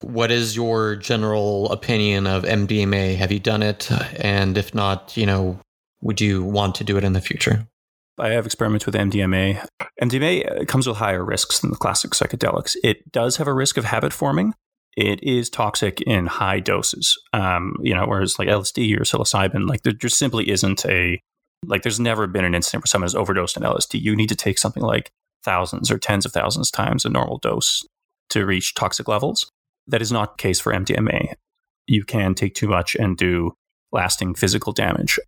What 0.00 0.30
is 0.30 0.56
your 0.56 0.96
general 0.96 1.70
opinion 1.70 2.26
of 2.26 2.42
MDMA? 2.42 3.16
Have 3.16 3.30
you 3.30 3.38
done 3.38 3.62
it? 3.62 3.90
And 4.18 4.58
if 4.58 4.74
not, 4.74 5.16
you 5.16 5.26
know, 5.26 5.60
would 6.00 6.20
you 6.20 6.42
want 6.42 6.74
to 6.76 6.84
do 6.84 6.96
it 6.96 7.04
in 7.04 7.12
the 7.12 7.20
future? 7.20 7.68
I 8.18 8.30
have 8.30 8.44
experiments 8.44 8.84
with 8.84 8.94
MDMA. 8.94 9.64
MDMA 10.00 10.66
comes 10.66 10.86
with 10.86 10.96
higher 10.96 11.24
risks 11.24 11.60
than 11.60 11.70
the 11.70 11.76
classic 11.76 12.12
psychedelics. 12.12 12.76
It 12.82 13.10
does 13.12 13.36
have 13.36 13.46
a 13.46 13.54
risk 13.54 13.76
of 13.76 13.84
habit 13.84 14.12
forming. 14.12 14.54
It 14.96 15.22
is 15.22 15.48
toxic 15.48 16.00
in 16.02 16.26
high 16.26 16.60
doses. 16.60 17.18
Um, 17.32 17.76
you 17.80 17.94
know, 17.94 18.06
whereas 18.06 18.38
like 18.38 18.48
LSD 18.48 18.96
or 18.96 19.04
psilocybin, 19.04 19.68
like 19.68 19.82
there 19.82 19.92
just 19.92 20.18
simply 20.18 20.50
isn't 20.50 20.84
a 20.84 21.20
like. 21.66 21.82
There's 21.82 22.00
never 22.00 22.26
been 22.26 22.44
an 22.44 22.54
incident 22.54 22.82
where 22.82 22.88
someone 22.88 23.06
has 23.06 23.14
overdosed 23.14 23.56
on 23.56 23.62
LSD. 23.62 24.00
You 24.00 24.14
need 24.14 24.28
to 24.28 24.36
take 24.36 24.58
something 24.58 24.82
like 24.82 25.10
thousands 25.44 25.90
or 25.90 25.98
tens 25.98 26.26
of 26.26 26.32
thousands 26.32 26.70
times 26.70 27.04
a 27.04 27.08
normal 27.08 27.38
dose 27.38 27.86
to 28.30 28.44
reach 28.44 28.74
toxic 28.74 29.08
levels. 29.08 29.50
That 29.86 30.02
is 30.02 30.12
not 30.12 30.36
the 30.36 30.42
case 30.42 30.60
for 30.60 30.72
MDMA. 30.72 31.34
You 31.86 32.04
can 32.04 32.34
take 32.34 32.54
too 32.54 32.68
much 32.68 32.94
and 32.94 33.16
do 33.16 33.52
lasting 33.92 34.34
physical 34.34 34.72
damage. 34.72 35.18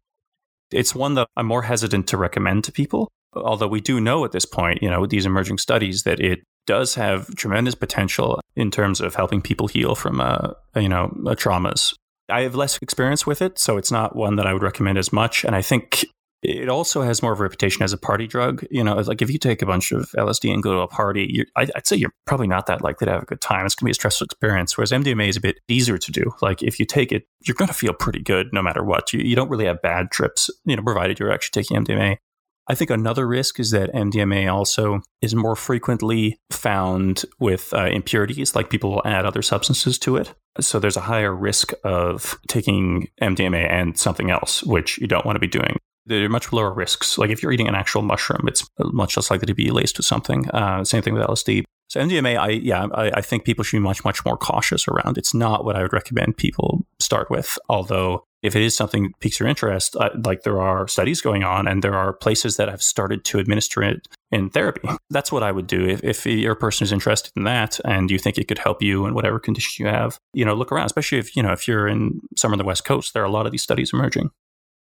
It's 0.70 0.94
one 0.94 1.14
that 1.14 1.28
I'm 1.36 1.46
more 1.46 1.62
hesitant 1.62 2.06
to 2.08 2.16
recommend 2.16 2.64
to 2.64 2.72
people, 2.72 3.08
although 3.34 3.68
we 3.68 3.80
do 3.80 4.00
know 4.00 4.24
at 4.24 4.32
this 4.32 4.46
point, 4.46 4.82
you 4.82 4.90
know, 4.90 5.00
with 5.00 5.10
these 5.10 5.26
emerging 5.26 5.58
studies 5.58 6.04
that 6.04 6.20
it 6.20 6.42
does 6.66 6.94
have 6.94 7.34
tremendous 7.36 7.74
potential 7.74 8.40
in 8.56 8.70
terms 8.70 9.00
of 9.00 9.14
helping 9.14 9.40
people 9.40 9.66
heal 9.66 9.94
from, 9.94 10.20
uh, 10.20 10.52
you 10.76 10.88
know, 10.88 11.04
uh, 11.26 11.34
traumas. 11.34 11.94
I 12.28 12.42
have 12.42 12.54
less 12.54 12.78
experience 12.78 13.26
with 13.26 13.42
it, 13.42 13.58
so 13.58 13.76
it's 13.76 13.92
not 13.92 14.16
one 14.16 14.36
that 14.36 14.46
I 14.46 14.52
would 14.52 14.62
recommend 14.62 14.96
as 14.96 15.12
much. 15.12 15.44
And 15.44 15.54
I 15.54 15.60
think 15.60 16.04
it 16.44 16.68
also 16.68 17.00
has 17.00 17.22
more 17.22 17.32
of 17.32 17.40
a 17.40 17.42
reputation 17.42 17.82
as 17.82 17.92
a 17.92 17.98
party 17.98 18.26
drug. 18.26 18.66
You 18.70 18.84
know, 18.84 18.94
like 18.96 19.22
if 19.22 19.30
you 19.30 19.38
take 19.38 19.62
a 19.62 19.66
bunch 19.66 19.92
of 19.92 20.10
LSD 20.16 20.52
and 20.52 20.62
go 20.62 20.74
to 20.74 20.80
a 20.80 20.88
party, 20.88 21.46
I, 21.56 21.66
would 21.74 21.86
say 21.86 21.96
you're 21.96 22.12
probably 22.26 22.46
not 22.46 22.66
that 22.66 22.82
likely 22.82 23.06
to 23.06 23.12
have 23.12 23.22
a 23.22 23.26
good 23.26 23.40
time. 23.40 23.64
It's 23.64 23.74
going 23.74 23.86
to 23.86 23.88
be 23.88 23.90
a 23.92 23.94
stressful 23.94 24.26
experience. 24.26 24.76
Whereas 24.76 24.92
MDMA 24.92 25.28
is 25.28 25.38
a 25.38 25.40
bit 25.40 25.60
easier 25.68 25.98
to 25.98 26.12
do. 26.12 26.32
Like 26.42 26.62
if 26.62 26.78
you 26.78 26.84
take 26.84 27.12
it, 27.12 27.24
you're 27.46 27.54
going 27.54 27.68
to 27.68 27.74
feel 27.74 27.94
pretty 27.94 28.20
good 28.20 28.48
no 28.52 28.62
matter 28.62 28.84
what. 28.84 29.12
You, 29.12 29.20
you 29.20 29.34
don't 29.34 29.48
really 29.48 29.64
have 29.64 29.80
bad 29.82 30.10
trips, 30.10 30.50
you 30.64 30.76
know, 30.76 30.82
provided 30.82 31.18
you're 31.18 31.32
actually 31.32 31.62
taking 31.62 31.82
MDMA. 31.82 32.18
I 32.66 32.74
think 32.74 32.90
another 32.90 33.26
risk 33.26 33.60
is 33.60 33.70
that 33.72 33.92
MDMA 33.92 34.52
also 34.52 35.02
is 35.20 35.34
more 35.34 35.54
frequently 35.54 36.38
found 36.50 37.24
with 37.38 37.74
uh, 37.74 37.86
impurities, 37.86 38.54
like 38.54 38.70
people 38.70 38.90
will 38.90 39.02
add 39.04 39.26
other 39.26 39.42
substances 39.42 39.98
to 39.98 40.16
it. 40.16 40.34
So 40.60 40.78
there's 40.78 40.96
a 40.96 41.02
higher 41.02 41.34
risk 41.34 41.72
of 41.84 42.38
taking 42.48 43.08
MDMA 43.20 43.70
and 43.70 43.98
something 43.98 44.30
else, 44.30 44.62
which 44.62 44.98
you 44.98 45.06
don't 45.06 45.26
want 45.26 45.36
to 45.36 45.40
be 45.40 45.46
doing 45.46 45.78
there 46.06 46.24
are 46.24 46.28
much 46.28 46.52
lower 46.52 46.72
risks. 46.72 47.18
Like 47.18 47.30
if 47.30 47.42
you're 47.42 47.52
eating 47.52 47.68
an 47.68 47.74
actual 47.74 48.02
mushroom, 48.02 48.46
it's 48.46 48.68
much 48.78 49.16
less 49.16 49.30
likely 49.30 49.46
to 49.46 49.54
be 49.54 49.70
laced 49.70 49.96
with 49.96 50.06
something. 50.06 50.48
Uh, 50.50 50.84
same 50.84 51.02
thing 51.02 51.14
with 51.14 51.22
LSD. 51.22 51.64
So 51.88 52.00
MDMA, 52.00 52.38
I 52.38 52.48
yeah, 52.48 52.86
I, 52.92 53.10
I, 53.18 53.20
think 53.20 53.44
people 53.44 53.62
should 53.62 53.76
be 53.76 53.82
much 53.82 54.04
much 54.04 54.24
more 54.24 54.36
cautious 54.36 54.88
around. 54.88 55.18
It's 55.18 55.34
not 55.34 55.64
what 55.64 55.76
I 55.76 55.82
would 55.82 55.92
recommend 55.92 56.36
people 56.36 56.86
start 56.98 57.30
with. 57.30 57.58
Although 57.68 58.26
if 58.44 58.54
it 58.54 58.62
is 58.62 58.76
something 58.76 59.04
that 59.04 59.20
piques 59.20 59.40
your 59.40 59.48
interest, 59.48 59.96
uh, 59.96 60.10
like 60.22 60.42
there 60.42 60.60
are 60.60 60.86
studies 60.86 61.22
going 61.22 61.42
on 61.42 61.66
and 61.66 61.82
there 61.82 61.94
are 61.94 62.12
places 62.12 62.58
that 62.58 62.68
have 62.68 62.82
started 62.82 63.24
to 63.24 63.38
administer 63.38 63.82
it 63.82 64.06
in 64.30 64.50
therapy. 64.50 64.86
That's 65.08 65.32
what 65.32 65.42
I 65.42 65.50
would 65.50 65.66
do 65.66 65.86
if, 65.88 66.04
if 66.04 66.26
your 66.26 66.54
person 66.54 66.84
is 66.84 66.92
interested 66.92 67.32
in 67.36 67.44
that 67.44 67.80
and 67.86 68.10
you 68.10 68.18
think 68.18 68.36
it 68.36 68.46
could 68.46 68.58
help 68.58 68.82
you 68.82 69.06
in 69.06 69.14
whatever 69.14 69.40
condition 69.40 69.86
you 69.86 69.90
have. 69.90 70.18
You 70.34 70.44
know, 70.44 70.54
look 70.54 70.70
around, 70.70 70.86
especially 70.86 71.18
if 71.18 71.34
you 71.34 71.42
know 71.42 71.52
if 71.52 71.66
you're 71.66 71.88
in 71.88 72.20
somewhere 72.36 72.54
on 72.54 72.58
the 72.58 72.64
West 72.64 72.84
Coast. 72.84 73.14
There 73.14 73.22
are 73.22 73.26
a 73.26 73.30
lot 73.30 73.46
of 73.46 73.52
these 73.52 73.62
studies 73.62 73.92
emerging. 73.94 74.30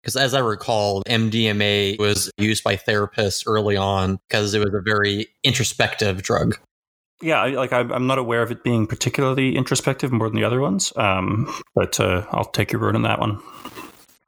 Because 0.03 0.15
as 0.15 0.33
I 0.33 0.39
recall, 0.39 1.03
MDMA 1.09 1.99
was 1.99 2.31
used 2.37 2.63
by 2.63 2.77
therapists 2.77 3.43
early 3.47 3.75
on 3.75 4.19
because 4.29 4.53
it 4.53 4.59
was 4.59 4.73
a 4.73 4.81
very 4.81 5.27
introspective 5.43 6.21
drug. 6.21 6.57
Yeah, 7.21 7.43
like 7.45 7.73
I'm 7.73 8.07
not 8.07 8.17
aware 8.17 8.41
of 8.41 8.51
it 8.51 8.63
being 8.63 8.87
particularly 8.87 9.55
introspective 9.55 10.11
more 10.11 10.29
than 10.29 10.37
the 10.37 10.45
other 10.45 10.61
ones, 10.61 10.93
um, 10.95 11.53
but 11.75 11.99
uh, 11.99 12.25
I'll 12.31 12.45
take 12.45 12.71
your 12.71 12.81
word 12.81 12.95
on 12.95 13.01
that 13.01 13.19
one. 13.19 13.41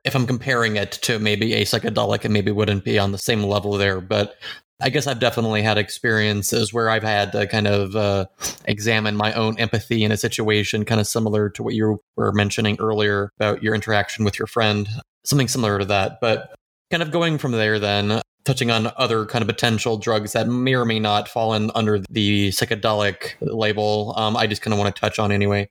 If 0.04 0.16
I'm 0.16 0.28
comparing 0.28 0.76
it 0.76 0.94
to 1.04 1.20
maybe 1.20 1.54
a 1.54 1.62
psychedelic, 1.62 2.26
it 2.26 2.32
maybe 2.32 2.52
wouldn't 2.52 2.84
be 2.84 3.00
on 3.00 3.12
the 3.12 3.18
same 3.18 3.44
level 3.44 3.74
there. 3.74 4.02
But 4.02 4.36
I 4.82 4.90
guess 4.90 5.08
I've 5.08 5.20
definitely 5.20 5.62
had 5.62 5.78
experiences 5.78 6.74
where 6.74 6.90
I've 6.90 7.04
had 7.04 7.32
to 7.34 7.48
kind 7.48 7.68
of 7.68 7.96
uh, 7.96 8.26
examine 8.66 9.16
my 9.16 9.32
own 9.34 9.58
empathy 9.60 10.04
in 10.04 10.12
a 10.12 10.18
situation, 10.18 10.84
kind 10.84 11.00
of 11.00 11.08
similar 11.08 11.50
to 11.52 11.64
what 11.64 11.76
you 11.76 12.02
were 12.18 12.34
mentioning 12.34 12.78
earlier 12.80 13.32
about 13.40 13.64
your 13.64 13.76
interaction 13.76 14.26
with 14.26 14.40
your 14.40 14.48
friend 14.48 14.90
something 15.24 15.48
similar 15.48 15.80
to 15.80 15.86
that. 15.86 16.20
But 16.20 16.54
kind 16.90 17.04
of 17.04 17.12
going 17.12 17.38
from 17.38 17.52
there, 17.52 17.80
then 17.80 18.22
touching 18.44 18.72
on 18.72 18.92
other 18.98 19.26
kind 19.26 19.42
of 19.42 19.48
potential 19.48 19.98
drugs 19.98 20.34
that 20.34 20.48
may 20.48 20.74
or 20.74 20.86
may 20.86 21.00
not 21.00 21.28
fall 21.28 21.54
in 21.54 21.72
under 21.76 22.00
the 22.10 22.50
psychedelic 22.50 23.34
label. 23.42 24.14
Um, 24.18 24.36
I 24.36 24.48
just 24.48 24.62
kind 24.62 24.74
of 24.74 24.80
want 24.80 24.96
to 24.96 25.00
touch 25.00 25.20
on 25.20 25.32
anyway. 25.32 25.70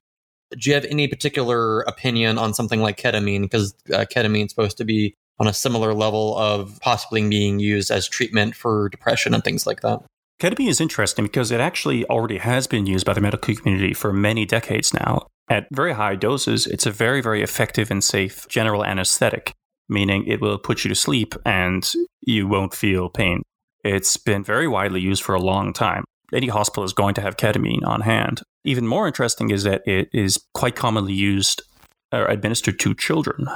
Do 0.50 0.68
you 0.68 0.74
have 0.74 0.84
any 0.86 1.06
particular 1.06 1.80
opinion 1.82 2.38
on 2.38 2.54
something 2.54 2.80
like 2.80 2.96
ketamine? 2.96 3.42
Because 3.42 3.74
uh, 3.92 4.04
ketamine 4.12 4.46
is 4.46 4.50
supposed 4.50 4.78
to 4.78 4.84
be 4.84 5.14
on 5.38 5.46
a 5.46 5.54
similar 5.54 5.94
level 5.94 6.36
of 6.36 6.78
possibly 6.80 7.26
being 7.28 7.60
used 7.60 7.90
as 7.90 8.08
treatment 8.08 8.54
for 8.54 8.88
depression 8.90 9.32
and 9.32 9.42
things 9.42 9.66
like 9.66 9.80
that. 9.80 10.00
Ketamine 10.40 10.68
is 10.68 10.80
interesting 10.80 11.24
because 11.24 11.50
it 11.50 11.60
actually 11.60 12.04
already 12.06 12.38
has 12.38 12.66
been 12.66 12.86
used 12.86 13.06
by 13.06 13.12
the 13.12 13.20
medical 13.20 13.54
community 13.54 13.92
for 13.92 14.12
many 14.12 14.44
decades 14.46 14.94
now. 14.94 15.26
At 15.48 15.66
very 15.72 15.94
high 15.94 16.14
doses, 16.14 16.66
it's 16.66 16.86
a 16.86 16.90
very, 16.90 17.20
very 17.20 17.42
effective 17.42 17.90
and 17.90 18.02
safe 18.02 18.46
general 18.48 18.84
anesthetic, 18.84 19.52
meaning 19.90 20.24
it 20.26 20.40
will 20.40 20.58
put 20.58 20.84
you 20.84 20.88
to 20.88 20.94
sleep 20.94 21.34
and 21.44 21.92
you 22.22 22.46
won't 22.46 22.74
feel 22.74 23.08
pain. 23.08 23.42
It's 23.84 24.16
been 24.16 24.44
very 24.44 24.68
widely 24.68 25.00
used 25.00 25.22
for 25.22 25.34
a 25.34 25.40
long 25.40 25.72
time. 25.72 26.04
Any 26.32 26.48
hospital 26.48 26.84
is 26.84 26.92
going 26.92 27.14
to 27.14 27.20
have 27.20 27.36
ketamine 27.36 27.84
on 27.84 28.02
hand. 28.02 28.42
Even 28.64 28.86
more 28.86 29.06
interesting 29.06 29.50
is 29.50 29.64
that 29.64 29.82
it 29.86 30.08
is 30.12 30.38
quite 30.54 30.76
commonly 30.76 31.14
used 31.14 31.62
or 32.12 32.26
administered 32.26 32.78
to 32.80 32.94
children. 32.94 33.48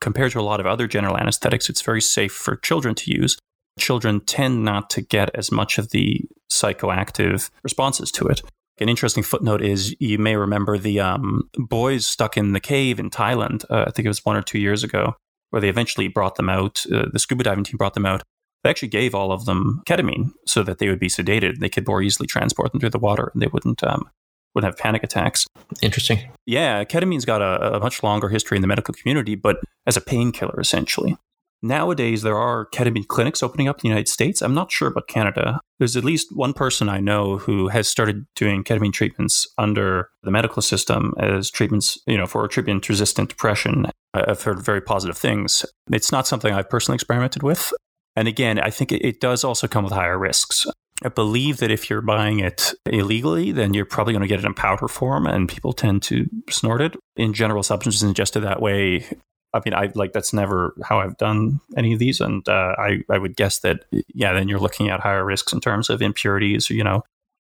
Compared 0.00 0.32
to 0.32 0.40
a 0.40 0.42
lot 0.42 0.60
of 0.60 0.66
other 0.66 0.86
general 0.86 1.16
anesthetics, 1.16 1.68
it's 1.68 1.82
very 1.82 2.00
safe 2.00 2.32
for 2.32 2.56
children 2.56 2.94
to 2.96 3.10
use. 3.10 3.38
Children 3.78 4.20
tend 4.20 4.64
not 4.64 4.90
to 4.90 5.00
get 5.00 5.30
as 5.34 5.50
much 5.50 5.78
of 5.78 5.90
the 5.90 6.20
psychoactive 6.52 7.50
responses 7.62 8.10
to 8.12 8.26
it. 8.26 8.42
An 8.80 8.88
interesting 8.88 9.22
footnote 9.22 9.62
is 9.62 9.94
you 10.00 10.18
may 10.18 10.36
remember 10.36 10.76
the 10.76 11.00
um, 11.00 11.48
boys 11.56 12.06
stuck 12.06 12.36
in 12.36 12.52
the 12.52 12.60
cave 12.60 12.98
in 12.98 13.10
Thailand. 13.10 13.64
Uh, 13.70 13.84
I 13.86 13.90
think 13.90 14.06
it 14.06 14.08
was 14.08 14.24
one 14.24 14.36
or 14.36 14.42
two 14.42 14.58
years 14.58 14.82
ago, 14.82 15.14
where 15.52 15.60
they 15.60 15.68
eventually 15.68 16.08
brought 16.08 16.36
them 16.36 16.48
out. 16.48 16.84
Uh, 16.90 17.06
the 17.12 17.18
scuba 17.18 17.44
diving 17.44 17.62
team 17.62 17.76
brought 17.76 17.94
them 17.94 18.06
out. 18.06 18.22
They 18.64 18.70
actually 18.70 18.88
gave 18.88 19.14
all 19.14 19.32
of 19.32 19.44
them 19.44 19.82
ketamine 19.86 20.30
so 20.46 20.62
that 20.62 20.78
they 20.78 20.88
would 20.88 20.98
be 20.98 21.08
sedated. 21.08 21.58
They 21.58 21.68
could 21.68 21.86
more 21.86 22.00
easily 22.00 22.26
transport 22.26 22.72
them 22.72 22.80
through 22.80 22.90
the 22.90 22.98
water, 22.98 23.30
and 23.34 23.42
they 23.42 23.48
wouldn't 23.48 23.84
um, 23.84 24.08
wouldn't 24.54 24.72
have 24.72 24.82
panic 24.82 25.02
attacks. 25.02 25.46
Interesting. 25.82 26.30
Yeah, 26.46 26.84
ketamine's 26.84 27.24
got 27.24 27.42
a, 27.42 27.76
a 27.76 27.80
much 27.80 28.02
longer 28.02 28.28
history 28.28 28.56
in 28.56 28.62
the 28.62 28.68
medical 28.68 28.94
community, 28.94 29.34
but 29.34 29.58
as 29.86 29.96
a 29.96 30.00
painkiller 30.00 30.58
essentially. 30.58 31.16
Nowadays, 31.62 32.22
there 32.22 32.36
are 32.36 32.66
ketamine 32.66 33.06
clinics 33.06 33.42
opening 33.42 33.68
up 33.68 33.76
in 33.76 33.82
the 33.82 33.88
United 33.88 34.08
States. 34.08 34.42
I'm 34.42 34.54
not 34.54 34.72
sure 34.72 34.88
about 34.88 35.06
Canada. 35.06 35.60
There's 35.78 35.96
at 35.96 36.04
least 36.04 36.34
one 36.34 36.52
person 36.54 36.88
I 36.88 36.98
know 36.98 37.38
who 37.38 37.68
has 37.68 37.88
started 37.88 38.26
doing 38.34 38.64
ketamine 38.64 38.92
treatments 38.92 39.46
under 39.58 40.08
the 40.24 40.32
medical 40.32 40.60
system 40.60 41.14
as 41.18 41.50
treatments, 41.50 41.98
you 42.06 42.18
know, 42.18 42.26
for 42.26 42.48
treatment 42.48 42.88
resistant 42.88 43.28
depression. 43.28 43.86
I've 44.12 44.42
heard 44.42 44.60
very 44.60 44.80
positive 44.80 45.16
things. 45.16 45.64
It's 45.92 46.10
not 46.10 46.26
something 46.26 46.52
I've 46.52 46.68
personally 46.68 46.96
experimented 46.96 47.44
with. 47.44 47.72
And 48.16 48.26
again, 48.26 48.58
I 48.58 48.70
think 48.70 48.90
it, 48.92 49.20
does 49.20 49.44
also 49.44 49.68
come 49.68 49.84
with 49.84 49.92
higher 49.92 50.18
risks. 50.18 50.66
I 51.04 51.08
believe 51.08 51.58
that 51.58 51.70
if 51.70 51.88
you're 51.88 52.02
buying 52.02 52.40
it 52.40 52.74
illegally, 52.86 53.52
then 53.52 53.72
you're 53.72 53.84
probably 53.84 54.12
going 54.12 54.22
to 54.22 54.28
get 54.28 54.40
it 54.40 54.44
in 54.44 54.54
powder 54.54 54.88
form, 54.88 55.26
and 55.26 55.48
people 55.48 55.72
tend 55.72 56.02
to 56.04 56.28
snort 56.50 56.80
it. 56.80 56.96
In 57.16 57.32
general, 57.32 57.62
substances 57.62 58.02
ingested 58.02 58.42
that 58.42 58.60
way 58.60 59.06
I 59.54 59.60
mean, 59.64 59.74
I 59.74 59.90
like 59.94 60.12
that's 60.12 60.32
never 60.32 60.74
how 60.82 61.00
I've 61.00 61.16
done 61.18 61.60
any 61.76 61.92
of 61.92 61.98
these, 61.98 62.20
and 62.20 62.46
uh, 62.48 62.74
I 62.78 63.02
I 63.10 63.18
would 63.18 63.36
guess 63.36 63.58
that 63.60 63.84
yeah, 64.08 64.32
then 64.32 64.48
you're 64.48 64.58
looking 64.58 64.88
at 64.88 65.00
higher 65.00 65.24
risks 65.24 65.52
in 65.52 65.60
terms 65.60 65.90
of 65.90 66.00
impurities, 66.00 66.70
you 66.70 66.84
know, 66.84 67.02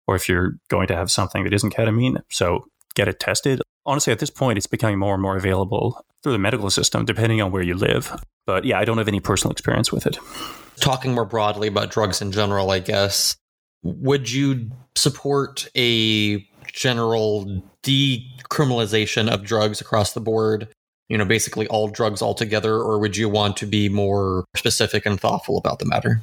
or 0.07 0.15
if 0.15 0.29
you're 0.29 0.53
going 0.69 0.87
to 0.87 0.95
have 0.95 1.11
something 1.11 1.43
that 1.43 1.53
isn't 1.53 1.73
ketamine, 1.73 2.21
so 2.29 2.67
get 2.95 3.07
it 3.07 3.19
tested. 3.19 3.61
Honestly, 3.85 4.11
at 4.11 4.19
this 4.19 4.29
point, 4.29 4.57
it's 4.57 4.67
becoming 4.67 4.99
more 4.99 5.13
and 5.13 5.21
more 5.21 5.37
available 5.37 6.03
through 6.23 6.33
the 6.33 6.39
medical 6.39 6.69
system, 6.69 7.05
depending 7.05 7.41
on 7.41 7.51
where 7.51 7.63
you 7.63 7.73
live. 7.73 8.19
But 8.45 8.65
yeah, 8.65 8.79
I 8.79 8.85
don't 8.85 8.97
have 8.97 9.07
any 9.07 9.19
personal 9.19 9.51
experience 9.51 9.91
with 9.91 10.05
it. 10.05 10.17
Talking 10.79 11.13
more 11.13 11.25
broadly 11.25 11.67
about 11.67 11.91
drugs 11.91 12.21
in 12.21 12.31
general, 12.31 12.71
I 12.71 12.79
guess, 12.79 13.35
would 13.83 14.31
you 14.31 14.71
support 14.95 15.69
a 15.75 16.45
general 16.71 17.63
decriminalization 17.83 19.29
of 19.29 19.43
drugs 19.43 19.81
across 19.81 20.13
the 20.13 20.21
board? 20.21 20.67
You 21.09 21.17
know, 21.17 21.25
basically 21.25 21.67
all 21.67 21.87
drugs 21.87 22.21
altogether, 22.21 22.75
or 22.75 22.99
would 22.99 23.17
you 23.17 23.29
want 23.29 23.57
to 23.57 23.65
be 23.65 23.89
more 23.89 24.45
specific 24.55 25.05
and 25.05 25.19
thoughtful 25.19 25.57
about 25.57 25.79
the 25.79 25.85
matter? 25.85 26.21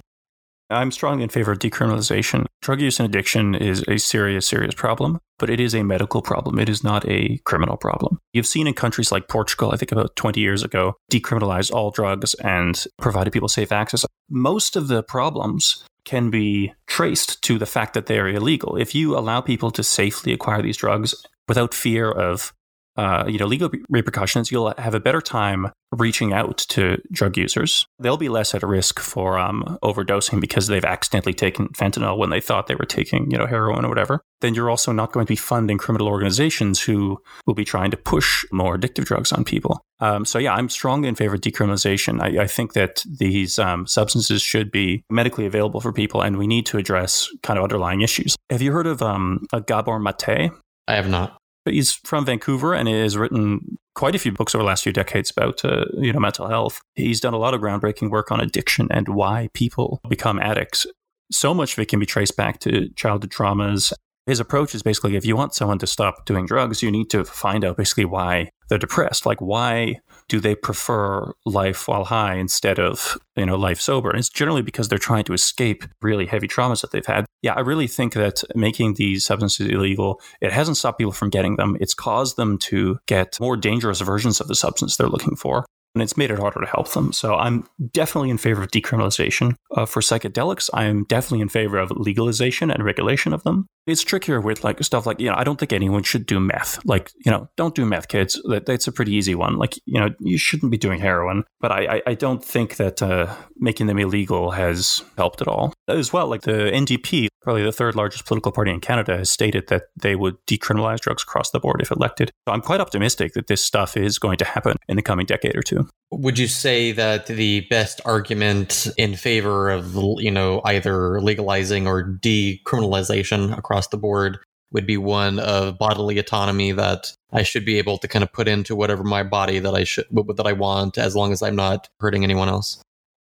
I'm 0.70 0.90
strongly 0.90 1.22
in 1.22 1.28
favor 1.28 1.52
of 1.52 1.58
decriminalization. 1.58 2.46
Drug 2.62 2.80
use 2.80 2.98
and 2.98 3.08
addiction 3.08 3.54
is 3.54 3.84
a 3.86 3.98
serious, 3.98 4.46
serious 4.46 4.74
problem, 4.74 5.18
but 5.38 5.50
it 5.50 5.60
is 5.60 5.74
a 5.74 5.82
medical 5.82 6.22
problem. 6.22 6.58
It 6.58 6.68
is 6.68 6.82
not 6.82 7.06
a 7.08 7.38
criminal 7.44 7.76
problem. 7.76 8.18
You've 8.32 8.46
seen 8.46 8.66
in 8.66 8.74
countries 8.74 9.12
like 9.12 9.28
Portugal, 9.28 9.72
I 9.72 9.76
think 9.76 9.92
about 9.92 10.16
20 10.16 10.40
years 10.40 10.62
ago, 10.62 10.94
decriminalized 11.12 11.72
all 11.72 11.90
drugs 11.90 12.34
and 12.34 12.82
provided 12.98 13.32
people 13.32 13.48
safe 13.48 13.72
access. 13.72 14.06
Most 14.30 14.74
of 14.74 14.88
the 14.88 15.02
problems 15.02 15.84
can 16.06 16.30
be 16.30 16.72
traced 16.86 17.42
to 17.42 17.58
the 17.58 17.66
fact 17.66 17.94
that 17.94 18.06
they 18.06 18.18
are 18.18 18.28
illegal. 18.28 18.76
If 18.76 18.94
you 18.94 19.16
allow 19.16 19.40
people 19.40 19.70
to 19.72 19.82
safely 19.82 20.32
acquire 20.32 20.62
these 20.62 20.76
drugs 20.76 21.14
without 21.46 21.74
fear 21.74 22.10
of 22.10 22.52
uh, 22.96 23.24
you 23.26 23.38
know, 23.38 23.46
legal 23.46 23.70
repercussions, 23.88 24.50
you'll 24.50 24.72
have 24.78 24.94
a 24.94 25.00
better 25.00 25.20
time 25.20 25.70
reaching 25.92 26.32
out 26.32 26.58
to 26.58 27.00
drug 27.12 27.36
users. 27.36 27.86
They'll 27.98 28.16
be 28.16 28.28
less 28.28 28.54
at 28.54 28.62
risk 28.62 29.00
for 29.00 29.38
um, 29.38 29.78
overdosing 29.82 30.40
because 30.40 30.66
they've 30.66 30.84
accidentally 30.84 31.34
taken 31.34 31.68
fentanyl 31.68 32.18
when 32.18 32.30
they 32.30 32.40
thought 32.40 32.66
they 32.66 32.74
were 32.74 32.84
taking, 32.84 33.30
you 33.30 33.38
know, 33.38 33.46
heroin 33.46 33.84
or 33.84 33.88
whatever. 33.88 34.20
Then 34.40 34.54
you're 34.54 34.70
also 34.70 34.92
not 34.92 35.12
going 35.12 35.26
to 35.26 35.30
be 35.30 35.36
funding 35.36 35.78
criminal 35.78 36.08
organizations 36.08 36.80
who 36.80 37.18
will 37.46 37.54
be 37.54 37.64
trying 37.64 37.90
to 37.92 37.96
push 37.96 38.44
more 38.52 38.76
addictive 38.76 39.04
drugs 39.04 39.32
on 39.32 39.44
people. 39.44 39.80
Um, 40.00 40.24
so 40.24 40.38
yeah, 40.38 40.54
I'm 40.54 40.68
strongly 40.68 41.08
in 41.08 41.14
favor 41.14 41.34
of 41.34 41.40
decriminalization. 41.40 42.20
I, 42.20 42.42
I 42.42 42.46
think 42.46 42.74
that 42.74 43.04
these 43.08 43.58
um, 43.58 43.86
substances 43.86 44.42
should 44.42 44.70
be 44.70 45.04
medically 45.10 45.46
available 45.46 45.80
for 45.80 45.92
people, 45.92 46.20
and 46.20 46.36
we 46.36 46.46
need 46.46 46.66
to 46.66 46.78
address 46.78 47.28
kind 47.42 47.58
of 47.58 47.62
underlying 47.62 48.02
issues. 48.02 48.36
Have 48.50 48.62
you 48.62 48.72
heard 48.72 48.86
of 48.86 49.02
um, 49.02 49.46
Gabor 49.66 49.98
Mate? 49.98 50.50
I 50.86 50.94
have 50.94 51.08
not. 51.08 51.38
He's 51.64 51.92
from 51.92 52.26
Vancouver 52.26 52.74
and 52.74 52.88
has 52.88 53.16
written 53.16 53.78
quite 53.94 54.14
a 54.14 54.18
few 54.18 54.32
books 54.32 54.54
over 54.54 54.62
the 54.62 54.66
last 54.66 54.82
few 54.82 54.92
decades 54.92 55.30
about 55.30 55.64
uh, 55.64 55.86
you 55.94 56.12
know 56.12 56.20
mental 56.20 56.48
health. 56.48 56.80
He's 56.94 57.20
done 57.20 57.34
a 57.34 57.38
lot 57.38 57.54
of 57.54 57.60
groundbreaking 57.60 58.10
work 58.10 58.30
on 58.30 58.40
addiction 58.40 58.88
and 58.90 59.08
why 59.08 59.48
people 59.54 60.00
become 60.08 60.38
addicts. 60.38 60.86
So 61.32 61.54
much 61.54 61.72
of 61.72 61.78
it 61.78 61.88
can 61.88 62.00
be 62.00 62.06
traced 62.06 62.36
back 62.36 62.60
to 62.60 62.88
childhood 62.90 63.30
traumas. 63.30 63.92
His 64.26 64.40
approach 64.40 64.74
is 64.74 64.82
basically 64.82 65.16
if 65.16 65.24
you 65.24 65.36
want 65.36 65.54
someone 65.54 65.78
to 65.78 65.86
stop 65.86 66.24
doing 66.26 66.46
drugs, 66.46 66.82
you 66.82 66.90
need 66.90 67.10
to 67.10 67.24
find 67.24 67.64
out 67.64 67.76
basically 67.76 68.06
why 68.06 68.50
they're 68.68 68.78
depressed. 68.78 69.26
Like 69.26 69.40
why 69.40 70.00
do 70.28 70.40
they 70.40 70.54
prefer 70.54 71.32
life 71.44 71.88
while 71.88 72.04
high 72.04 72.34
instead 72.34 72.78
of 72.78 73.18
you 73.36 73.46
know 73.46 73.56
life 73.56 73.80
sober 73.80 74.10
and 74.10 74.18
it's 74.18 74.28
generally 74.28 74.62
because 74.62 74.88
they're 74.88 74.98
trying 74.98 75.24
to 75.24 75.32
escape 75.32 75.84
really 76.02 76.26
heavy 76.26 76.48
traumas 76.48 76.80
that 76.80 76.90
they've 76.90 77.06
had 77.06 77.24
yeah 77.42 77.54
i 77.54 77.60
really 77.60 77.86
think 77.86 78.14
that 78.14 78.42
making 78.54 78.94
these 78.94 79.24
substances 79.24 79.68
illegal 79.68 80.20
it 80.40 80.52
hasn't 80.52 80.76
stopped 80.76 80.98
people 80.98 81.12
from 81.12 81.30
getting 81.30 81.56
them 81.56 81.76
it's 81.80 81.94
caused 81.94 82.36
them 82.36 82.58
to 82.58 82.98
get 83.06 83.38
more 83.40 83.56
dangerous 83.56 84.00
versions 84.00 84.40
of 84.40 84.48
the 84.48 84.54
substance 84.54 84.96
they're 84.96 85.08
looking 85.08 85.36
for 85.36 85.64
and 85.94 86.02
it's 86.02 86.16
made 86.16 86.30
it 86.30 86.38
harder 86.38 86.60
to 86.60 86.66
help 86.66 86.90
them. 86.90 87.12
So 87.12 87.36
I'm 87.36 87.66
definitely 87.92 88.30
in 88.30 88.38
favor 88.38 88.62
of 88.62 88.70
decriminalization 88.70 89.54
uh, 89.76 89.86
for 89.86 90.00
psychedelics. 90.00 90.68
I 90.74 90.84
am 90.84 91.04
definitely 91.04 91.40
in 91.40 91.48
favor 91.48 91.78
of 91.78 91.92
legalization 91.92 92.70
and 92.70 92.84
regulation 92.84 93.32
of 93.32 93.44
them. 93.44 93.66
It's 93.86 94.02
trickier 94.02 94.40
with 94.40 94.64
like 94.64 94.82
stuff 94.82 95.04
like 95.06 95.20
you 95.20 95.28
know 95.28 95.34
I 95.36 95.44
don't 95.44 95.58
think 95.58 95.72
anyone 95.72 96.02
should 96.02 96.26
do 96.26 96.40
meth. 96.40 96.84
Like 96.84 97.10
you 97.24 97.30
know 97.30 97.48
don't 97.56 97.74
do 97.74 97.84
meth, 97.84 98.08
kids. 98.08 98.40
That, 98.44 98.66
that's 98.66 98.86
a 98.86 98.92
pretty 98.92 99.12
easy 99.12 99.34
one. 99.34 99.56
Like 99.56 99.76
you 99.84 100.00
know 100.00 100.10
you 100.20 100.38
shouldn't 100.38 100.70
be 100.70 100.78
doing 100.78 101.00
heroin. 101.00 101.44
But 101.60 101.72
I 101.72 101.96
I, 101.96 102.02
I 102.08 102.14
don't 102.14 102.42
think 102.42 102.76
that 102.76 103.02
uh, 103.02 103.34
making 103.56 103.86
them 103.86 103.98
illegal 103.98 104.52
has 104.52 105.02
helped 105.16 105.42
at 105.42 105.48
all. 105.48 105.74
As 105.86 106.12
well, 106.12 106.28
like 106.28 106.42
the 106.42 106.70
NDP, 106.72 107.28
probably 107.42 107.62
the 107.62 107.72
third 107.72 107.94
largest 107.94 108.24
political 108.24 108.52
party 108.52 108.70
in 108.70 108.80
Canada, 108.80 109.18
has 109.18 109.30
stated 109.30 109.68
that 109.68 109.84
they 110.00 110.16
would 110.16 110.36
decriminalize 110.46 111.00
drugs 111.00 111.22
across 111.22 111.50
the 111.50 111.60
board 111.60 111.82
if 111.82 111.90
elected. 111.90 112.30
So 112.48 112.54
I'm 112.54 112.62
quite 112.62 112.80
optimistic 112.80 113.34
that 113.34 113.48
this 113.48 113.62
stuff 113.62 113.96
is 113.96 114.18
going 114.18 114.38
to 114.38 114.44
happen 114.44 114.76
in 114.88 114.96
the 114.96 115.02
coming 115.02 115.26
decade 115.26 115.56
or 115.56 115.62
two. 115.62 115.88
Would 116.18 116.38
you 116.38 116.48
say 116.48 116.92
that 116.92 117.26
the 117.26 117.62
best 117.70 118.00
argument 118.04 118.88
in 118.96 119.16
favor 119.16 119.70
of 119.70 119.94
you 119.94 120.30
know 120.30 120.60
either 120.64 121.20
legalizing 121.20 121.86
or 121.86 122.04
decriminalization 122.04 123.56
across 123.56 123.88
the 123.88 123.96
board 123.98 124.38
would 124.72 124.86
be 124.86 124.96
one 124.96 125.38
of 125.38 125.78
bodily 125.78 126.18
autonomy 126.18 126.72
that 126.72 127.12
I 127.32 127.42
should 127.44 127.64
be 127.64 127.78
able 127.78 127.96
to 127.98 128.08
kind 128.08 128.22
of 128.22 128.32
put 128.32 128.48
into 128.48 128.76
whatever 128.76 129.04
my 129.04 129.22
body 129.22 129.60
that 129.60 129.74
I 129.74 129.84
should 129.84 130.06
that 130.10 130.46
I 130.46 130.52
want 130.52 130.98
as 130.98 131.16
long 131.16 131.32
as 131.32 131.42
I'm 131.42 131.56
not 131.56 131.88
hurting 132.00 132.24
anyone 132.24 132.48
else? 132.48 132.82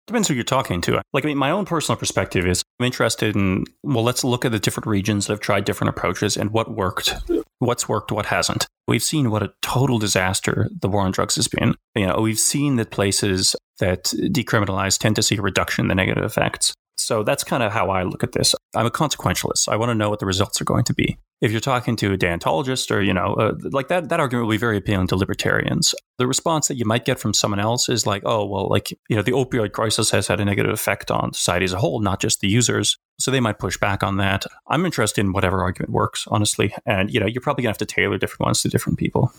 Depends 0.07 0.27
who 0.27 0.33
you're 0.33 0.43
talking 0.43 0.79
to. 0.81 1.01
Like, 1.11 1.25
I 1.25 1.27
mean, 1.27 1.37
my 1.37 1.51
own 1.51 1.65
personal 1.65 1.97
perspective 1.97 2.45
is 2.45 2.63
I'm 2.79 2.85
interested 2.85 3.35
in, 3.35 3.65
well, 3.83 4.03
let's 4.03 4.23
look 4.23 4.45
at 4.45 4.53
the 4.53 4.59
different 4.59 4.87
regions 4.87 5.27
that 5.27 5.33
have 5.33 5.41
tried 5.41 5.65
different 5.65 5.89
approaches 5.89 6.37
and 6.37 6.51
what 6.51 6.71
worked, 6.71 7.13
what's 7.59 7.89
worked, 7.89 8.11
what 8.11 8.27
hasn't. 8.27 8.67
We've 8.87 9.03
seen 9.03 9.31
what 9.31 9.43
a 9.43 9.53
total 9.61 9.99
disaster 9.99 10.69
the 10.79 10.87
war 10.87 11.01
on 11.01 11.11
drugs 11.11 11.35
has 11.35 11.47
been. 11.47 11.75
You 11.95 12.07
know, 12.07 12.19
we've 12.21 12.39
seen 12.39 12.77
that 12.77 12.91
places 12.91 13.55
that 13.79 14.05
decriminalize 14.05 14.97
tend 14.97 15.15
to 15.17 15.23
see 15.23 15.37
a 15.37 15.41
reduction 15.41 15.85
in 15.85 15.87
the 15.89 15.95
negative 15.95 16.23
effects. 16.23 16.73
So 16.97 17.23
that's 17.23 17.43
kind 17.43 17.61
of 17.61 17.71
how 17.71 17.89
I 17.89 18.03
look 18.03 18.23
at 18.23 18.31
this. 18.31 18.55
I'm 18.75 18.85
a 18.85 18.91
consequentialist. 18.91 19.69
I 19.69 19.75
want 19.75 19.91
to 19.91 19.95
know 19.95 20.09
what 20.09 20.19
the 20.19 20.25
results 20.25 20.59
are 20.61 20.65
going 20.65 20.83
to 20.85 20.93
be. 20.93 21.17
If 21.41 21.51
you're 21.51 21.61
talking 21.61 21.95
to 21.97 22.13
a 22.13 22.17
deontologist 22.17 22.89
or, 22.89 23.01
you 23.01 23.13
know, 23.13 23.35
uh, 23.35 23.53
like 23.71 23.89
that, 23.89 24.09
that 24.09 24.19
argument 24.19 24.47
will 24.47 24.53
be 24.53 24.57
very 24.57 24.77
appealing 24.77 25.07
to 25.07 25.15
libertarians. 25.15 25.93
The 26.17 26.25
response 26.25 26.67
that 26.67 26.77
you 26.77 26.85
might 26.85 27.05
get 27.05 27.19
from 27.19 27.35
someone 27.35 27.59
else 27.59 27.89
is 27.89 28.07
like, 28.07 28.23
oh, 28.25 28.45
well, 28.45 28.67
like, 28.67 28.89
you 29.07 29.15
know, 29.15 29.21
the 29.21 29.33
opioid 29.33 29.73
crisis 29.73 30.09
has 30.09 30.27
had 30.27 30.39
a 30.39 30.45
negative 30.45 30.73
effect 30.73 31.11
on 31.11 31.33
society 31.33 31.65
as 31.65 31.73
a 31.73 31.77
whole, 31.77 31.99
not 32.01 32.19
just 32.19 32.39
the 32.39 32.47
users. 32.47 32.97
So 33.19 33.31
they 33.31 33.39
might 33.39 33.59
push 33.59 33.77
back 33.77 34.03
on 34.03 34.17
that. 34.17 34.45
I'm 34.67 34.85
interested 34.85 35.21
in 35.21 35.33
whatever 35.33 35.61
argument 35.61 35.91
works, 35.91 36.27
honestly. 36.29 36.73
And, 36.85 37.11
you 37.11 37.19
know, 37.19 37.25
you're 37.25 37.41
probably 37.41 37.63
to 37.63 37.69
have 37.69 37.77
to 37.79 37.85
tailor 37.85 38.17
different 38.17 38.41
ones 38.41 38.61
to 38.61 38.69
different 38.69 38.99
people. 38.99 39.33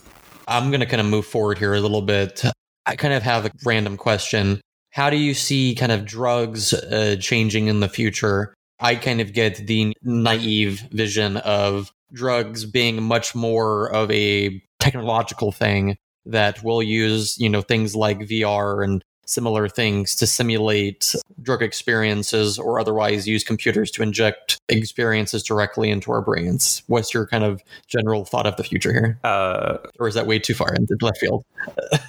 I'm 0.49 0.71
to 0.73 0.87
kind 0.87 1.01
of 1.01 1.07
move 1.07 1.27
forward 1.27 1.59
here 1.59 1.75
a 1.75 1.81
little 1.81 2.03
bit. 2.03 2.43
I 2.87 2.97
kind 2.97 3.15
of 3.15 3.23
have 3.23 3.47
a 3.47 3.51
random 3.65 3.97
question 3.97 4.61
how 4.91 5.11
do 5.11 5.17
you 5.17 5.35
see 5.35 5.75
kind 5.75 5.93
of 5.93 6.05
drugs 6.05 6.73
uh, 6.73 7.17
changing 7.21 7.69
in 7.69 7.81
the 7.81 7.89
future? 7.89 8.55
I 8.81 8.95
kind 8.95 9.21
of 9.21 9.33
get 9.33 9.67
the 9.67 9.95
naive 10.03 10.81
vision 10.93 11.37
of 11.39 11.93
drugs 12.13 12.65
being 12.65 13.03
much 13.03 13.35
more 13.35 13.93
of 13.93 14.11
a 14.11 14.63
technological 14.81 15.53
thing 15.53 15.97
that 16.27 16.63
will 16.63 16.83
use, 16.83 17.37
you 17.39 17.49
know, 17.49 17.63
things 17.63 17.95
like 17.95 18.19
VR 18.19 18.85
and 18.85 19.03
similar 19.29 19.69
things 19.69 20.15
to 20.17 20.27
simulate 20.27 21.15
drug 21.43 21.63
experiences 21.63 22.59
or 22.59 22.81
otherwise 22.81 23.29
use 23.29 23.45
computers 23.45 23.91
to 23.93 24.03
inject 24.03 24.59
experiences 24.69 25.43
directly 25.43 25.91
into 25.91 26.11
our 26.11 26.23
brains. 26.23 26.83
What's 26.87 27.13
your 27.13 27.27
kind 27.27 27.45
of 27.45 27.63
general 27.87 28.25
thought 28.25 28.47
of 28.47 28.57
the 28.57 28.65
future 28.65 28.93
here? 28.93 29.19
Uh, 29.23 29.79
or 30.01 30.09
is 30.09 30.15
that 30.15 30.27
way 30.27 30.39
too 30.39 30.55
far 30.55 30.75
into 30.75 30.97
left 31.01 31.19
field? 31.19 31.45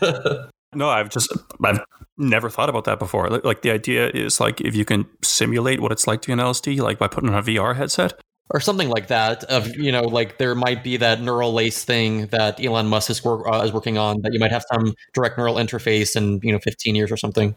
No, 0.76 0.90
I've 0.90 1.10
just 1.10 1.36
I've 1.64 1.80
never 2.18 2.50
thought 2.50 2.70
about 2.70 2.84
that 2.86 3.00
before. 3.00 3.28
Like 3.30 3.64
the 3.64 3.72
idea 3.72 4.10
is 4.10 4.40
like 4.40 4.62
if 4.62 4.76
you 4.76 4.86
can 4.86 5.08
simulate 5.24 5.80
what 5.80 5.92
it's 5.92 6.06
like 6.06 6.22
to 6.22 6.28
be 6.28 6.34
an 6.34 6.40
LSD, 6.40 6.80
like 6.80 7.00
by 7.00 7.08
putting 7.08 7.30
on 7.30 7.36
a 7.36 7.42
VR 7.42 7.76
headset 7.76 8.14
or 8.50 8.60
something 8.60 8.90
like 8.90 9.08
that. 9.08 9.44
Of 9.46 9.76
you 9.76 9.92
know, 9.92 10.04
like 10.04 10.38
there 10.38 10.56
might 10.56 10.84
be 10.84 10.98
that 10.98 11.22
neural 11.22 11.54
lace 11.54 11.84
thing 11.84 12.28
that 12.28 12.64
Elon 12.64 12.88
Musk 12.88 13.10
is, 13.10 13.24
work, 13.24 13.48
uh, 13.48 13.62
is 13.62 13.72
working 13.72 13.98
on 13.98 14.22
that 14.22 14.34
you 14.34 14.40
might 14.40 14.52
have 14.52 14.64
some 14.74 14.94
direct 15.14 15.38
neural 15.38 15.56
interface 15.56 16.16
in 16.16 16.40
you 16.44 16.52
know 16.52 16.60
15 16.60 16.96
years 16.96 17.12
or 17.12 17.18
something. 17.18 17.56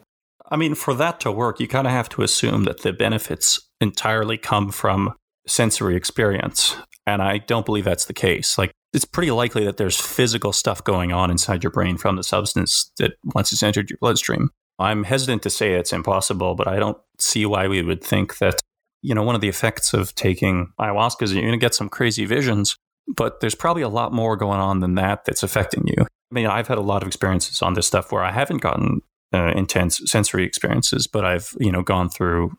I 0.51 0.57
mean, 0.57 0.74
for 0.74 0.95
that 0.95 1.20
to 1.20 1.32
work, 1.32 1.61
you 1.61 1.68
kind 1.68 1.86
of 1.86 1.93
have 1.93 2.09
to 2.11 2.22
assume 2.22 2.64
that 2.64 2.82
the 2.82 2.93
benefits 2.93 3.61
entirely 3.80 4.36
come 4.36 4.70
from 4.70 5.14
sensory 5.47 5.97
experience, 5.97 6.76
and 7.07 7.22
I 7.22 7.38
don't 7.38 7.66
believe 7.66 7.84
that's 7.84 8.05
the 8.05 8.12
case. 8.12 8.59
Like 8.59 8.72
it's 8.93 9.05
pretty 9.05 9.30
likely 9.30 9.64
that 9.64 9.78
there's 9.78 10.01
physical 10.01 10.53
stuff 10.53 10.84
going 10.84 11.12
on 11.12 11.30
inside 11.30 11.64
your 11.64 11.70
brain 11.70 11.97
from 11.97 12.16
the 12.16 12.22
substance 12.22 12.90
that 12.99 13.12
once 13.34 13.53
it's 13.53 13.62
entered 13.62 13.90
your 13.90 13.99
bloodstream. 14.01 14.51
I'm 14.78 15.05
hesitant 15.05 15.43
to 15.43 15.51
say 15.51 15.74
it's 15.74 15.93
impossible, 15.93 16.55
but 16.55 16.66
I 16.66 16.78
don't 16.78 16.99
see 17.18 17.47
why 17.47 17.68
we 17.68 17.82
would 17.82 18.03
think 18.03 18.38
that, 18.38 18.61
you 19.03 19.15
know, 19.15 19.23
one 19.23 19.35
of 19.35 19.41
the 19.41 19.49
effects 19.49 19.93
of 19.93 20.15
taking 20.15 20.73
ayahuasca 20.81 21.23
is 21.23 21.35
you're 21.35 21.43
going 21.43 21.53
to 21.53 21.59
get 21.59 21.75
some 21.75 21.89
crazy 21.89 22.25
visions, 22.25 22.77
but 23.09 23.41
there's 23.41 23.55
probably 23.55 23.83
a 23.83 23.89
lot 23.89 24.13
more 24.13 24.37
going 24.37 24.61
on 24.61 24.81
than 24.81 24.95
that 24.95 25.25
that's 25.25 25.43
affecting 25.43 25.87
you. 25.87 25.97
I 26.01 26.35
mean, 26.35 26.47
I've 26.47 26.69
had 26.69 26.79
a 26.79 26.83
lot 26.83 27.03
of 27.03 27.09
experiences 27.09 27.61
on 27.61 27.75
this 27.75 27.87
stuff 27.87 28.13
where 28.13 28.23
I 28.23 28.31
haven't 28.31 28.63
gotten 28.63 29.03
uh, 29.35 29.53
intense 29.55 30.01
sensory 30.07 30.45
experiences, 30.45 31.07
but 31.07 31.25
I've, 31.25 31.55
you 31.59 31.73
know, 31.73 31.83
gone 31.83 32.09
through 32.09 32.57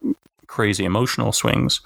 crazy 0.47 0.85
emotional 0.85 1.31
swings. 1.31 1.81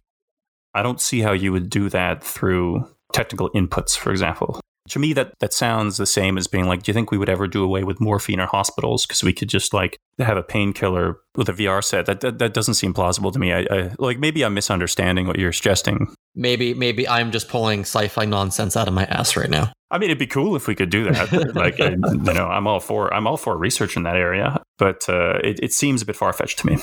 I 0.73 0.83
don't 0.83 0.99
see 0.99 1.21
how 1.21 1.31
you 1.31 1.51
would 1.51 1.69
do 1.69 1.89
that 1.89 2.23
through 2.23 2.87
technical 3.13 3.49
inputs, 3.51 3.97
for 3.97 4.11
example. 4.11 4.59
To 4.89 4.99
me, 4.99 5.13
that, 5.13 5.33
that 5.39 5.53
sounds 5.53 5.97
the 5.97 6.05
same 6.05 6.37
as 6.37 6.47
being 6.47 6.65
like, 6.65 6.83
do 6.83 6.89
you 6.89 6.93
think 6.93 7.11
we 7.11 7.17
would 7.17 7.29
ever 7.29 7.47
do 7.47 7.63
away 7.63 7.83
with 7.83 7.99
morphine 7.99 8.39
in 8.39 8.47
hospitals 8.47 9.05
because 9.05 9.23
we 9.23 9.33
could 9.33 9.49
just 9.49 9.73
like 9.73 9.97
have 10.19 10.37
a 10.37 10.43
painkiller 10.43 11.17
with 11.35 11.49
a 11.49 11.53
VR 11.53 11.83
set? 11.83 12.05
That, 12.05 12.21
that 12.21 12.39
that 12.39 12.53
doesn't 12.53 12.75
seem 12.75 12.93
plausible 12.93 13.31
to 13.31 13.39
me. 13.39 13.53
I, 13.53 13.67
I 13.69 13.91
like 13.99 14.19
maybe 14.19 14.43
I'm 14.43 14.53
misunderstanding 14.53 15.27
what 15.27 15.39
you're 15.39 15.53
suggesting. 15.53 16.13
Maybe 16.35 16.73
maybe 16.73 17.07
I'm 17.07 17.31
just 17.31 17.49
pulling 17.49 17.81
sci-fi 17.81 18.25
nonsense 18.25 18.77
out 18.77 18.87
of 18.87 18.93
my 18.93 19.05
ass 19.05 19.35
right 19.35 19.49
now. 19.49 19.71
I 19.89 19.97
mean, 19.97 20.09
it'd 20.09 20.19
be 20.19 20.27
cool 20.27 20.55
if 20.55 20.67
we 20.67 20.75
could 20.75 20.89
do 20.89 21.05
that. 21.05 21.31
like, 21.55 21.79
I, 21.79 21.91
you 21.91 22.33
know, 22.33 22.47
I'm 22.47 22.67
all 22.67 22.79
for 22.79 23.13
I'm 23.13 23.27
all 23.27 23.37
for 23.37 23.57
research 23.57 23.95
in 23.95 24.03
that 24.03 24.17
area, 24.17 24.61
but 24.77 25.07
uh, 25.09 25.39
it, 25.43 25.59
it 25.63 25.73
seems 25.73 26.01
a 26.01 26.05
bit 26.05 26.15
far 26.15 26.33
fetched 26.33 26.59
to 26.59 26.67
me. 26.67 26.77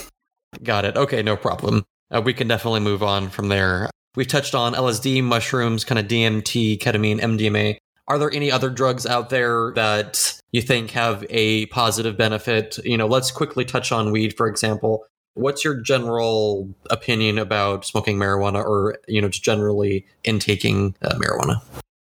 Got 0.63 0.85
it. 0.85 0.95
Okay, 0.95 1.21
no 1.21 1.35
problem. 1.35 1.83
Uh, 2.11 2.21
we 2.21 2.33
can 2.33 2.47
definitely 2.47 2.79
move 2.79 3.03
on 3.03 3.29
from 3.29 3.49
there. 3.49 3.89
We've 4.15 4.27
touched 4.27 4.55
on 4.55 4.73
LSD, 4.73 5.23
mushrooms, 5.23 5.83
kind 5.83 5.99
of 5.99 6.07
DMT, 6.07 6.79
ketamine, 6.79 7.19
MDMA. 7.19 7.77
Are 8.07 8.19
there 8.19 8.31
any 8.31 8.51
other 8.51 8.69
drugs 8.69 9.05
out 9.05 9.29
there 9.29 9.71
that 9.75 10.39
you 10.51 10.61
think 10.61 10.91
have 10.91 11.25
a 11.29 11.65
positive 11.67 12.17
benefit? 12.17 12.77
You 12.83 12.97
know, 12.97 13.07
let's 13.07 13.31
quickly 13.31 13.65
touch 13.65 13.91
on 13.91 14.11
weed, 14.11 14.37
for 14.37 14.47
example. 14.47 15.05
What's 15.33 15.65
your 15.65 15.81
general 15.81 16.69
opinion 16.89 17.39
about 17.39 17.83
smoking 17.83 18.17
marijuana 18.17 18.63
or, 18.63 18.99
you 19.07 19.21
know, 19.21 19.29
just 19.29 19.43
generally 19.43 20.05
intaking 20.23 20.95
uh, 21.01 21.15
marijuana? 21.15 21.61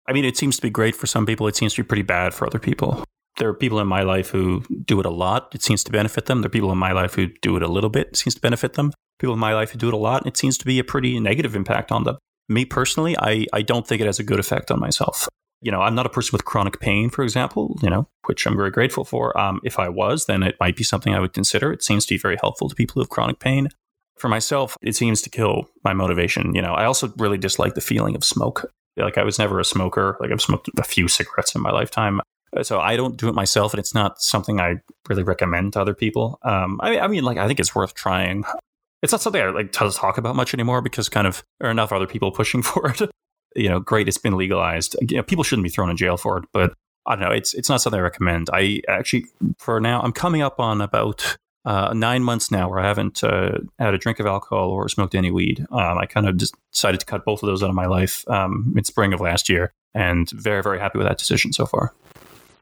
I 0.07 0.12
mean, 0.12 0.24
it 0.24 0.36
seems 0.36 0.57
to 0.57 0.62
be 0.62 0.70
great 0.70 0.94
for 0.94 1.07
some 1.07 1.26
people. 1.26 1.49
It 1.49 1.57
seems 1.57 1.74
to 1.74 1.82
be 1.82 1.86
pretty 1.86 2.03
bad 2.03 2.32
for 2.32 2.46
other 2.46 2.61
people. 2.61 3.05
There 3.36 3.49
are 3.49 3.55
people 3.55 3.80
in 3.80 3.86
my 3.86 4.03
life 4.03 4.30
who 4.30 4.62
do 4.84 5.01
it 5.01 5.07
a 5.07 5.11
lot. 5.11 5.55
It 5.55 5.62
seems 5.62 5.84
to 5.84 5.92
benefit 5.92 6.26
them. 6.26 6.40
There 6.40 6.46
are 6.46 6.51
people 6.51 6.72
in 6.72 6.78
my 6.78 6.92
life 6.92 7.14
who 7.14 7.26
do 7.42 7.57
it 7.57 7.62
a 7.62 7.68
little 7.68 7.90
bit. 7.90 8.09
It 8.09 8.16
seems 8.16 8.34
to 8.36 8.40
benefit 8.40 8.74
them. 8.74 8.92
People 9.18 9.34
in 9.34 9.40
my 9.40 9.53
life 9.53 9.72
who 9.72 9.78
do 9.78 9.88
it 9.88 9.94
a 9.94 9.99
lot. 9.99 10.26
It 10.26 10.36
seems 10.36 10.57
to 10.59 10.64
be 10.64 10.78
a 10.78 10.84
pretty 10.84 11.18
negative 11.20 11.55
impact 11.55 11.92
on 11.92 12.05
them. 12.05 12.18
Me 12.49 12.64
personally, 12.64 13.16
I, 13.18 13.46
I 13.53 13.62
don't 13.62 13.86
think 13.86 14.01
it 14.01 14.07
has 14.07 14.18
a 14.18 14.24
good 14.24 14.40
effect 14.40 14.70
on 14.70 14.80
myself 14.80 15.28
you 15.61 15.72
know, 15.72 15.80
I'm 15.80 15.94
not 15.94 16.06
a 16.06 16.11
person 16.11 16.30
with 16.32 16.44
chronic 16.44 16.80
pain, 16.80 17.11
for 17.11 17.22
example, 17.22 17.76
you 17.82 17.90
know, 17.90 18.09
which 18.26 18.46
I'm 18.46 18.56
very 18.56 18.70
grateful 18.70 19.04
for. 19.04 19.38
Um, 19.38 19.61
if 19.64 19.78
I 19.78 19.88
was, 19.88 20.26
then 20.26 20.42
it 20.42 20.56
might 20.61 20.76
be 20.76 20.84
something 20.84 21.14
I 21.14 21.20
would 21.20 21.32
consider. 21.32 21.72
It 21.72 21.82
seems 21.82 22.06
to 22.06 22.14
be 22.14 22.18
very 22.18 22.36
helpful 22.40 22.68
to 22.68 22.74
people 22.74 22.94
who 22.94 23.00
have 23.00 23.09
chronic 23.09 23.40
pain. 23.40 23.68
For 24.16 24.28
myself, 24.28 24.76
it 24.82 24.96
seems 24.96 25.22
to 25.22 25.30
kill 25.30 25.68
my 25.84 25.92
motivation. 25.92 26.54
You 26.54 26.62
know, 26.62 26.74
I 26.74 26.84
also 26.84 27.12
really 27.18 27.38
dislike 27.38 27.74
the 27.74 27.80
feeling 27.80 28.14
of 28.14 28.24
smoke. 28.24 28.70
Like 28.96 29.18
I 29.18 29.24
was 29.24 29.38
never 29.38 29.61
a 29.61 29.64
smoker. 29.64 30.16
Like 30.20 30.32
I've 30.32 30.42
smoked 30.42 30.68
a 30.76 30.82
few 30.82 31.06
cigarettes 31.06 31.54
in 31.54 31.61
my 31.61 31.70
lifetime. 31.70 32.20
So 32.62 32.80
I 32.80 32.96
don't 32.96 33.16
do 33.16 33.28
it 33.28 33.34
myself, 33.34 33.74
and 33.74 33.78
it's 33.78 33.94
not 33.94 34.22
something 34.22 34.59
I 34.59 34.76
really 35.09 35.22
recommend 35.22 35.74
to 35.74 35.80
other 35.80 35.94
people. 35.94 36.38
Um, 36.42 36.80
I, 36.82 36.98
I 36.98 37.06
mean, 37.06 37.22
like 37.22 37.36
I 37.36 37.46
think 37.46 37.61
it's 37.61 37.74
worth 37.74 37.94
trying. 37.94 38.44
It's 39.02 39.12
not 39.12 39.20
something 39.20 39.40
I 39.40 39.50
like 39.50 39.70
to 39.72 39.90
talk 39.90 40.18
about 40.18 40.34
much 40.34 40.54
anymore 40.54 40.80
because 40.80 41.09
kind 41.09 41.26
of 41.26 41.44
there 41.61 41.68
are 41.68 41.70
enough 41.70 41.92
other 41.92 42.06
people 42.06 42.32
pushing 42.32 42.62
for 42.64 42.90
it 42.90 43.11
you 43.57 43.68
know, 43.68 43.80
great, 43.80 44.09
it's 44.09 44.18
been 44.18 44.36
legalized. 44.36 44.96
You 45.09 45.18
know, 45.18 45.22
people 45.22 45.44
shouldn't 45.44 45.64
be 45.64 45.70
thrown 45.70 45.90
in 45.90 45.96
jail 45.96 46.16
for 46.16 46.38
it, 46.38 46.44
but 46.53 46.74
I 47.07 47.16
don't 47.16 47.24
know. 47.24 47.34
It's 47.34 47.55
it's 47.55 47.68
not 47.68 47.80
something 47.80 47.99
I 47.99 48.03
recommend. 48.03 48.49
I 48.53 48.82
actually, 48.88 49.26
for 49.59 49.80
now, 49.80 50.01
I'm 50.03 50.12
coming 50.12 50.42
up 50.42 50.61
on 50.61 50.80
about 50.80 51.36
uh, 51.64 51.92
nine 51.94 52.22
months 52.22 52.51
now 52.51 52.68
where 52.68 52.78
I 52.78 52.86
haven't 52.86 53.24
uh, 53.24 53.59
had 53.78 53.94
a 53.94 53.99
drink 53.99 54.20
of 54.20 54.26
alcohol 54.26 54.70
or 54.70 54.88
smoked 54.88 55.14
any 55.14 55.30
weed. 55.30 55.66
Um, 55.70 55.99
I 55.99 56.07
kind 56.07 56.28
of 56.28 56.36
decided 56.36 57.01
to 57.01 57.07
cut 57.07 57.24
both 57.24 57.42
of 57.42 57.46
those 57.46 57.62
out 57.62 57.70
of 57.70 57.74
my 57.74 57.86
life 57.86 58.28
um, 58.28 58.74
in 58.76 58.84
spring 58.84 59.12
of 59.12 59.20
last 59.20 59.49
year, 59.49 59.72
and 59.94 60.30
very 60.30 60.62
very 60.62 60.78
happy 60.78 60.99
with 60.99 61.07
that 61.07 61.18
decision 61.18 61.53
so 61.53 61.66
far. 61.66 61.94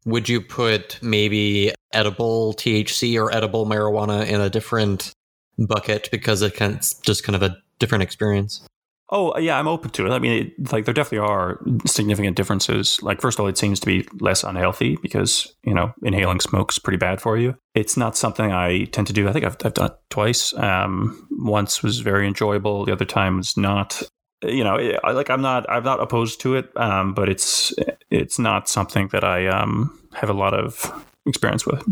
Would 0.04 0.28
you 0.28 0.40
put 0.40 1.00
maybe 1.02 1.72
edible 1.92 2.54
THC 2.54 3.20
or 3.20 3.34
edible 3.34 3.66
marijuana 3.66 4.24
in 4.26 4.40
a 4.40 4.48
different 4.48 5.12
bucket 5.58 6.08
because 6.12 6.42
it 6.42 6.54
can 6.54 6.80
just 7.02 7.24
kind 7.24 7.34
of 7.34 7.42
a 7.42 7.56
different 7.80 8.02
experience? 8.02 8.64
Oh 9.10 9.38
yeah, 9.38 9.58
I'm 9.58 9.68
open 9.68 9.90
to 9.90 10.06
it. 10.06 10.10
I 10.10 10.18
mean, 10.18 10.46
it, 10.46 10.72
like 10.72 10.84
there 10.84 10.94
definitely 10.94 11.28
are 11.28 11.60
significant 11.86 12.36
differences. 12.36 13.00
Like 13.02 13.20
first 13.20 13.38
of 13.38 13.42
all, 13.42 13.48
it 13.48 13.56
seems 13.56 13.78
to 13.80 13.86
be 13.86 14.06
less 14.20 14.42
unhealthy 14.42 14.96
because 15.00 15.54
you 15.62 15.72
know 15.72 15.92
inhaling 16.02 16.40
smoke's 16.40 16.78
pretty 16.78 16.96
bad 16.96 17.20
for 17.20 17.36
you. 17.36 17.54
It's 17.74 17.96
not 17.96 18.16
something 18.16 18.50
I 18.50 18.84
tend 18.86 19.06
to 19.06 19.12
do. 19.12 19.28
I 19.28 19.32
think 19.32 19.44
I've, 19.44 19.56
I've 19.64 19.74
done 19.74 19.86
it 19.86 19.96
twice. 20.10 20.54
Um, 20.54 21.28
once 21.30 21.84
was 21.84 22.00
very 22.00 22.26
enjoyable. 22.26 22.84
The 22.84 22.92
other 22.92 23.04
time 23.04 23.36
was 23.36 23.56
not. 23.56 24.02
You 24.42 24.64
know, 24.64 24.98
I, 25.04 25.12
like 25.12 25.30
I'm 25.30 25.40
not 25.40 25.70
I'm 25.70 25.84
not 25.84 26.00
opposed 26.00 26.40
to 26.40 26.56
it, 26.56 26.70
um, 26.76 27.14
but 27.14 27.28
it's 27.28 27.72
it's 28.10 28.40
not 28.40 28.68
something 28.68 29.08
that 29.08 29.22
I 29.22 29.46
um, 29.46 29.96
have 30.14 30.30
a 30.30 30.34
lot 30.34 30.52
of 30.52 30.92
experience 31.26 31.64
with. 31.64 31.84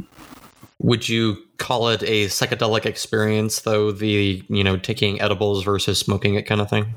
Would 0.80 1.08
you 1.08 1.36
call 1.58 1.88
it 1.88 2.02
a 2.02 2.26
psychedelic 2.26 2.84
experience, 2.86 3.60
though 3.60 3.92
the 3.92 4.42
you 4.48 4.64
know 4.64 4.76
taking 4.76 5.20
edibles 5.20 5.62
versus 5.62 6.00
smoking 6.00 6.34
it 6.34 6.42
kind 6.42 6.60
of 6.60 6.68
thing? 6.68 6.94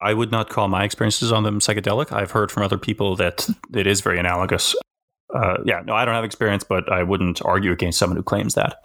I 0.00 0.14
would 0.14 0.30
not 0.30 0.48
call 0.48 0.68
my 0.68 0.84
experiences 0.84 1.32
on 1.32 1.42
them 1.42 1.60
psychedelic. 1.60 2.12
I've 2.12 2.30
heard 2.30 2.50
from 2.50 2.62
other 2.62 2.78
people 2.78 3.16
that 3.16 3.48
it 3.74 3.86
is 3.86 4.00
very 4.00 4.18
analogous. 4.18 4.76
Uh, 5.34 5.58
yeah, 5.64 5.82
no, 5.84 5.94
I 5.94 6.04
don't 6.04 6.14
have 6.14 6.24
experience, 6.24 6.64
but 6.64 6.90
I 6.90 7.02
wouldn't 7.02 7.44
argue 7.44 7.72
against 7.72 7.98
someone 7.98 8.16
who 8.16 8.22
claims 8.22 8.54
that. 8.54 8.84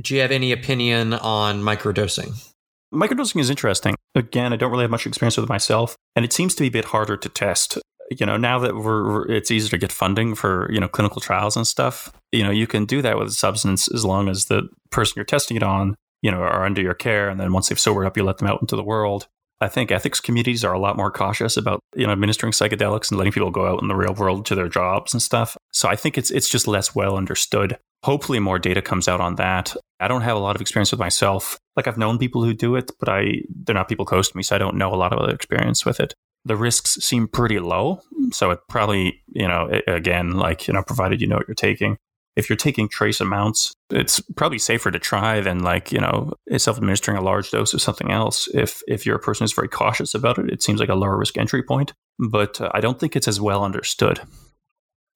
Do 0.00 0.14
you 0.14 0.20
have 0.20 0.30
any 0.30 0.52
opinion 0.52 1.14
on 1.14 1.62
microdosing? 1.62 2.52
Microdosing 2.92 3.40
is 3.40 3.50
interesting. 3.50 3.94
Again, 4.14 4.52
I 4.52 4.56
don't 4.56 4.70
really 4.70 4.84
have 4.84 4.90
much 4.90 5.06
experience 5.06 5.36
with 5.36 5.44
it 5.44 5.48
myself, 5.48 5.96
and 6.16 6.24
it 6.24 6.32
seems 6.32 6.54
to 6.54 6.62
be 6.62 6.68
a 6.68 6.70
bit 6.70 6.86
harder 6.86 7.16
to 7.16 7.28
test. 7.28 7.78
You 8.10 8.24
know, 8.24 8.36
now 8.36 8.58
that 8.60 8.74
we're, 8.74 9.30
it's 9.30 9.50
easier 9.50 9.70
to 9.70 9.78
get 9.78 9.92
funding 9.92 10.34
for 10.34 10.70
you 10.72 10.80
know 10.80 10.88
clinical 10.88 11.20
trials 11.20 11.56
and 11.56 11.66
stuff. 11.66 12.12
You 12.32 12.42
know, 12.42 12.50
you 12.50 12.66
can 12.66 12.86
do 12.86 13.02
that 13.02 13.18
with 13.18 13.28
a 13.28 13.32
substance 13.32 13.92
as 13.92 14.04
long 14.04 14.28
as 14.28 14.46
the 14.46 14.68
person 14.90 15.14
you're 15.16 15.24
testing 15.24 15.56
it 15.56 15.62
on, 15.62 15.94
you 16.22 16.30
know, 16.30 16.38
are 16.38 16.64
under 16.64 16.80
your 16.80 16.94
care, 16.94 17.28
and 17.28 17.38
then 17.38 17.52
once 17.52 17.68
they've 17.68 17.78
sobered 17.78 18.06
up, 18.06 18.16
you 18.16 18.24
let 18.24 18.38
them 18.38 18.48
out 18.48 18.62
into 18.62 18.76
the 18.76 18.84
world. 18.84 19.28
I 19.60 19.68
think 19.68 19.90
ethics 19.90 20.20
communities 20.20 20.64
are 20.64 20.72
a 20.72 20.78
lot 20.78 20.96
more 20.96 21.10
cautious 21.10 21.56
about 21.56 21.80
you 21.94 22.06
know 22.06 22.12
administering 22.12 22.52
psychedelics 22.52 23.10
and 23.10 23.18
letting 23.18 23.32
people 23.32 23.50
go 23.50 23.66
out 23.66 23.82
in 23.82 23.88
the 23.88 23.96
real 23.96 24.14
world 24.14 24.46
to 24.46 24.54
their 24.54 24.68
jobs 24.68 25.12
and 25.12 25.22
stuff. 25.22 25.56
So 25.72 25.88
I 25.88 25.96
think 25.96 26.16
it's 26.16 26.30
it's 26.30 26.48
just 26.48 26.68
less 26.68 26.94
well 26.94 27.16
understood. 27.16 27.78
Hopefully 28.04 28.38
more 28.38 28.58
data 28.58 28.80
comes 28.80 29.08
out 29.08 29.20
on 29.20 29.34
that. 29.36 29.74
I 29.98 30.06
don't 30.06 30.22
have 30.22 30.36
a 30.36 30.40
lot 30.40 30.54
of 30.54 30.60
experience 30.60 30.92
with 30.92 31.00
myself. 31.00 31.58
Like 31.76 31.88
I've 31.88 31.98
known 31.98 32.18
people 32.18 32.44
who 32.44 32.54
do 32.54 32.76
it, 32.76 32.92
but 33.00 33.08
I 33.08 33.42
they're 33.64 33.74
not 33.74 33.88
people 33.88 34.06
close 34.06 34.30
to 34.30 34.36
me, 34.36 34.42
so 34.42 34.54
I 34.54 34.58
don't 34.58 34.76
know 34.76 34.94
a 34.94 34.96
lot 34.96 35.12
of 35.12 35.18
other 35.18 35.34
experience 35.34 35.84
with 35.84 35.98
it. 35.98 36.14
The 36.44 36.56
risks 36.56 36.92
seem 36.92 37.26
pretty 37.26 37.58
low, 37.58 38.00
so 38.30 38.50
it 38.50 38.60
probably 38.68 39.22
you 39.28 39.48
know 39.48 39.70
again 39.88 40.32
like 40.32 40.68
you 40.68 40.74
know 40.74 40.82
provided 40.82 41.20
you 41.20 41.26
know 41.26 41.36
what 41.36 41.48
you're 41.48 41.54
taking 41.54 41.98
if 42.38 42.48
you're 42.48 42.56
taking 42.56 42.88
trace 42.88 43.20
amounts, 43.20 43.74
it's 43.90 44.20
probably 44.36 44.58
safer 44.58 44.92
to 44.92 44.98
try 44.98 45.40
than 45.40 45.58
like, 45.58 45.90
you 45.90 46.00
know, 46.00 46.32
self-administering 46.56 47.18
a 47.18 47.22
large 47.22 47.50
dose 47.50 47.74
of 47.74 47.82
something 47.82 48.12
else. 48.12 48.48
If 48.54 48.80
if 48.86 49.04
you're 49.04 49.16
a 49.16 49.20
person 49.20 49.42
who's 49.42 49.52
very 49.52 49.68
cautious 49.68 50.14
about 50.14 50.38
it, 50.38 50.48
it 50.50 50.62
seems 50.62 50.78
like 50.78 50.88
a 50.88 50.94
lower 50.94 51.18
risk 51.18 51.36
entry 51.36 51.64
point, 51.64 51.92
but 52.18 52.60
uh, 52.60 52.70
I 52.72 52.80
don't 52.80 53.00
think 53.00 53.16
it's 53.16 53.28
as 53.28 53.40
well 53.40 53.64
understood. 53.64 54.20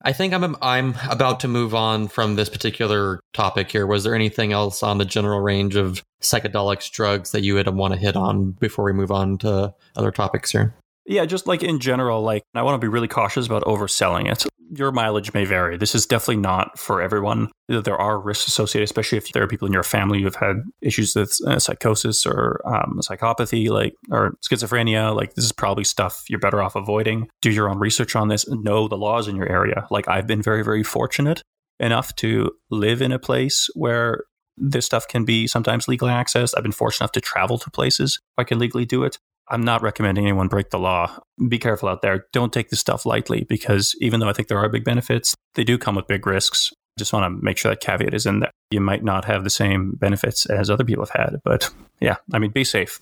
I 0.05 0.11
think 0.11 0.33
I'm 0.33 0.57
I'm 0.61 0.95
about 1.09 1.39
to 1.39 1.47
move 1.47 1.73
on 1.73 2.09
from 2.09 2.35
this 2.35 2.49
particular 2.49 3.21
topic 3.33 3.71
here. 3.71 3.87
Was 3.87 4.03
there 4.03 4.15
anything 4.15 4.51
else 4.51 4.83
on 4.83 4.97
the 4.97 5.05
general 5.05 5.39
range 5.39 5.77
of 5.77 6.03
psychedelics 6.21 6.91
drugs 6.91 7.31
that 7.31 7.43
you 7.43 7.53
would 7.55 7.69
want 7.69 7.93
to 7.93 7.99
hit 7.99 8.17
on 8.17 8.51
before 8.51 8.83
we 8.83 8.91
move 8.91 9.11
on 9.11 9.37
to 9.39 9.73
other 9.95 10.11
topics 10.11 10.51
here? 10.51 10.75
Yeah, 11.05 11.25
just 11.25 11.47
like 11.47 11.63
in 11.63 11.79
general, 11.79 12.21
like 12.21 12.43
I 12.53 12.63
want 12.63 12.75
to 12.75 12.85
be 12.85 12.89
really 12.89 13.07
cautious 13.07 13.45
about 13.45 13.63
overselling 13.63 14.29
it. 14.29 14.45
Your 14.75 14.91
mileage 14.91 15.33
may 15.33 15.45
vary. 15.45 15.77
This 15.77 15.93
is 15.93 16.05
definitely 16.05 16.37
not 16.37 16.79
for 16.79 17.01
everyone. 17.01 17.49
There 17.67 17.97
are 17.97 18.19
risks 18.19 18.47
associated, 18.47 18.85
especially 18.85 19.17
if 19.17 19.31
there 19.31 19.43
are 19.43 19.47
people 19.47 19.67
in 19.67 19.73
your 19.73 19.83
family 19.83 20.21
who've 20.21 20.35
had 20.35 20.63
issues 20.81 21.15
with 21.15 21.37
uh, 21.45 21.59
psychosis 21.59 22.25
or 22.25 22.61
um, 22.65 22.99
psychopathy, 23.01 23.69
like 23.69 23.93
or 24.09 24.35
schizophrenia. 24.43 25.15
Like 25.15 25.35
this 25.35 25.45
is 25.45 25.51
probably 25.51 25.83
stuff 25.83 26.23
you're 26.27 26.39
better 26.39 26.61
off 26.61 26.75
avoiding. 26.75 27.27
Do 27.41 27.51
your 27.51 27.69
own 27.69 27.79
research 27.79 28.15
on 28.15 28.29
this. 28.29 28.47
Know 28.49 28.87
the 28.87 28.97
laws 28.97 29.27
in 29.27 29.35
your 29.35 29.49
area. 29.49 29.85
Like 29.91 30.07
I've 30.07 30.27
been 30.27 30.41
very, 30.41 30.63
very 30.63 30.83
fortunate 30.83 31.43
enough 31.79 32.15
to 32.15 32.51
live 32.71 33.01
in 33.01 33.11
a 33.11 33.19
place 33.19 33.69
where 33.75 34.23
this 34.57 34.85
stuff 34.85 35.07
can 35.07 35.25
be 35.25 35.47
sometimes 35.47 35.87
legally 35.87 36.11
accessed. 36.11 36.53
I've 36.55 36.63
been 36.63 36.71
fortunate 36.71 37.05
enough 37.05 37.11
to 37.13 37.21
travel 37.21 37.57
to 37.57 37.69
places 37.69 38.19
where 38.35 38.43
I 38.43 38.47
can 38.47 38.59
legally 38.59 38.85
do 38.85 39.03
it. 39.03 39.17
I'm 39.49 39.61
not 39.61 39.81
recommending 39.81 40.25
anyone 40.25 40.47
break 40.47 40.69
the 40.69 40.79
law. 40.79 41.19
Be 41.47 41.59
careful 41.59 41.89
out 41.89 42.01
there. 42.01 42.25
Don't 42.31 42.53
take 42.53 42.69
this 42.69 42.79
stuff 42.79 43.05
lightly 43.05 43.45
because 43.47 43.95
even 43.99 44.19
though 44.19 44.29
I 44.29 44.33
think 44.33 44.47
there 44.47 44.57
are 44.57 44.69
big 44.69 44.83
benefits, 44.83 45.35
they 45.55 45.63
do 45.63 45.77
come 45.77 45.95
with 45.95 46.07
big 46.07 46.25
risks. 46.25 46.71
Just 46.97 47.11
want 47.11 47.25
to 47.25 47.43
make 47.43 47.57
sure 47.57 47.71
that 47.71 47.81
caveat 47.81 48.13
is 48.13 48.25
in 48.25 48.39
there. 48.39 48.51
You 48.71 48.79
might 48.79 49.03
not 49.03 49.25
have 49.25 49.43
the 49.43 49.49
same 49.49 49.93
benefits 49.99 50.45
as 50.45 50.69
other 50.69 50.83
people 50.83 51.05
have 51.05 51.21
had, 51.21 51.39
but 51.43 51.69
yeah, 51.99 52.17
I 52.31 52.39
mean, 52.39 52.51
be 52.51 52.63
safe. 52.63 52.99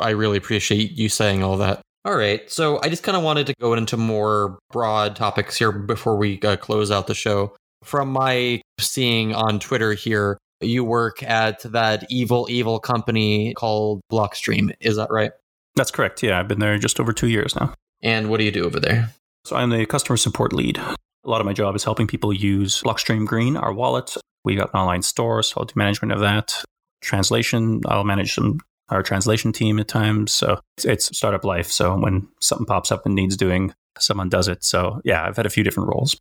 I 0.00 0.10
really 0.10 0.36
appreciate 0.36 0.92
you 0.92 1.08
saying 1.08 1.42
all 1.42 1.56
that. 1.58 1.80
All 2.04 2.16
right. 2.16 2.50
So 2.50 2.80
I 2.82 2.88
just 2.88 3.02
kind 3.02 3.16
of 3.16 3.22
wanted 3.22 3.46
to 3.48 3.54
go 3.60 3.74
into 3.74 3.96
more 3.96 4.58
broad 4.72 5.16
topics 5.16 5.56
here 5.56 5.70
before 5.70 6.16
we 6.16 6.40
uh, 6.40 6.56
close 6.56 6.90
out 6.90 7.06
the 7.06 7.14
show. 7.14 7.54
From 7.84 8.10
my 8.10 8.62
seeing 8.78 9.34
on 9.34 9.60
Twitter 9.60 9.92
here, 9.92 10.38
you 10.60 10.84
work 10.84 11.22
at 11.22 11.60
that 11.72 12.06
evil, 12.10 12.46
evil 12.50 12.78
company 12.78 13.54
called 13.54 14.00
Blockstream. 14.10 14.72
Is 14.80 14.96
that 14.96 15.10
right? 15.10 15.32
That's 15.76 15.90
correct. 15.90 16.22
Yeah, 16.22 16.38
I've 16.38 16.48
been 16.48 16.58
there 16.58 16.78
just 16.78 17.00
over 17.00 17.12
two 17.12 17.28
years 17.28 17.54
now. 17.54 17.74
And 18.02 18.30
what 18.30 18.38
do 18.38 18.44
you 18.44 18.50
do 18.50 18.64
over 18.64 18.80
there? 18.80 19.10
So 19.44 19.56
I'm 19.56 19.70
the 19.70 19.86
customer 19.86 20.16
support 20.16 20.52
lead. 20.52 20.78
A 20.78 20.96
lot 21.24 21.40
of 21.40 21.46
my 21.46 21.52
job 21.52 21.74
is 21.76 21.84
helping 21.84 22.06
people 22.06 22.32
use 22.32 22.82
Blockstream 22.82 23.26
Green, 23.26 23.56
our 23.56 23.72
wallet. 23.72 24.16
We 24.44 24.56
got 24.56 24.70
an 24.72 24.80
online 24.80 25.02
store, 25.02 25.42
so 25.42 25.56
I'll 25.58 25.66
do 25.66 25.74
management 25.76 26.12
of 26.12 26.20
that. 26.20 26.64
Translation, 27.02 27.80
I'll 27.86 28.04
manage 28.04 28.34
some 28.34 28.60
our 28.90 29.02
translation 29.02 29.52
team 29.52 29.78
at 29.78 29.88
times. 29.88 30.32
So 30.32 30.60
it's, 30.76 30.84
it's 30.84 31.16
startup 31.16 31.44
life. 31.44 31.70
So 31.70 31.96
when 31.96 32.28
something 32.40 32.66
pops 32.66 32.90
up 32.90 33.06
and 33.06 33.14
needs 33.14 33.36
doing, 33.36 33.72
someone 33.98 34.28
does 34.28 34.48
it. 34.48 34.64
So 34.64 35.00
yeah, 35.04 35.24
I've 35.24 35.36
had 35.36 35.46
a 35.46 35.50
few 35.50 35.62
different 35.62 35.88
roles. 35.88 36.16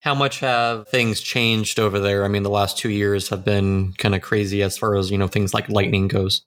How 0.00 0.14
much 0.14 0.40
have 0.40 0.88
things 0.88 1.20
changed 1.20 1.80
over 1.80 1.98
there? 1.98 2.24
I 2.24 2.28
mean, 2.28 2.44
the 2.44 2.50
last 2.50 2.78
two 2.78 2.90
years 2.90 3.28
have 3.28 3.44
been 3.44 3.92
kind 3.94 4.14
of 4.14 4.22
crazy 4.22 4.62
as 4.62 4.78
far 4.78 4.96
as, 4.96 5.10
you 5.10 5.18
know, 5.18 5.26
things 5.26 5.52
like 5.52 5.68
Lightning 5.68 6.08
goes. 6.08 6.42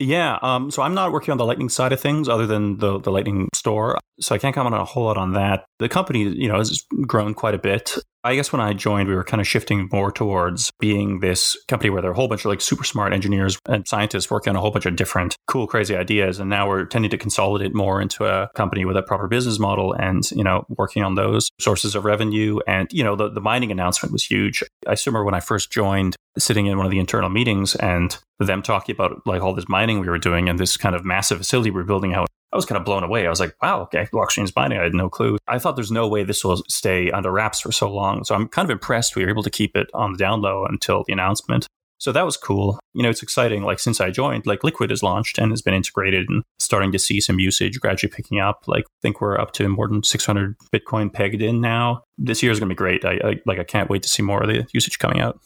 Yeah, 0.00 0.38
um, 0.40 0.70
so 0.70 0.82
I'm 0.82 0.94
not 0.94 1.12
working 1.12 1.30
on 1.30 1.36
the 1.36 1.44
Lightning 1.44 1.68
side 1.68 1.92
of 1.92 2.00
things, 2.00 2.26
other 2.26 2.46
than 2.46 2.78
the 2.78 2.98
the 2.98 3.12
Lightning 3.12 3.50
store. 3.54 3.98
So 4.18 4.34
I 4.34 4.38
can't 4.38 4.54
comment 4.54 4.74
on 4.74 4.80
a 4.80 4.84
whole 4.84 5.04
lot 5.04 5.18
on 5.18 5.32
that. 5.34 5.64
The 5.78 5.88
company, 5.88 6.22
you 6.22 6.48
know, 6.48 6.56
has 6.56 6.84
grown 7.06 7.34
quite 7.34 7.54
a 7.54 7.58
bit. 7.58 7.96
I 8.22 8.34
guess 8.34 8.52
when 8.52 8.60
I 8.60 8.74
joined, 8.74 9.08
we 9.08 9.14
were 9.14 9.24
kind 9.24 9.40
of 9.40 9.46
shifting 9.46 9.88
more 9.90 10.12
towards 10.12 10.70
being 10.78 11.20
this 11.20 11.56
company 11.68 11.88
where 11.88 12.02
there 12.02 12.10
are 12.10 12.12
a 12.12 12.16
whole 12.16 12.28
bunch 12.28 12.44
of 12.44 12.50
like 12.50 12.60
super 12.60 12.84
smart 12.84 13.14
engineers 13.14 13.58
and 13.66 13.88
scientists 13.88 14.30
working 14.30 14.50
on 14.50 14.56
a 14.56 14.60
whole 14.60 14.70
bunch 14.70 14.84
of 14.84 14.94
different 14.94 15.36
cool, 15.46 15.66
crazy 15.66 15.96
ideas. 15.96 16.38
And 16.38 16.50
now 16.50 16.68
we're 16.68 16.84
tending 16.84 17.10
to 17.12 17.16
consolidate 17.16 17.74
more 17.74 17.98
into 18.02 18.26
a 18.26 18.50
company 18.54 18.84
with 18.84 18.98
a 18.98 19.02
proper 19.02 19.26
business 19.26 19.58
model 19.58 19.94
and, 19.94 20.30
you 20.32 20.44
know, 20.44 20.66
working 20.68 21.02
on 21.02 21.14
those 21.14 21.48
sources 21.58 21.94
of 21.94 22.04
revenue. 22.04 22.58
And, 22.66 22.88
you 22.92 23.02
know, 23.02 23.16
the, 23.16 23.30
the 23.30 23.40
mining 23.40 23.70
announcement 23.70 24.12
was 24.12 24.24
huge. 24.24 24.62
I 24.86 24.96
remember 25.06 25.24
when 25.24 25.34
I 25.34 25.40
first 25.40 25.72
joined, 25.72 26.14
sitting 26.38 26.66
in 26.66 26.76
one 26.76 26.86
of 26.86 26.92
the 26.92 26.98
internal 26.98 27.30
meetings 27.30 27.74
and 27.76 28.18
them 28.38 28.62
talking 28.62 28.94
about 28.94 29.20
like 29.26 29.42
all 29.42 29.54
this 29.54 29.68
mining 29.68 30.00
we 30.00 30.08
were 30.08 30.18
doing 30.18 30.48
and 30.48 30.58
this 30.58 30.76
kind 30.76 30.94
of 30.94 31.04
massive 31.04 31.38
facility 31.38 31.70
we 31.70 31.80
we're 31.80 31.84
building 31.84 32.14
out 32.14 32.28
I 32.52 32.56
was 32.56 32.66
kind 32.66 32.78
of 32.78 32.84
blown 32.84 33.04
away. 33.04 33.26
I 33.26 33.30
was 33.30 33.38
like, 33.38 33.54
wow, 33.62 33.82
okay, 33.82 34.08
Blockstream's 34.12 34.54
mining. 34.56 34.78
I 34.78 34.82
had 34.82 34.94
no 34.94 35.08
clue. 35.08 35.38
I 35.46 35.58
thought 35.58 35.76
there's 35.76 35.92
no 35.92 36.08
way 36.08 36.24
this 36.24 36.44
will 36.44 36.62
stay 36.68 37.10
under 37.10 37.30
wraps 37.30 37.60
for 37.60 37.70
so 37.70 37.88
long. 37.88 38.24
So 38.24 38.34
I'm 38.34 38.48
kind 38.48 38.66
of 38.66 38.70
impressed 38.70 39.14
we 39.14 39.22
were 39.22 39.30
able 39.30 39.44
to 39.44 39.50
keep 39.50 39.76
it 39.76 39.88
on 39.94 40.12
the 40.12 40.18
down 40.18 40.40
low 40.40 40.64
until 40.64 41.04
the 41.06 41.12
announcement. 41.12 41.68
So 41.98 42.12
that 42.12 42.24
was 42.24 42.38
cool. 42.38 42.80
You 42.94 43.02
know, 43.02 43.10
it's 43.10 43.22
exciting. 43.22 43.62
Like 43.62 43.78
since 43.78 44.00
I 44.00 44.10
joined, 44.10 44.46
like 44.46 44.64
Liquid 44.64 44.90
is 44.90 45.02
launched 45.02 45.38
and 45.38 45.52
has 45.52 45.60
been 45.60 45.74
integrated 45.74 46.28
and 46.30 46.42
starting 46.58 46.92
to 46.92 46.98
see 46.98 47.20
some 47.20 47.38
usage 47.38 47.78
gradually 47.78 48.10
picking 48.10 48.40
up. 48.40 48.64
Like 48.66 48.84
I 48.84 48.98
think 49.02 49.20
we're 49.20 49.38
up 49.38 49.52
to 49.52 49.68
more 49.68 49.86
than 49.86 50.02
600 50.02 50.56
Bitcoin 50.74 51.12
pegged 51.12 51.42
in 51.42 51.60
now. 51.60 52.02
This 52.16 52.42
year 52.42 52.50
is 52.50 52.58
going 52.58 52.70
to 52.70 52.74
be 52.74 52.78
great. 52.78 53.04
I, 53.04 53.20
I 53.22 53.40
like 53.44 53.58
I 53.58 53.64
can't 53.64 53.90
wait 53.90 54.02
to 54.04 54.08
see 54.08 54.22
more 54.22 54.42
of 54.42 54.48
the 54.48 54.66
usage 54.72 54.98
coming 54.98 55.20
out. 55.20 55.38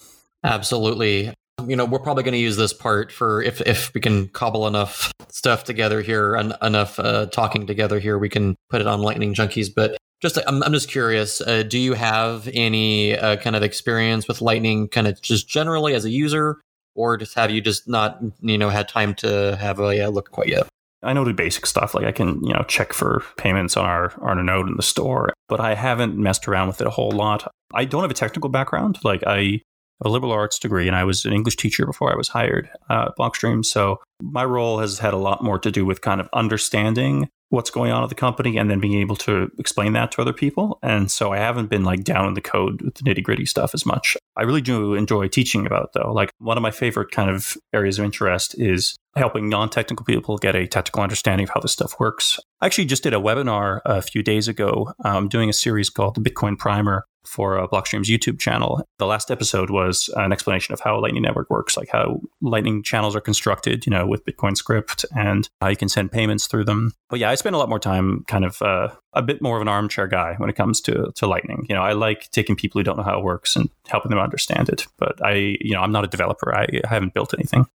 Absolutely 0.44 1.32
you 1.66 1.76
know, 1.76 1.84
we're 1.84 1.98
probably 1.98 2.22
going 2.22 2.32
to 2.32 2.38
use 2.38 2.56
this 2.56 2.72
part 2.72 3.12
for 3.12 3.42
if 3.42 3.60
if 3.62 3.92
we 3.94 4.00
can 4.00 4.28
cobble 4.28 4.66
enough 4.66 5.12
stuff 5.30 5.64
together 5.64 6.02
here 6.02 6.34
and 6.34 6.54
enough 6.62 6.98
uh, 6.98 7.26
talking 7.26 7.66
together 7.66 7.98
here, 7.98 8.18
we 8.18 8.28
can 8.28 8.56
put 8.70 8.80
it 8.80 8.86
on 8.86 9.00
Lightning 9.00 9.34
Junkies. 9.34 9.68
But 9.74 9.96
just, 10.20 10.38
I'm, 10.46 10.62
I'm 10.62 10.72
just 10.72 10.88
curious, 10.88 11.40
uh, 11.40 11.62
do 11.62 11.78
you 11.78 11.94
have 11.94 12.48
any 12.54 13.16
uh, 13.16 13.36
kind 13.36 13.56
of 13.56 13.62
experience 13.62 14.26
with 14.26 14.40
Lightning, 14.40 14.88
kind 14.88 15.06
of 15.06 15.20
just 15.20 15.48
generally 15.48 15.94
as 15.94 16.04
a 16.04 16.10
user, 16.10 16.60
or 16.94 17.16
just 17.16 17.34
have 17.34 17.50
you 17.50 17.60
just 17.60 17.88
not, 17.88 18.20
you 18.40 18.56
know, 18.56 18.70
had 18.70 18.88
time 18.88 19.14
to 19.16 19.56
have 19.56 19.78
a 19.80 20.08
look 20.08 20.30
quite 20.30 20.48
yet? 20.48 20.66
I 21.02 21.12
know 21.12 21.24
the 21.24 21.34
basic 21.34 21.66
stuff, 21.66 21.94
like 21.94 22.06
I 22.06 22.12
can, 22.12 22.42
you 22.42 22.54
know, 22.54 22.64
check 22.66 22.94
for 22.94 23.22
payments 23.36 23.76
on 23.76 23.84
our 23.84 24.14
on 24.22 24.38
a 24.38 24.42
node 24.42 24.68
in 24.68 24.76
the 24.76 24.82
store, 24.82 25.34
but 25.48 25.60
I 25.60 25.74
haven't 25.74 26.16
messed 26.16 26.48
around 26.48 26.68
with 26.68 26.80
it 26.80 26.86
a 26.86 26.90
whole 26.90 27.10
lot. 27.10 27.46
I 27.74 27.84
don't 27.84 28.00
have 28.00 28.10
a 28.10 28.14
technical 28.14 28.48
background. 28.48 28.98
Like 29.04 29.22
I 29.26 29.60
a 30.04 30.08
liberal 30.08 30.32
arts 30.32 30.58
degree, 30.58 30.86
and 30.86 30.96
I 30.96 31.04
was 31.04 31.24
an 31.24 31.32
English 31.32 31.56
teacher 31.56 31.86
before 31.86 32.12
I 32.12 32.16
was 32.16 32.28
hired 32.28 32.68
uh, 32.90 33.06
at 33.08 33.16
Blockstream. 33.18 33.64
So 33.64 34.00
my 34.22 34.44
role 34.44 34.78
has 34.78 34.98
had 34.98 35.14
a 35.14 35.18
lot 35.18 35.42
more 35.42 35.58
to 35.58 35.70
do 35.70 35.84
with 35.84 36.00
kind 36.00 36.20
of 36.20 36.28
understanding 36.32 37.28
what's 37.50 37.70
going 37.70 37.92
on 37.92 38.02
at 38.02 38.08
the 38.08 38.14
company 38.14 38.56
and 38.56 38.70
then 38.70 38.80
being 38.80 39.00
able 39.00 39.16
to 39.16 39.50
explain 39.58 39.92
that 39.92 40.10
to 40.12 40.20
other 40.20 40.32
people. 40.32 40.78
And 40.82 41.10
so 41.10 41.32
I 41.32 41.38
haven't 41.38 41.70
been 41.70 41.84
like 41.84 42.02
down 42.02 42.26
in 42.26 42.34
the 42.34 42.40
code 42.40 42.82
with 42.82 42.94
the 42.94 43.02
nitty 43.02 43.22
gritty 43.22 43.46
stuff 43.46 43.74
as 43.74 43.86
much. 43.86 44.16
I 44.36 44.42
really 44.42 44.60
do 44.60 44.94
enjoy 44.94 45.28
teaching 45.28 45.66
about 45.66 45.84
it 45.84 45.90
though. 45.94 46.12
Like 46.12 46.30
one 46.38 46.56
of 46.56 46.62
my 46.62 46.72
favorite 46.72 47.12
kind 47.12 47.30
of 47.30 47.56
areas 47.72 47.98
of 47.98 48.04
interest 48.04 48.58
is 48.58 48.96
helping 49.16 49.48
non-technical 49.48 50.04
people 50.04 50.38
get 50.38 50.56
a 50.56 50.66
technical 50.66 51.02
understanding 51.02 51.44
of 51.44 51.50
how 51.54 51.60
this 51.60 51.72
stuff 51.72 51.98
works. 51.98 52.38
I 52.60 52.66
actually 52.66 52.86
just 52.86 53.02
did 53.02 53.14
a 53.14 53.18
webinar 53.18 53.80
a 53.84 54.02
few 54.02 54.22
days 54.22 54.48
ago, 54.48 54.92
um, 55.04 55.28
doing 55.28 55.48
a 55.48 55.52
series 55.52 55.90
called 55.90 56.14
the 56.14 56.20
Bitcoin 56.20 56.58
Primer 56.58 57.06
for 57.24 57.58
uh, 57.58 57.66
Blockstream's 57.66 58.10
YouTube 58.10 58.38
channel. 58.38 58.86
The 58.98 59.06
last 59.06 59.30
episode 59.30 59.70
was 59.70 60.10
an 60.16 60.32
explanation 60.32 60.74
of 60.74 60.80
how 60.80 60.98
a 60.98 61.00
Lightning 61.00 61.22
Network 61.22 61.48
works, 61.48 61.76
like 61.76 61.88
how 61.90 62.20
Lightning 62.42 62.82
channels 62.82 63.16
are 63.16 63.20
constructed, 63.20 63.86
you 63.86 63.90
know, 63.90 64.06
with 64.06 64.24
Bitcoin 64.26 64.56
script 64.56 65.06
and 65.16 65.48
how 65.60 65.68
you 65.68 65.76
can 65.76 65.88
send 65.88 66.12
payments 66.12 66.46
through 66.46 66.64
them. 66.64 66.92
But 67.08 67.20
yeah, 67.20 67.30
I 67.30 67.34
spend 67.34 67.56
a 67.56 67.58
lot 67.58 67.68
more 67.68 67.78
time 67.78 68.24
kind 68.28 68.44
of 68.44 68.60
uh, 68.60 68.88
a 69.14 69.22
bit 69.22 69.40
more 69.40 69.56
of 69.56 69.62
an 69.62 69.68
armchair 69.68 70.06
guy 70.06 70.34
when 70.36 70.50
it 70.50 70.56
comes 70.56 70.80
to, 70.82 71.12
to 71.14 71.26
Lightning. 71.26 71.66
You 71.68 71.74
know, 71.74 71.82
I 71.82 71.92
like 71.92 72.30
taking 72.30 72.56
people 72.56 72.78
who 72.78 72.84
don't 72.84 72.98
know 72.98 73.02
how 73.02 73.18
it 73.18 73.24
works 73.24 73.56
and 73.56 73.70
helping 73.88 74.10
them 74.10 74.18
understand 74.18 74.68
it. 74.68 74.86
But 74.98 75.24
I, 75.24 75.56
you 75.60 75.72
know, 75.72 75.80
I'm 75.80 75.92
not 75.92 76.04
a 76.04 76.08
developer. 76.08 76.54
I, 76.54 76.66
I 76.84 76.88
haven't 76.88 77.14
built 77.14 77.32
anything. 77.32 77.66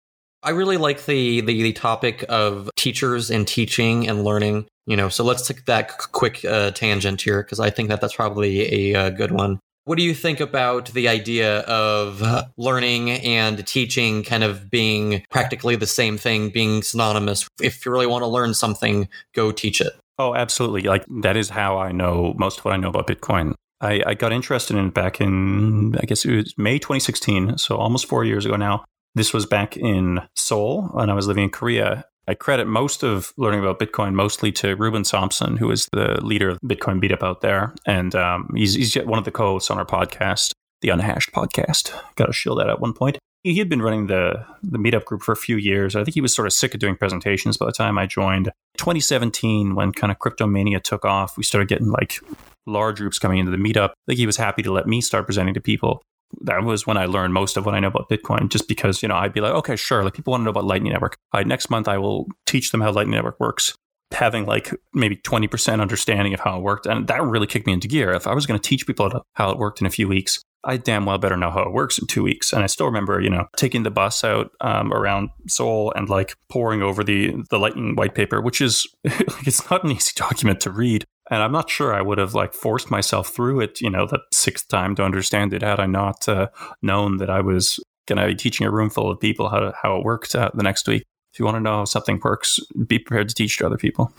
I 0.43 0.51
really 0.51 0.77
like 0.77 1.05
the, 1.07 1.41
the, 1.41 1.63
the 1.63 1.73
topic 1.73 2.25
of 2.29 2.71
teachers 2.77 3.31
and 3.31 3.47
teaching 3.47 4.09
and 4.09 4.25
learning. 4.25 4.67
You 4.87 4.97
know, 4.97 5.09
so 5.09 5.25
let's 5.25 5.47
take 5.47 5.67
that 5.67 5.99
quick 5.99 6.45
uh, 6.45 6.71
tangent 6.71 7.21
here 7.21 7.43
because 7.43 7.61
I 7.61 7.71
think 7.71 7.89
that 7.91 8.01
that's 8.01 8.15
probably 8.15 8.93
a, 8.95 9.07
a 9.07 9.11
good 9.11 9.33
one. 9.33 9.61
What 9.85 9.97
do 9.97 10.05
you 10.05 10.15
think 10.15 10.41
about 10.41 10.91
the 10.91 11.09
idea 11.09 11.61
of 11.61 12.23
learning 12.59 13.11
and 13.11 13.67
teaching 13.67 14.23
kind 14.23 14.45
of 14.45 14.71
being 14.71 15.25
practically 15.31 15.77
the 15.77 15.87
same 15.87 16.19
thing, 16.19 16.51
being 16.51 16.83
synonymous? 16.83 17.49
If 17.61 17.85
you 17.85 17.93
really 17.93 18.07
want 18.07 18.23
to 18.23 18.27
learn 18.27 18.53
something, 18.53 19.09
go 19.35 19.51
teach 19.51 19.81
it. 19.81 19.95
Oh, 20.19 20.35
absolutely. 20.35 20.83
Like 20.83 21.05
that 21.23 21.37
is 21.37 21.49
how 21.49 21.79
I 21.79 21.93
know 21.93 22.35
most 22.39 22.59
of 22.59 22.65
what 22.65 22.75
I 22.75 22.77
know 22.77 22.89
about 22.89 23.07
Bitcoin. 23.07 23.55
I, 23.81 24.03
I 24.05 24.15
got 24.15 24.33
interested 24.33 24.77
in 24.77 24.89
it 24.89 24.95
back 24.95 25.21
in, 25.21 25.97
I 25.97 26.05
guess 26.05 26.25
it 26.25 26.35
was 26.35 26.55
May 26.59 26.79
2016, 26.79 27.59
so 27.59 27.77
almost 27.77 28.07
four 28.07 28.25
years 28.25 28.45
ago 28.45 28.57
now. 28.57 28.85
This 29.15 29.33
was 29.33 29.47
back 29.47 29.77
in 29.77 30.21
Seoul 30.37 30.83
when 30.93 31.11
I 31.11 31.15
was 31.15 31.27
living 31.27 31.45
in 31.45 31.51
Korea. 31.51 32.05
I 32.29 32.35
credit 32.35 32.67
most 32.67 33.03
of 33.03 33.33
learning 33.39 33.61
about 33.61 33.79
Bitcoin 33.79 34.13
mostly 34.13 34.53
to 34.53 34.77
Ruben 34.77 35.03
Somsen, 35.03 35.59
who 35.59 35.71
is 35.71 35.89
the 35.93 36.23
leader 36.23 36.51
of 36.51 36.59
Bitcoin 36.61 37.03
Meetup 37.03 37.23
out 37.23 37.41
there. 37.41 37.75
And 37.87 38.15
um, 38.15 38.51
he's, 38.55 38.75
he's 38.75 38.95
one 38.97 39.19
of 39.19 39.25
the 39.25 39.31
co 39.31 39.53
hosts 39.53 39.71
on 39.71 39.79
our 39.79 39.87
podcast, 39.87 40.53
the 40.83 40.91
Unhashed 40.91 41.33
podcast. 41.33 41.91
Got 42.17 42.27
to 42.27 42.33
shield 42.35 42.61
that 42.61 42.69
at 42.69 42.81
one 42.81 42.93
point. 42.93 43.17
He 43.45 43.57
had 43.57 43.71
been 43.71 43.81
running 43.81 44.09
the, 44.09 44.45
the 44.63 44.79
meetup 44.79 45.05
group 45.05 45.23
for 45.23 45.33
a 45.33 45.37
few 45.37 45.57
years. 45.57 45.97
I 45.97 46.05
think 46.05 46.15
he 46.15 46.21
was 46.21 46.35
sort 46.35 46.47
of 46.47 46.53
sick 46.53 46.75
of 46.75 46.81
doing 46.81 46.97
presentations 46.97 47.57
by 47.57 47.67
the 47.67 47.73
time 47.73 47.97
I 47.97 48.05
joined. 48.05 48.51
2017, 48.77 49.75
when 49.75 49.93
kind 49.93 50.11
of 50.11 50.19
cryptomania 50.19 50.83
took 50.83 51.05
off, 51.05 51.39
we 51.39 51.45
started 51.45 51.69
getting 51.69 51.91
like 51.91 52.21
large 52.67 52.99
groups 52.99 53.19
coming 53.19 53.39
into 53.39 53.53
the 53.53 53.57
meetup. 53.57 53.91
I 53.91 53.95
think 54.09 54.19
he 54.19 54.27
was 54.27 54.37
happy 54.37 54.63
to 54.65 54.73
let 54.73 54.87
me 54.87 55.01
start 55.01 55.25
presenting 55.25 55.55
to 55.55 55.61
people 55.61 56.03
that 56.43 56.63
was 56.63 56.87
when 56.87 56.97
I 56.97 57.07
learned 57.07 57.35
most 57.35 57.57
of 57.57 57.67
what 57.67 57.75
I 57.75 57.81
know 57.81 57.89
about 57.89 58.09
Bitcoin, 58.09 58.49
just 58.49 58.69
because, 58.69 59.03
you 59.03 59.09
know, 59.09 59.17
I'd 59.17 59.33
be 59.33 59.41
like, 59.41 59.55
okay, 59.55 59.77
sure. 59.77 60.05
Like 60.05 60.15
people 60.15 60.33
want 60.33 60.43
to 60.43 60.45
know 60.45 60.51
about 60.51 60.65
Lightning 60.65 60.93
Network. 60.93 61.17
Right, 61.35 61.47
next 61.47 61.71
month, 61.71 61.89
I 61.89 61.99
will 61.99 62.27
teach 62.47 62.71
them 62.71 62.81
how 62.81 62.91
Lightning 62.93 63.17
Network 63.17 63.41
works, 63.41 63.77
having 64.13 64.47
like 64.47 64.71
maybe 64.93 65.17
20% 65.17 65.81
understanding 65.81 66.35
of 66.35 66.41
how 66.41 66.59
it 66.59 66.63
worked. 66.63 66.87
And 66.87 67.07
that 67.09 67.23
really 67.23 67.47
kicked 67.47 67.67
me 67.67 67.73
into 67.73 67.89
gear. 67.89 68.13
If 68.13 68.27
I 68.27 68.35
was 68.35 68.47
going 68.47 68.59
to 68.59 68.69
teach 68.69 68.87
people 68.87 69.25
how 69.35 69.51
it 69.51 69.59
worked 69.59 69.81
in 69.81 69.87
a 69.87 69.91
few 69.91 70.09
weeks, 70.09 70.43
I 70.65 70.77
damn 70.77 71.07
well 71.07 71.19
better 71.19 71.37
know 71.37 71.51
how 71.51 71.63
it 71.63 71.73
works 71.73 71.99
in 71.99 72.07
two 72.07 72.23
weeks. 72.23 72.53
And 72.53 72.63
I 72.63 72.67
still 72.67 72.87
remember, 72.87 73.21
you 73.21 73.31
know, 73.31 73.47
taking 73.57 73.85
the 73.85 73.91
bus 73.91 74.25
out 74.25 74.51
um, 74.61 74.93
around 74.93 75.31
Seoul 75.49 75.93
and 75.95 76.09
like 76.09 76.35
pouring 76.49 76.83
over 76.83 77.05
the 77.05 77.35
the 77.51 77.59
Lightning 77.59 77.95
white 77.95 78.15
paper, 78.15 78.41
which 78.41 78.61
is 78.61 78.87
it's 79.05 79.71
not 79.71 79.85
an 79.85 79.93
easy 79.93 80.13
document 80.17 80.61
to 80.63 80.71
read. 80.71 81.05
And 81.31 81.43
I'm 81.43 81.53
not 81.53 81.69
sure 81.69 81.95
I 81.95 82.01
would 82.01 82.19
have 82.19 82.35
like 82.35 82.55
forced 82.55 82.91
myself 82.91 83.29
through 83.29 83.61
it, 83.61 83.81
you 83.81 83.91
know, 83.91 84.07
the 84.07 84.21
sixth 84.33 84.69
time 84.69 84.95
to 84.97 85.03
understand 85.05 85.53
it 85.53 85.63
had 85.63 85.79
I 85.81 85.87
not 85.87 86.29
uh, 86.29 86.49
known 86.83 87.19
that 87.19 87.31
I 87.31 87.41
was 87.41 87.81
going 88.07 88.19
to 88.19 88.27
be 88.27 88.35
teaching 88.35 88.67
a 88.67 88.71
room 88.71 88.91
full 88.91 89.11
of 89.11 89.21
people 89.21 89.49
how 89.49 89.61
to, 89.61 89.75
how 89.81 89.97
it 89.97 90.05
worked 90.05 90.35
uh, 90.35 90.51
the 90.55 90.63
next 90.63 90.89
week. 90.89 91.05
If 91.33 91.39
you 91.39 91.45
want 91.45 91.57
to 91.57 91.61
know 91.61 91.79
how 91.79 91.85
something 91.85 92.19
works, 92.25 92.59
be 92.87 92.99
prepared 92.99 93.29
to 93.29 93.35
teach 93.35 93.59
to 93.59 93.67
other 93.67 93.77
people. 93.77 94.13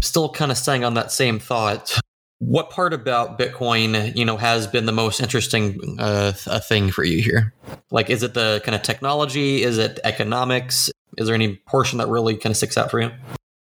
Still 0.00 0.28
kind 0.28 0.50
of 0.50 0.56
staying 0.56 0.84
on 0.84 0.94
that 0.94 1.10
same 1.10 1.38
thought. 1.38 1.98
What 2.38 2.70
part 2.70 2.92
about 2.92 3.38
Bitcoin, 3.38 4.14
you 4.16 4.24
know, 4.24 4.36
has 4.36 4.66
been 4.66 4.86
the 4.86 4.92
most 4.92 5.20
interesting 5.20 5.96
uh, 5.98 6.32
thing 6.32 6.90
for 6.90 7.04
you 7.04 7.22
here? 7.22 7.52
Like, 7.90 8.10
is 8.10 8.22
it 8.22 8.34
the 8.34 8.60
kind 8.64 8.74
of 8.74 8.82
technology? 8.82 9.62
Is 9.62 9.78
it 9.78 9.98
economics? 10.04 10.90
Is 11.18 11.26
there 11.26 11.34
any 11.34 11.56
portion 11.56 11.98
that 11.98 12.08
really 12.08 12.36
kind 12.36 12.52
of 12.52 12.56
sticks 12.56 12.76
out 12.76 12.90
for 12.90 13.00
you? 13.00 13.10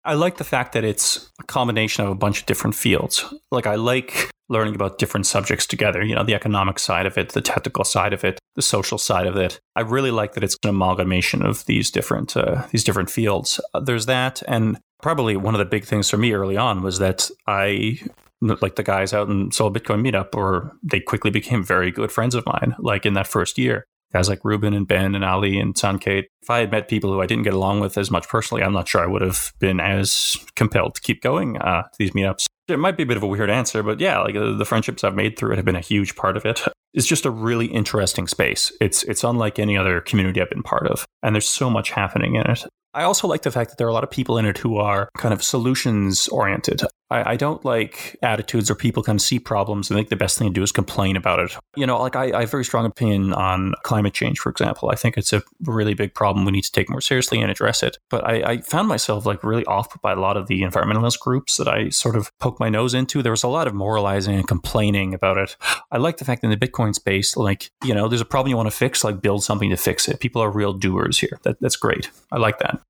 I 0.08 0.14
like 0.14 0.38
the 0.38 0.44
fact 0.44 0.72
that 0.72 0.84
it's 0.84 1.30
a 1.38 1.44
combination 1.44 2.02
of 2.02 2.10
a 2.10 2.14
bunch 2.14 2.40
of 2.40 2.46
different 2.46 2.74
fields. 2.74 3.26
Like 3.52 3.66
I 3.66 3.74
like 3.74 4.30
learning 4.48 4.74
about 4.74 4.96
different 4.96 5.26
subjects 5.26 5.66
together, 5.66 6.02
you 6.02 6.14
know, 6.14 6.24
the 6.24 6.34
economic 6.34 6.78
side 6.78 7.04
of 7.04 7.18
it, 7.18 7.32
the 7.32 7.42
technical 7.42 7.84
side 7.84 8.14
of 8.14 8.24
it, 8.24 8.38
the 8.56 8.62
social 8.62 8.96
side 8.96 9.26
of 9.26 9.36
it. 9.36 9.60
I 9.76 9.82
really 9.82 10.10
like 10.10 10.32
that 10.32 10.42
it's 10.42 10.56
an 10.62 10.70
amalgamation 10.70 11.44
of 11.44 11.66
these 11.66 11.90
different 11.90 12.38
uh, 12.38 12.66
these 12.70 12.84
different 12.84 13.10
fields. 13.10 13.60
Uh, 13.74 13.80
there's 13.80 14.06
that 14.06 14.42
and 14.48 14.80
probably 15.02 15.36
one 15.36 15.54
of 15.54 15.58
the 15.58 15.66
big 15.66 15.84
things 15.84 16.08
for 16.08 16.16
me 16.16 16.32
early 16.32 16.56
on 16.56 16.82
was 16.82 16.98
that 17.00 17.30
I 17.46 18.00
like 18.40 18.76
the 18.76 18.82
guys 18.82 19.12
out 19.12 19.28
in 19.28 19.50
Seoul 19.50 19.70
Bitcoin 19.70 20.00
meetup 20.00 20.34
or 20.34 20.72
they 20.82 21.00
quickly 21.00 21.30
became 21.30 21.62
very 21.62 21.90
good 21.90 22.10
friends 22.10 22.34
of 22.34 22.46
mine 22.46 22.74
like 22.78 23.04
in 23.04 23.12
that 23.12 23.26
first 23.26 23.58
year 23.58 23.84
guys 24.12 24.28
like 24.28 24.44
Ruben 24.44 24.74
and 24.74 24.86
Ben 24.86 25.14
and 25.14 25.24
Ali 25.24 25.58
and 25.58 25.76
Sankate. 25.76 26.26
If 26.42 26.50
I 26.50 26.60
had 26.60 26.70
met 26.70 26.88
people 26.88 27.12
who 27.12 27.20
I 27.20 27.26
didn't 27.26 27.44
get 27.44 27.54
along 27.54 27.80
with 27.80 27.98
as 27.98 28.10
much 28.10 28.28
personally, 28.28 28.62
I'm 28.62 28.72
not 28.72 28.88
sure 28.88 29.02
I 29.02 29.06
would 29.06 29.22
have 29.22 29.52
been 29.58 29.80
as 29.80 30.36
compelled 30.56 30.94
to 30.96 31.00
keep 31.00 31.22
going 31.22 31.58
uh, 31.58 31.82
to 31.82 31.98
these 31.98 32.12
meetups. 32.12 32.46
It 32.68 32.78
might 32.78 32.96
be 32.96 33.02
a 33.02 33.06
bit 33.06 33.16
of 33.16 33.22
a 33.22 33.26
weird 33.26 33.50
answer, 33.50 33.82
but 33.82 33.98
yeah, 34.00 34.20
like 34.20 34.34
the 34.34 34.64
friendships 34.64 35.02
I've 35.02 35.14
made 35.14 35.38
through 35.38 35.52
it 35.52 35.56
have 35.56 35.64
been 35.64 35.76
a 35.76 35.80
huge 35.80 36.16
part 36.16 36.36
of 36.36 36.44
it. 36.44 36.62
It's 36.94 37.06
just 37.06 37.26
a 37.26 37.30
really 37.30 37.66
interesting 37.66 38.26
space. 38.26 38.72
It's 38.80 39.02
it's 39.02 39.22
unlike 39.22 39.58
any 39.58 39.76
other 39.76 40.00
community 40.00 40.40
I've 40.40 40.48
been 40.48 40.62
part 40.62 40.86
of, 40.86 41.04
and 41.22 41.34
there's 41.34 41.46
so 41.46 41.68
much 41.68 41.90
happening 41.90 42.34
in 42.34 42.50
it. 42.50 42.64
I 42.94 43.02
also 43.02 43.28
like 43.28 43.42
the 43.42 43.50
fact 43.50 43.70
that 43.70 43.76
there 43.76 43.86
are 43.86 43.90
a 43.90 43.92
lot 43.92 44.04
of 44.04 44.10
people 44.10 44.38
in 44.38 44.46
it 44.46 44.56
who 44.56 44.78
are 44.78 45.10
kind 45.18 45.34
of 45.34 45.42
solutions 45.42 46.28
oriented. 46.28 46.80
I, 47.10 47.32
I, 47.32 47.36
don't 47.36 47.64
like 47.64 48.16
attitudes 48.22 48.68
where 48.68 48.76
people 48.76 49.02
kind 49.02 49.18
of 49.18 49.22
see 49.22 49.38
problems 49.38 49.90
and 49.90 49.96
think 49.96 50.08
the 50.08 50.16
best 50.16 50.38
thing 50.38 50.48
to 50.48 50.52
do 50.52 50.62
is 50.62 50.72
complain 50.72 51.16
about 51.16 51.40
it. 51.40 51.56
You 51.76 51.86
know, 51.86 52.00
like 52.00 52.16
I, 52.16 52.24
I 52.36 52.40
have 52.40 52.48
a 52.48 52.50
very 52.50 52.64
strong 52.64 52.84
opinion 52.84 53.32
on 53.32 53.74
climate 53.82 54.12
change, 54.12 54.38
for 54.38 54.50
example. 54.50 54.90
I 54.90 54.94
think 54.94 55.16
it's 55.16 55.32
a 55.32 55.42
really 55.64 55.94
big 55.94 56.14
problem 56.14 56.44
we 56.44 56.52
need 56.52 56.64
to 56.64 56.72
take 56.72 56.90
more 56.90 57.00
seriously 57.00 57.40
and 57.40 57.50
address 57.50 57.82
it. 57.82 57.98
But 58.10 58.24
I, 58.26 58.42
I 58.42 58.60
found 58.60 58.88
myself 58.88 59.26
like 59.26 59.42
really 59.42 59.64
off 59.64 60.00
by 60.02 60.12
a 60.12 60.16
lot 60.16 60.36
of 60.36 60.48
the 60.48 60.62
environmentalist 60.62 61.18
groups 61.20 61.56
that 61.56 61.68
I 61.68 61.88
sort 61.88 62.16
of 62.16 62.36
poke 62.38 62.60
my 62.60 62.68
nose 62.68 62.94
into. 62.94 63.22
There 63.22 63.32
was 63.32 63.42
a 63.42 63.48
lot 63.48 63.66
of 63.66 63.74
moralizing 63.74 64.34
and 64.34 64.46
complaining 64.46 65.14
about 65.14 65.38
it. 65.38 65.56
I 65.90 65.98
like 65.98 66.18
the 66.18 66.24
fact 66.24 66.42
that 66.42 66.50
in 66.50 66.58
the 66.58 66.66
Bitcoin 66.66 66.94
space, 66.94 67.36
like, 67.36 67.70
you 67.84 67.94
know, 67.94 68.08
there's 68.08 68.20
a 68.20 68.26
problem 68.26 68.50
you 68.50 68.56
want 68.56 68.70
to 68.70 68.76
fix, 68.76 69.04
like 69.04 69.22
build 69.22 69.42
something 69.42 69.70
to 69.70 69.76
fix 69.76 70.08
it. 70.08 70.20
People 70.20 70.42
are 70.42 70.50
real 70.50 70.72
doers 70.72 71.18
here. 71.18 71.38
That, 71.42 71.60
that's 71.60 71.76
great. 71.76 72.10
I 72.30 72.38
like 72.38 72.58
that. 72.58 72.80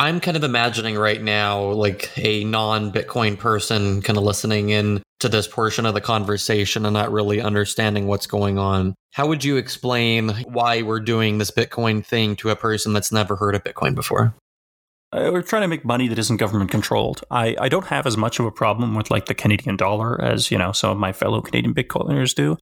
I'm 0.00 0.20
kind 0.20 0.36
of 0.36 0.44
imagining 0.44 0.96
right 0.96 1.20
now, 1.20 1.70
like 1.72 2.12
a 2.16 2.44
non 2.44 2.92
Bitcoin 2.92 3.36
person 3.36 4.00
kind 4.02 4.16
of 4.16 4.22
listening 4.22 4.70
in 4.70 5.02
to 5.20 5.28
this 5.28 5.48
portion 5.48 5.86
of 5.86 5.94
the 5.94 6.00
conversation 6.00 6.86
and 6.86 6.94
not 6.94 7.10
really 7.10 7.40
understanding 7.40 8.06
what's 8.06 8.26
going 8.26 8.58
on. 8.58 8.94
How 9.12 9.26
would 9.26 9.42
you 9.42 9.56
explain 9.56 10.28
why 10.44 10.82
we're 10.82 11.00
doing 11.00 11.38
this 11.38 11.50
Bitcoin 11.50 12.06
thing 12.06 12.36
to 12.36 12.50
a 12.50 12.56
person 12.56 12.92
that's 12.92 13.10
never 13.10 13.34
heard 13.34 13.56
of 13.56 13.64
Bitcoin 13.64 13.96
before? 13.96 14.36
Uh, 15.10 15.30
we're 15.32 15.42
trying 15.42 15.62
to 15.62 15.68
make 15.68 15.84
money 15.84 16.06
that 16.06 16.18
isn't 16.18 16.36
government 16.36 16.70
controlled. 16.70 17.22
I, 17.30 17.56
I 17.58 17.68
don't 17.68 17.86
have 17.86 18.06
as 18.06 18.16
much 18.16 18.38
of 18.38 18.46
a 18.46 18.52
problem 18.52 18.94
with 18.94 19.10
like 19.10 19.26
the 19.26 19.34
Canadian 19.34 19.76
dollar 19.76 20.22
as, 20.22 20.50
you 20.50 20.58
know, 20.58 20.70
some 20.70 20.90
of 20.90 20.98
my 20.98 21.12
fellow 21.12 21.40
Canadian 21.40 21.74
Bitcoiners 21.74 22.34
do. 22.34 22.56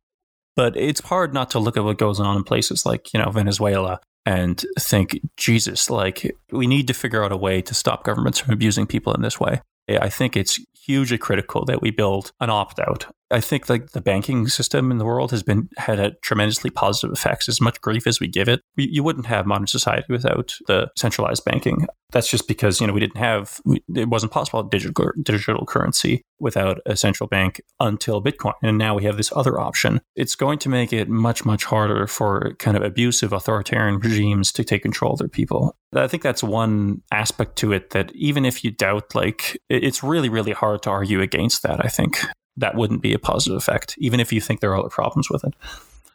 But 0.55 0.75
it's 0.77 1.01
hard 1.01 1.35
not 1.35 1.51
to 1.51 1.59
look 1.59 1.77
at 1.77 1.85
what 1.85 1.99
goes 1.99 2.19
on 2.19 2.37
in 2.37 2.45
places 2.45 2.87
like, 2.87 3.13
you 3.13 3.21
know, 3.21 3.31
Venezuela 3.31 4.01
and 4.27 4.63
think, 4.79 5.21
Jesus, 5.39 5.89
like 5.89 6.37
we 6.51 6.67
need 6.67 6.89
to 6.89 6.95
figure 6.95 7.25
out 7.25 7.33
a 7.33 7.37
way 7.37 7.63
to 7.63 7.75
stop 7.75 8.05
governments 8.05 8.39
from 8.39 8.53
abusing 8.53 8.87
people 8.87 9.15
in 9.15 9.23
this 9.23 9.41
way. 9.41 9.63
I 9.89 10.09
think 10.09 10.37
it's 10.37 10.59
hugely 10.85 11.17
critical 11.17 11.65
that 11.67 11.81
we 11.81 11.93
build 11.93 12.33
an 12.41 12.51
opt 12.51 12.81
out. 12.81 13.07
I 13.31 13.41
think 13.41 13.69
like 13.69 13.91
the 13.91 14.01
banking 14.01 14.47
system 14.49 14.91
in 14.91 14.99
the 14.99 15.05
world 15.05 15.33
has 15.33 15.43
been 15.43 15.69
had 15.77 15.99
a 15.99 16.13
tremendously 16.23 16.71
positive 16.71 17.13
effects. 17.13 17.49
As 17.49 17.61
much 17.61 17.81
grief 17.81 18.07
as 18.07 18.21
we 18.21 18.29
give 18.29 18.49
it, 18.49 18.61
we, 18.77 18.89
you 18.91 19.03
wouldn't 19.03 19.27
have 19.27 19.47
modern 19.47 19.67
society 19.67 20.07
without 20.09 20.55
the 20.69 20.91
centralized 20.97 21.45
banking. 21.45 21.87
That's 22.13 22.31
just 22.31 22.47
because 22.47 22.81
you 22.81 22.87
know 22.87 22.93
we 22.93 23.01
didn't 23.01 23.17
have 23.17 23.61
it 23.95 24.09
wasn't 24.09 24.31
possible 24.31 24.63
digital 24.63 25.11
digital 25.21 25.67
currency 25.67 26.23
without 26.39 26.79
a 26.87 26.97
central 26.97 27.27
bank 27.27 27.61
until 27.81 28.23
Bitcoin, 28.23 28.53
and 28.63 28.79
now 28.79 28.95
we 28.95 29.05
have 29.05 29.17
this 29.17 29.33
other 29.35 29.59
option. 29.59 30.01
It's 30.15 30.37
going 30.37 30.61
to 30.61 30.69
make 30.69 30.93
it 30.93 31.09
much 31.09 31.45
much 31.45 31.65
harder 31.65 32.07
for 32.07 32.55
kind 32.61 32.77
of 32.77 32.85
abusive 32.85 33.33
authoritarian 33.33 33.99
regimes 33.99 34.53
to 34.53 34.63
take 34.63 34.83
control 34.83 35.15
of 35.15 35.19
their 35.19 35.29
people. 35.29 35.75
I 35.95 36.07
think 36.07 36.23
that's 36.23 36.45
one 36.45 37.03
aspect 37.11 37.57
to 37.57 37.73
it 37.73 37.91
that 37.91 38.13
even 38.15 38.45
if 38.45 38.63
you 38.63 38.71
doubt, 38.71 39.15
like 39.17 39.61
it's 39.69 40.05
really 40.05 40.29
really 40.29 40.53
hard 40.53 40.83
to 40.83 40.91
argue 40.91 41.21
against 41.21 41.65
that. 41.65 41.85
I 41.85 41.89
think 41.89 42.19
that 42.57 42.75
wouldn't 42.75 43.03
be 43.03 43.13
a 43.13 43.19
positive 43.19 43.57
effect, 43.57 43.95
even 43.99 44.21
if 44.21 44.33
you 44.33 44.41
think 44.41 44.61
there 44.61 44.73
are 44.73 44.79
other 44.79 44.89
problems 44.89 45.31
with 45.31 45.45
it. 45.45 45.55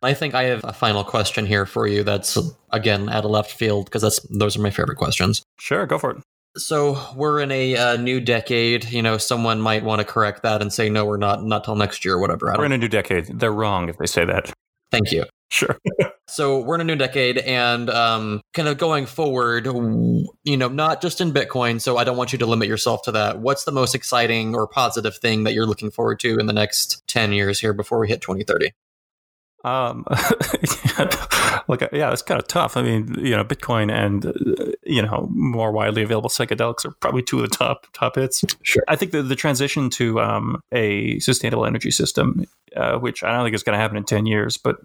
I 0.03 0.13
think 0.13 0.33
I 0.33 0.43
have 0.43 0.63
a 0.63 0.73
final 0.73 1.03
question 1.03 1.45
here 1.45 1.65
for 1.65 1.87
you. 1.87 2.03
That's 2.03 2.37
again 2.71 3.07
out 3.09 3.23
of 3.23 3.31
left 3.31 3.51
field 3.51 3.85
because 3.85 4.01
that's 4.01 4.19
those 4.29 4.57
are 4.57 4.61
my 4.61 4.71
favorite 4.71 4.97
questions. 4.97 5.43
Sure, 5.59 5.85
go 5.85 5.99
for 5.99 6.11
it. 6.11 6.17
So 6.57 7.01
we're 7.15 7.39
in 7.39 7.51
a 7.51 7.77
uh, 7.77 7.97
new 7.97 8.19
decade. 8.19 8.85
You 8.85 9.01
know, 9.01 9.17
someone 9.17 9.61
might 9.61 9.83
want 9.83 9.99
to 9.99 10.05
correct 10.05 10.43
that 10.43 10.61
and 10.61 10.73
say, 10.73 10.89
"No, 10.89 11.05
we're 11.05 11.17
not. 11.17 11.43
Not 11.43 11.63
till 11.63 11.75
next 11.75 12.03
year, 12.03 12.15
or 12.15 12.19
whatever." 12.19 12.53
We're 12.57 12.65
in 12.65 12.71
a 12.71 12.77
new 12.77 12.87
decade. 12.87 13.27
They're 13.27 13.53
wrong 13.53 13.89
if 13.89 13.97
they 13.97 14.07
say 14.07 14.25
that. 14.25 14.51
Thank 14.91 15.11
you. 15.11 15.25
Sure. 15.49 15.77
so 16.31 16.59
we're 16.61 16.75
in 16.75 16.81
a 16.81 16.85
new 16.85 16.95
decade, 16.95 17.37
and 17.37 17.89
um, 17.89 18.41
kind 18.53 18.67
of 18.67 18.77
going 18.77 19.05
forward, 19.05 19.65
you 19.65 20.57
know, 20.57 20.67
not 20.67 21.01
just 21.01 21.21
in 21.21 21.31
Bitcoin. 21.31 21.81
So 21.81 21.97
I 21.97 22.03
don't 22.03 22.17
want 22.17 22.31
you 22.31 22.39
to 22.39 22.45
limit 22.45 22.67
yourself 22.67 23.03
to 23.03 23.11
that. 23.13 23.39
What's 23.39 23.65
the 23.65 23.71
most 23.71 23.95
exciting 23.95 24.55
or 24.55 24.67
positive 24.67 25.17
thing 25.17 25.43
that 25.43 25.53
you're 25.53 25.65
looking 25.65 25.91
forward 25.91 26.19
to 26.21 26.37
in 26.39 26.45
the 26.45 26.53
next 26.53 27.03
ten 27.07 27.33
years 27.33 27.59
here 27.59 27.73
before 27.73 27.99
we 27.99 28.07
hit 28.07 28.21
2030? 28.21 28.71
Um, 29.63 30.05
like 31.67 31.87
yeah, 31.93 32.11
it's 32.11 32.21
kind 32.21 32.39
of 32.39 32.47
tough. 32.47 32.77
I 32.77 32.81
mean, 32.81 33.15
you 33.19 33.35
know, 33.35 33.43
Bitcoin 33.43 33.91
and 33.91 34.25
uh, 34.25 34.71
you 34.83 35.01
know 35.01 35.29
more 35.31 35.71
widely 35.71 36.01
available 36.03 36.29
psychedelics 36.29 36.85
are 36.85 36.91
probably 36.99 37.21
two 37.21 37.43
of 37.43 37.49
the 37.49 37.55
top 37.55 37.87
top 37.93 38.15
hits. 38.15 38.43
Sure. 38.63 38.83
I 38.87 38.95
think 38.95 39.11
the 39.11 39.21
the 39.21 39.35
transition 39.35 39.89
to 39.91 40.19
um, 40.19 40.61
a 40.71 41.19
sustainable 41.19 41.65
energy 41.65 41.91
system, 41.91 42.45
uh, 42.75 42.97
which 42.97 43.23
I 43.23 43.31
don't 43.31 43.45
think 43.45 43.55
is 43.55 43.63
going 43.63 43.75
to 43.75 43.81
happen 43.81 43.97
in 43.97 44.03
ten 44.03 44.25
years, 44.25 44.57
but 44.57 44.77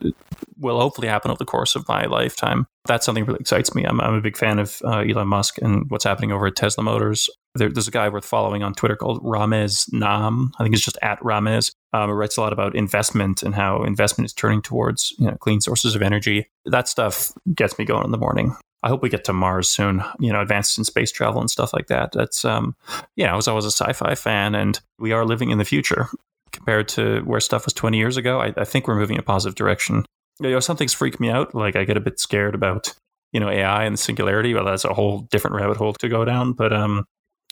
will 0.59 0.81
hopefully 0.81 1.09
happen 1.09 1.31
over 1.31 1.39
the 1.39 1.45
course 1.45 1.75
of 1.75 1.87
my 1.89 2.07
lifetime. 2.07 2.67
That's 2.87 3.05
something 3.05 3.25
that 3.25 3.29
really 3.29 3.41
excites 3.41 3.75
me. 3.75 3.85
I'm, 3.85 4.01
I'm 4.01 4.15
a 4.15 4.21
big 4.21 4.37
fan 4.37 4.59
of 4.59 4.81
uh, 4.85 4.99
Elon 4.99 5.29
Musk 5.29 5.59
and 5.63 5.91
what's 5.91 6.05
happening 6.05 6.33
over 6.33 6.47
at 6.47 6.57
Tesla 6.57 6.85
Motors. 6.85 7.29
There, 7.55 7.69
there's 7.69 7.89
a 7.89 7.93
guy 7.93 8.09
worth 8.09 8.25
following 8.25 8.63
on 8.63 8.75
Twitter 8.75 8.97
called 8.97 9.23
Ramez 9.23 9.91
Naam. 9.93 10.51
I 10.59 10.63
think 10.63 10.75
it's 10.75 10.85
just 10.85 10.99
at 11.03 11.21
Ramez. 11.21 11.73
Um, 11.93 12.11
it 12.11 12.15
writes 12.15 12.37
a 12.37 12.41
lot 12.41 12.53
about 12.53 12.77
investment 12.77 13.43
and 13.43 13.55
how 13.55 13.83
investment 13.83 14.27
is 14.27 14.33
turning 14.33 14.63
towards 14.63 15.15
you 15.19 15.27
know 15.27 15.37
clean 15.41 15.61
sources 15.61 15.95
of 15.95 16.03
energy. 16.03 16.47
That 16.65 16.89
stuff 16.89 17.33
gets 17.55 17.79
me 17.79 17.85
going 17.85 18.05
in 18.05 18.11
the 18.11 18.19
morning. 18.19 18.57
I 18.83 18.89
hope 18.89 19.03
we 19.03 19.09
get 19.09 19.25
to 19.25 19.33
Mars 19.33 19.69
soon. 19.69 20.03
You 20.21 20.33
know, 20.33 20.41
advances 20.41 20.79
in 20.79 20.85
space 20.85 21.11
travel 21.11 21.41
and 21.41 21.51
stuff 21.51 21.73
like 21.73 21.89
that. 21.89 22.13
That's 22.13 22.45
um, 22.45 22.77
yeah. 23.17 23.33
I 23.33 23.37
was 23.37 23.49
always 23.49 23.65
a 23.65 23.71
sci-fi 23.71 24.15
fan, 24.15 24.55
and 24.55 24.79
we 24.99 25.13
are 25.13 25.25
living 25.25 25.51
in 25.51 25.59
the 25.59 25.65
future 25.65 26.09
compared 26.53 26.89
to 26.89 27.21
where 27.21 27.41
stuff 27.41 27.65
was 27.65 27.75
20 27.75 27.99
years 27.99 28.17
ago. 28.17 28.41
I, 28.41 28.53
I 28.57 28.65
think 28.65 28.87
we're 28.87 28.97
moving 28.97 29.17
in 29.17 29.21
a 29.21 29.25
positive 29.25 29.55
direction. 29.55 30.05
You 30.41 30.51
know, 30.51 30.61
some 30.61 30.77
things 30.77 30.93
freak 30.93 31.19
me 31.21 31.31
out. 31.31 31.55
Like 31.55 31.77
I 31.77 31.85
get 31.85 31.97
a 31.97 32.01
bit 32.01 32.21
scared 32.21 32.55
about 32.55 32.95
you 33.33 33.41
know 33.41 33.49
AI 33.49 33.85
and 33.85 33.99
singularity. 33.99 34.55
Well, 34.55 34.65
that's 34.65 34.85
a 34.85 34.95
whole 34.95 35.21
different 35.31 35.57
rabbit 35.57 35.77
hole 35.77 35.95
to 35.95 36.09
go 36.09 36.25
down. 36.25 36.53
But 36.53 36.73
um, 36.73 37.05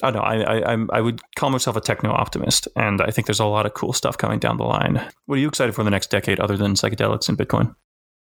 I 0.03 0.11
don't 0.11 0.23
know. 0.23 0.27
I, 0.27 0.75
I, 0.75 0.87
I 0.93 1.01
would 1.01 1.21
call 1.37 1.51
myself 1.51 1.77
a 1.77 1.81
techno 1.81 2.11
optimist, 2.11 2.69
and 2.77 3.01
I 3.01 3.11
think 3.11 3.27
there's 3.27 3.41
a 3.41 3.45
lot 3.45 3.67
of 3.67 3.75
cool 3.75 3.93
stuff 3.93 4.19
coming 4.19 4.39
down 4.39 4.57
the 4.57 4.65
line. 4.65 5.03
What 5.27 5.37
are 5.37 5.41
you 5.41 5.49
excited 5.49 5.75
for 5.75 5.83
in 5.83 5.85
the 5.85 5.91
next 5.91 6.11
decade, 6.11 6.41
other 6.41 6.57
than 6.57 6.75
psychedelics 6.75 7.29
and 7.29 7.39
Bitcoin? 7.39 7.75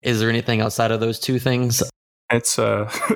Is 0.03 0.21
there 0.21 0.29
anything 0.29 0.61
outside 0.61 0.91
of 0.91 1.01
those 1.01 1.19
two 1.19 1.39
things? 1.39 1.83
It's 2.31 2.59
uh, 2.59 2.91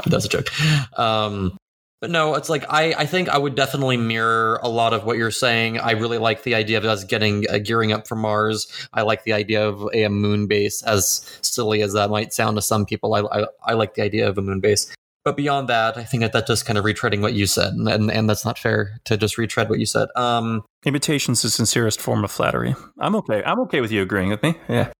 that's 0.06 0.26
a 0.26 0.28
joke. 0.28 0.98
Um, 0.98 1.56
but 2.00 2.10
no, 2.10 2.34
it's 2.34 2.48
like 2.48 2.64
I, 2.68 2.94
I 2.96 3.06
think 3.06 3.28
I 3.28 3.36
would 3.36 3.54
definitely 3.54 3.98
mirror 3.98 4.58
a 4.62 4.68
lot 4.68 4.94
of 4.94 5.04
what 5.04 5.18
you're 5.18 5.30
saying. 5.30 5.78
I 5.78 5.92
really 5.92 6.18
like 6.18 6.42
the 6.42 6.54
idea 6.54 6.78
of 6.78 6.84
us 6.84 7.04
getting 7.04 7.44
uh, 7.48 7.58
gearing 7.58 7.92
up 7.92 8.08
for 8.08 8.16
Mars. 8.16 8.68
I 8.92 9.02
like 9.02 9.24
the 9.24 9.34
idea 9.34 9.68
of 9.68 9.88
a, 9.92 10.08
moon 10.08 10.46
base, 10.46 10.82
as 10.82 11.24
silly 11.42 11.82
as 11.82 11.92
that 11.92 12.10
might 12.10 12.32
sound 12.32 12.56
to 12.56 12.62
some 12.62 12.84
people. 12.84 13.14
I, 13.14 13.20
I, 13.20 13.46
I 13.64 13.72
like 13.74 13.94
the 13.94 14.02
idea 14.02 14.28
of 14.28 14.38
a 14.38 14.42
moon 14.42 14.60
base. 14.60 14.92
But 15.22 15.36
beyond 15.36 15.68
that, 15.68 15.98
I 15.98 16.04
think 16.04 16.22
that 16.22 16.32
that's 16.32 16.46
just 16.46 16.64
kind 16.64 16.78
of 16.78 16.84
retreading 16.84 17.20
what 17.20 17.34
you 17.34 17.46
said, 17.46 17.74
and 17.74 18.10
and 18.10 18.28
that's 18.28 18.44
not 18.44 18.58
fair 18.58 18.98
to 19.04 19.18
just 19.18 19.36
retread 19.36 19.68
what 19.68 19.78
you 19.78 19.84
said. 19.84 20.08
Um, 20.16 20.64
Imitation's 20.86 21.42
the 21.42 21.50
sincerest 21.50 22.00
form 22.00 22.24
of 22.24 22.30
flattery. 22.30 22.74
I'm 22.98 23.14
okay. 23.16 23.42
I'm 23.44 23.60
okay 23.60 23.82
with 23.82 23.92
you 23.92 24.00
agreeing 24.00 24.30
with 24.30 24.42
me. 24.42 24.54
Yeah. 24.68 24.90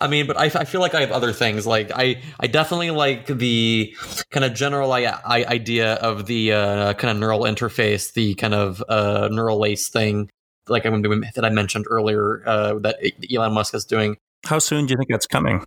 I 0.00 0.08
mean, 0.08 0.26
but 0.26 0.38
I, 0.38 0.44
I 0.44 0.64
feel 0.64 0.80
like 0.80 0.94
I 0.94 1.00
have 1.00 1.12
other 1.12 1.32
things. 1.32 1.66
Like 1.66 1.90
I, 1.94 2.22
I 2.38 2.46
definitely 2.46 2.90
like 2.90 3.26
the 3.26 3.94
kind 4.30 4.44
of 4.44 4.54
general 4.54 4.92
I, 4.92 5.02
I 5.02 5.44
idea 5.44 5.94
of 5.94 6.26
the 6.26 6.52
uh, 6.52 6.94
kind 6.94 7.10
of 7.10 7.18
neural 7.18 7.40
interface, 7.40 8.12
the 8.14 8.34
kind 8.34 8.54
of 8.54 8.82
uh, 8.88 9.28
neural 9.30 9.60
lace 9.60 9.90
thing, 9.90 10.30
like 10.68 10.86
I 10.86 10.90
that 10.90 11.44
I 11.44 11.50
mentioned 11.50 11.86
earlier 11.90 12.42
uh, 12.46 12.78
that 12.78 12.96
Elon 13.32 13.52
Musk 13.52 13.74
is 13.74 13.84
doing. 13.84 14.16
How 14.46 14.58
soon 14.58 14.86
do 14.86 14.92
you 14.92 14.96
think 14.96 15.10
that's 15.10 15.26
coming? 15.26 15.64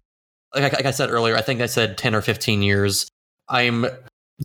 Like, 0.55 0.73
like 0.73 0.85
I 0.85 0.91
said 0.91 1.11
earlier, 1.11 1.35
I 1.35 1.41
think 1.41 1.61
I 1.61 1.67
said 1.67 1.97
ten 1.97 2.15
or 2.15 2.21
fifteen 2.21 2.63
years. 2.63 3.07
I'm 3.47 3.85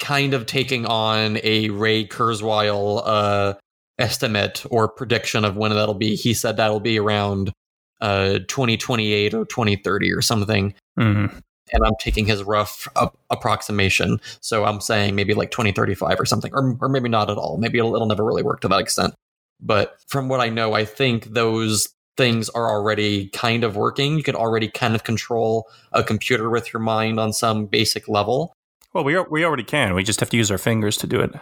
kind 0.00 0.34
of 0.34 0.44
taking 0.44 0.84
on 0.84 1.38
a 1.42 1.70
Ray 1.70 2.06
Kurzweil 2.06 3.02
uh, 3.04 3.54
estimate 3.98 4.64
or 4.70 4.88
prediction 4.88 5.44
of 5.44 5.56
when 5.56 5.70
that'll 5.70 5.94
be. 5.94 6.14
He 6.14 6.34
said 6.34 6.56
that'll 6.56 6.80
be 6.80 6.98
around 6.98 7.52
uh, 8.00 8.38
2028 8.48 9.34
or 9.34 9.44
2030 9.44 10.12
or 10.12 10.22
something. 10.22 10.74
Mm-hmm. 10.98 11.38
And 11.70 11.84
I'm 11.84 11.94
taking 12.00 12.24
his 12.24 12.42
rough 12.42 12.88
approximation. 13.28 14.20
So 14.40 14.64
I'm 14.64 14.80
saying 14.80 15.14
maybe 15.14 15.34
like 15.34 15.50
2035 15.50 16.18
or 16.18 16.24
something, 16.24 16.50
or, 16.54 16.76
or 16.80 16.88
maybe 16.88 17.10
not 17.10 17.28
at 17.28 17.36
all. 17.36 17.58
Maybe 17.58 17.78
it'll, 17.78 17.94
it'll 17.94 18.06
never 18.06 18.24
really 18.24 18.42
work 18.42 18.60
to 18.60 18.68
that 18.68 18.80
extent. 18.80 19.14
But 19.60 19.96
from 20.06 20.28
what 20.28 20.40
I 20.40 20.48
know, 20.48 20.72
I 20.72 20.84
think 20.84 21.24
those 21.26 21.88
things 22.16 22.48
are 22.50 22.70
already 22.70 23.28
kind 23.28 23.64
of 23.64 23.76
working. 23.76 24.16
You 24.16 24.22
can 24.22 24.34
already 24.34 24.68
kind 24.68 24.94
of 24.94 25.04
control 25.04 25.68
a 25.92 26.02
computer 26.02 26.48
with 26.48 26.72
your 26.72 26.80
mind 26.80 27.20
on 27.20 27.32
some 27.32 27.66
basic 27.66 28.08
level. 28.08 28.52
Well, 28.92 29.04
we 29.04 29.14
are, 29.14 29.26
we 29.30 29.44
already 29.44 29.64
can. 29.64 29.94
We 29.94 30.02
just 30.02 30.20
have 30.20 30.30
to 30.30 30.36
use 30.36 30.50
our 30.50 30.58
fingers 30.58 30.96
to 30.98 31.06
do 31.06 31.20
it. 31.20 31.32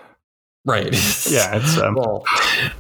Right. 0.67 0.93
yeah. 1.31 1.57
It's 1.57 1.79
um, 1.79 1.95
well. 1.97 2.25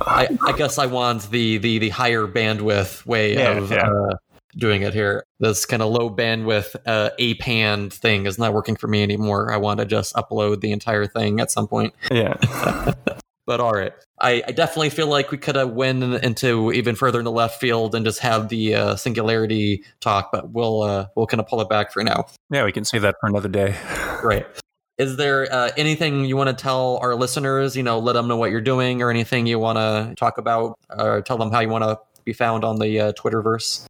I, 0.01 0.29
I, 0.45 0.53
guess 0.57 0.77
I 0.77 0.87
want 0.87 1.31
the 1.31 1.59
the 1.59 1.79
the 1.79 1.89
higher 1.91 2.27
bandwidth 2.27 3.07
way 3.07 3.35
yeah, 3.35 3.53
of 3.53 3.71
yeah. 3.71 3.89
Uh, 3.89 4.17
doing 4.57 4.83
it 4.83 4.93
here. 4.93 5.25
This 5.39 5.67
kind 5.67 5.83
of 5.83 5.91
low 5.91 6.11
bandwidth 6.11 6.75
uh, 6.85 7.11
APAN 7.19 7.93
thing 7.93 8.27
is 8.27 8.39
not 8.39 8.53
working 8.53 8.77
for 8.77 8.89
me 8.89 9.03
anymore. 9.03 9.53
I 9.53 9.59
want 9.59 9.81
to 9.81 9.87
just 9.87 10.15
upload 10.15 10.61
the 10.61 10.73
entire 10.73 11.07
thing 11.07 11.41
at 11.41 11.51
some 11.51 11.69
point. 11.69 11.95
Yeah. 12.11 12.35
but 13.47 13.61
all 13.61 13.73
right. 13.73 13.93
I, 14.19 14.43
I, 14.49 14.53
definitely 14.53 14.91
feel 14.91 15.09
like 15.09 15.31
we 15.31 15.37
could 15.37 15.57
have 15.57 15.73
went 15.73 16.03
into 16.25 16.73
even 16.73 16.97
further 16.97 17.19
in 17.19 17.27
the 17.27 17.31
left 17.31 17.61
field 17.61 17.95
and 17.95 18.05
just 18.05 18.21
have 18.21 18.49
the 18.49 18.75
uh, 18.75 18.97
singularity 18.97 19.85
talk, 20.01 20.33
but 20.33 20.51
we'll 20.51 20.83
uh, 20.83 21.09
we'll 21.15 21.27
kind 21.27 21.41
of 21.41 21.47
pull 21.47 21.61
it 21.61 21.69
back 21.69 21.93
for 21.93 22.03
now. 22.03 22.27
Yeah, 22.51 22.65
we 22.65 22.73
can 22.73 22.85
save 22.85 23.03
that 23.03 23.17
for 23.21 23.29
another 23.29 23.49
day. 23.49 23.77
Right. 24.25 24.47
Is 24.99 25.17
there 25.17 25.53
uh, 25.53 25.71
anything 25.77 26.25
you 26.25 26.37
want 26.37 26.49
to 26.49 26.63
tell 26.63 26.99
our 27.03 27.15
listeners? 27.15 27.77
You 27.77 27.83
know, 27.83 27.99
let 27.99 28.15
them 28.15 28.29
know 28.29 28.37
what 28.37 28.51
you're 28.51 28.63
doing, 28.63 29.03
or 29.03 29.11
anything 29.11 29.47
you 29.47 29.59
want 29.59 29.77
to 29.77 30.15
talk 30.17 30.39
about, 30.39 30.79
or 30.91 31.21
tell 31.21 31.37
them 31.37 31.51
how 31.51 31.61
you 31.61 31.69
want 31.69 31.85
to 31.85 31.99
be 32.25 32.33
found 32.33 32.65
on 32.65 32.79
the 32.79 33.01
uh, 33.01 33.13
Twitterverse. 33.13 33.85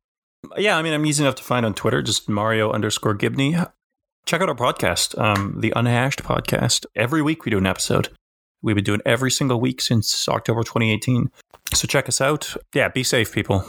Yeah, 0.56 0.76
I 0.76 0.82
mean, 0.82 0.92
I'm 0.92 1.06
easy 1.06 1.22
enough 1.22 1.36
to 1.36 1.44
find 1.44 1.64
on 1.64 1.74
Twitter, 1.74 2.02
just 2.02 2.28
Mario 2.28 2.72
underscore 2.72 3.14
Gibney. 3.14 3.56
Check 4.26 4.40
out 4.40 4.48
our 4.48 4.56
podcast, 4.56 5.16
um, 5.18 5.60
the 5.60 5.72
Unhashed 5.76 6.24
podcast. 6.24 6.86
Every 6.96 7.22
week 7.22 7.44
we 7.44 7.50
do 7.50 7.58
an 7.58 7.66
episode. 7.66 8.08
We've 8.62 8.74
been 8.74 8.84
doing 8.84 9.02
every 9.06 9.30
single 9.30 9.60
week 9.60 9.80
since 9.80 10.28
October 10.28 10.64
2018. 10.64 11.30
So 11.74 11.86
check 11.86 12.08
us 12.08 12.20
out. 12.20 12.56
Yeah, 12.74 12.88
be 12.88 13.04
safe, 13.04 13.32
people. 13.32 13.64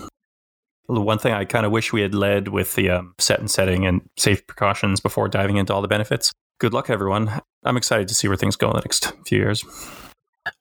The 0.89 1.01
one 1.01 1.19
thing 1.19 1.33
I 1.33 1.45
kind 1.45 1.65
of 1.65 1.71
wish 1.71 1.93
we 1.93 2.01
had 2.01 2.15
led 2.15 2.47
with 2.47 2.73
the 2.75 2.89
um, 2.89 3.13
set 3.19 3.39
and 3.39 3.51
setting 3.51 3.85
and 3.85 4.01
safe 4.17 4.47
precautions 4.47 4.99
before 4.99 5.27
diving 5.27 5.57
into 5.57 5.73
all 5.73 5.81
the 5.81 5.87
benefits. 5.87 6.31
Good 6.59 6.73
luck, 6.73 6.89
everyone. 6.89 7.41
I'm 7.63 7.77
excited 7.77 8.07
to 8.07 8.15
see 8.15 8.27
where 8.27 8.37
things 8.37 8.55
go 8.55 8.69
in 8.69 8.75
the 8.75 8.81
next 8.81 9.13
few 9.25 9.37
years. 9.37 9.63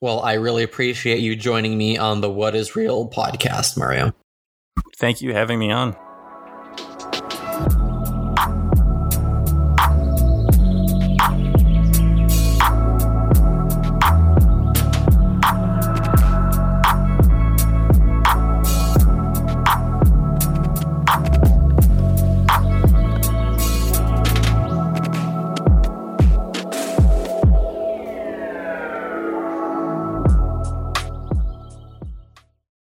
Well, 0.01 0.19
I 0.21 0.33
really 0.33 0.63
appreciate 0.63 1.19
you 1.19 1.35
joining 1.35 1.77
me 1.77 1.97
on 1.97 2.21
the 2.21 2.29
What 2.29 2.55
is 2.55 2.75
Real 2.75 3.09
podcast, 3.09 3.77
Mario. 3.77 4.13
Thank 4.97 5.21
you 5.21 5.31
for 5.31 5.37
having 5.37 5.57
me 5.57 5.71
on. 5.71 5.95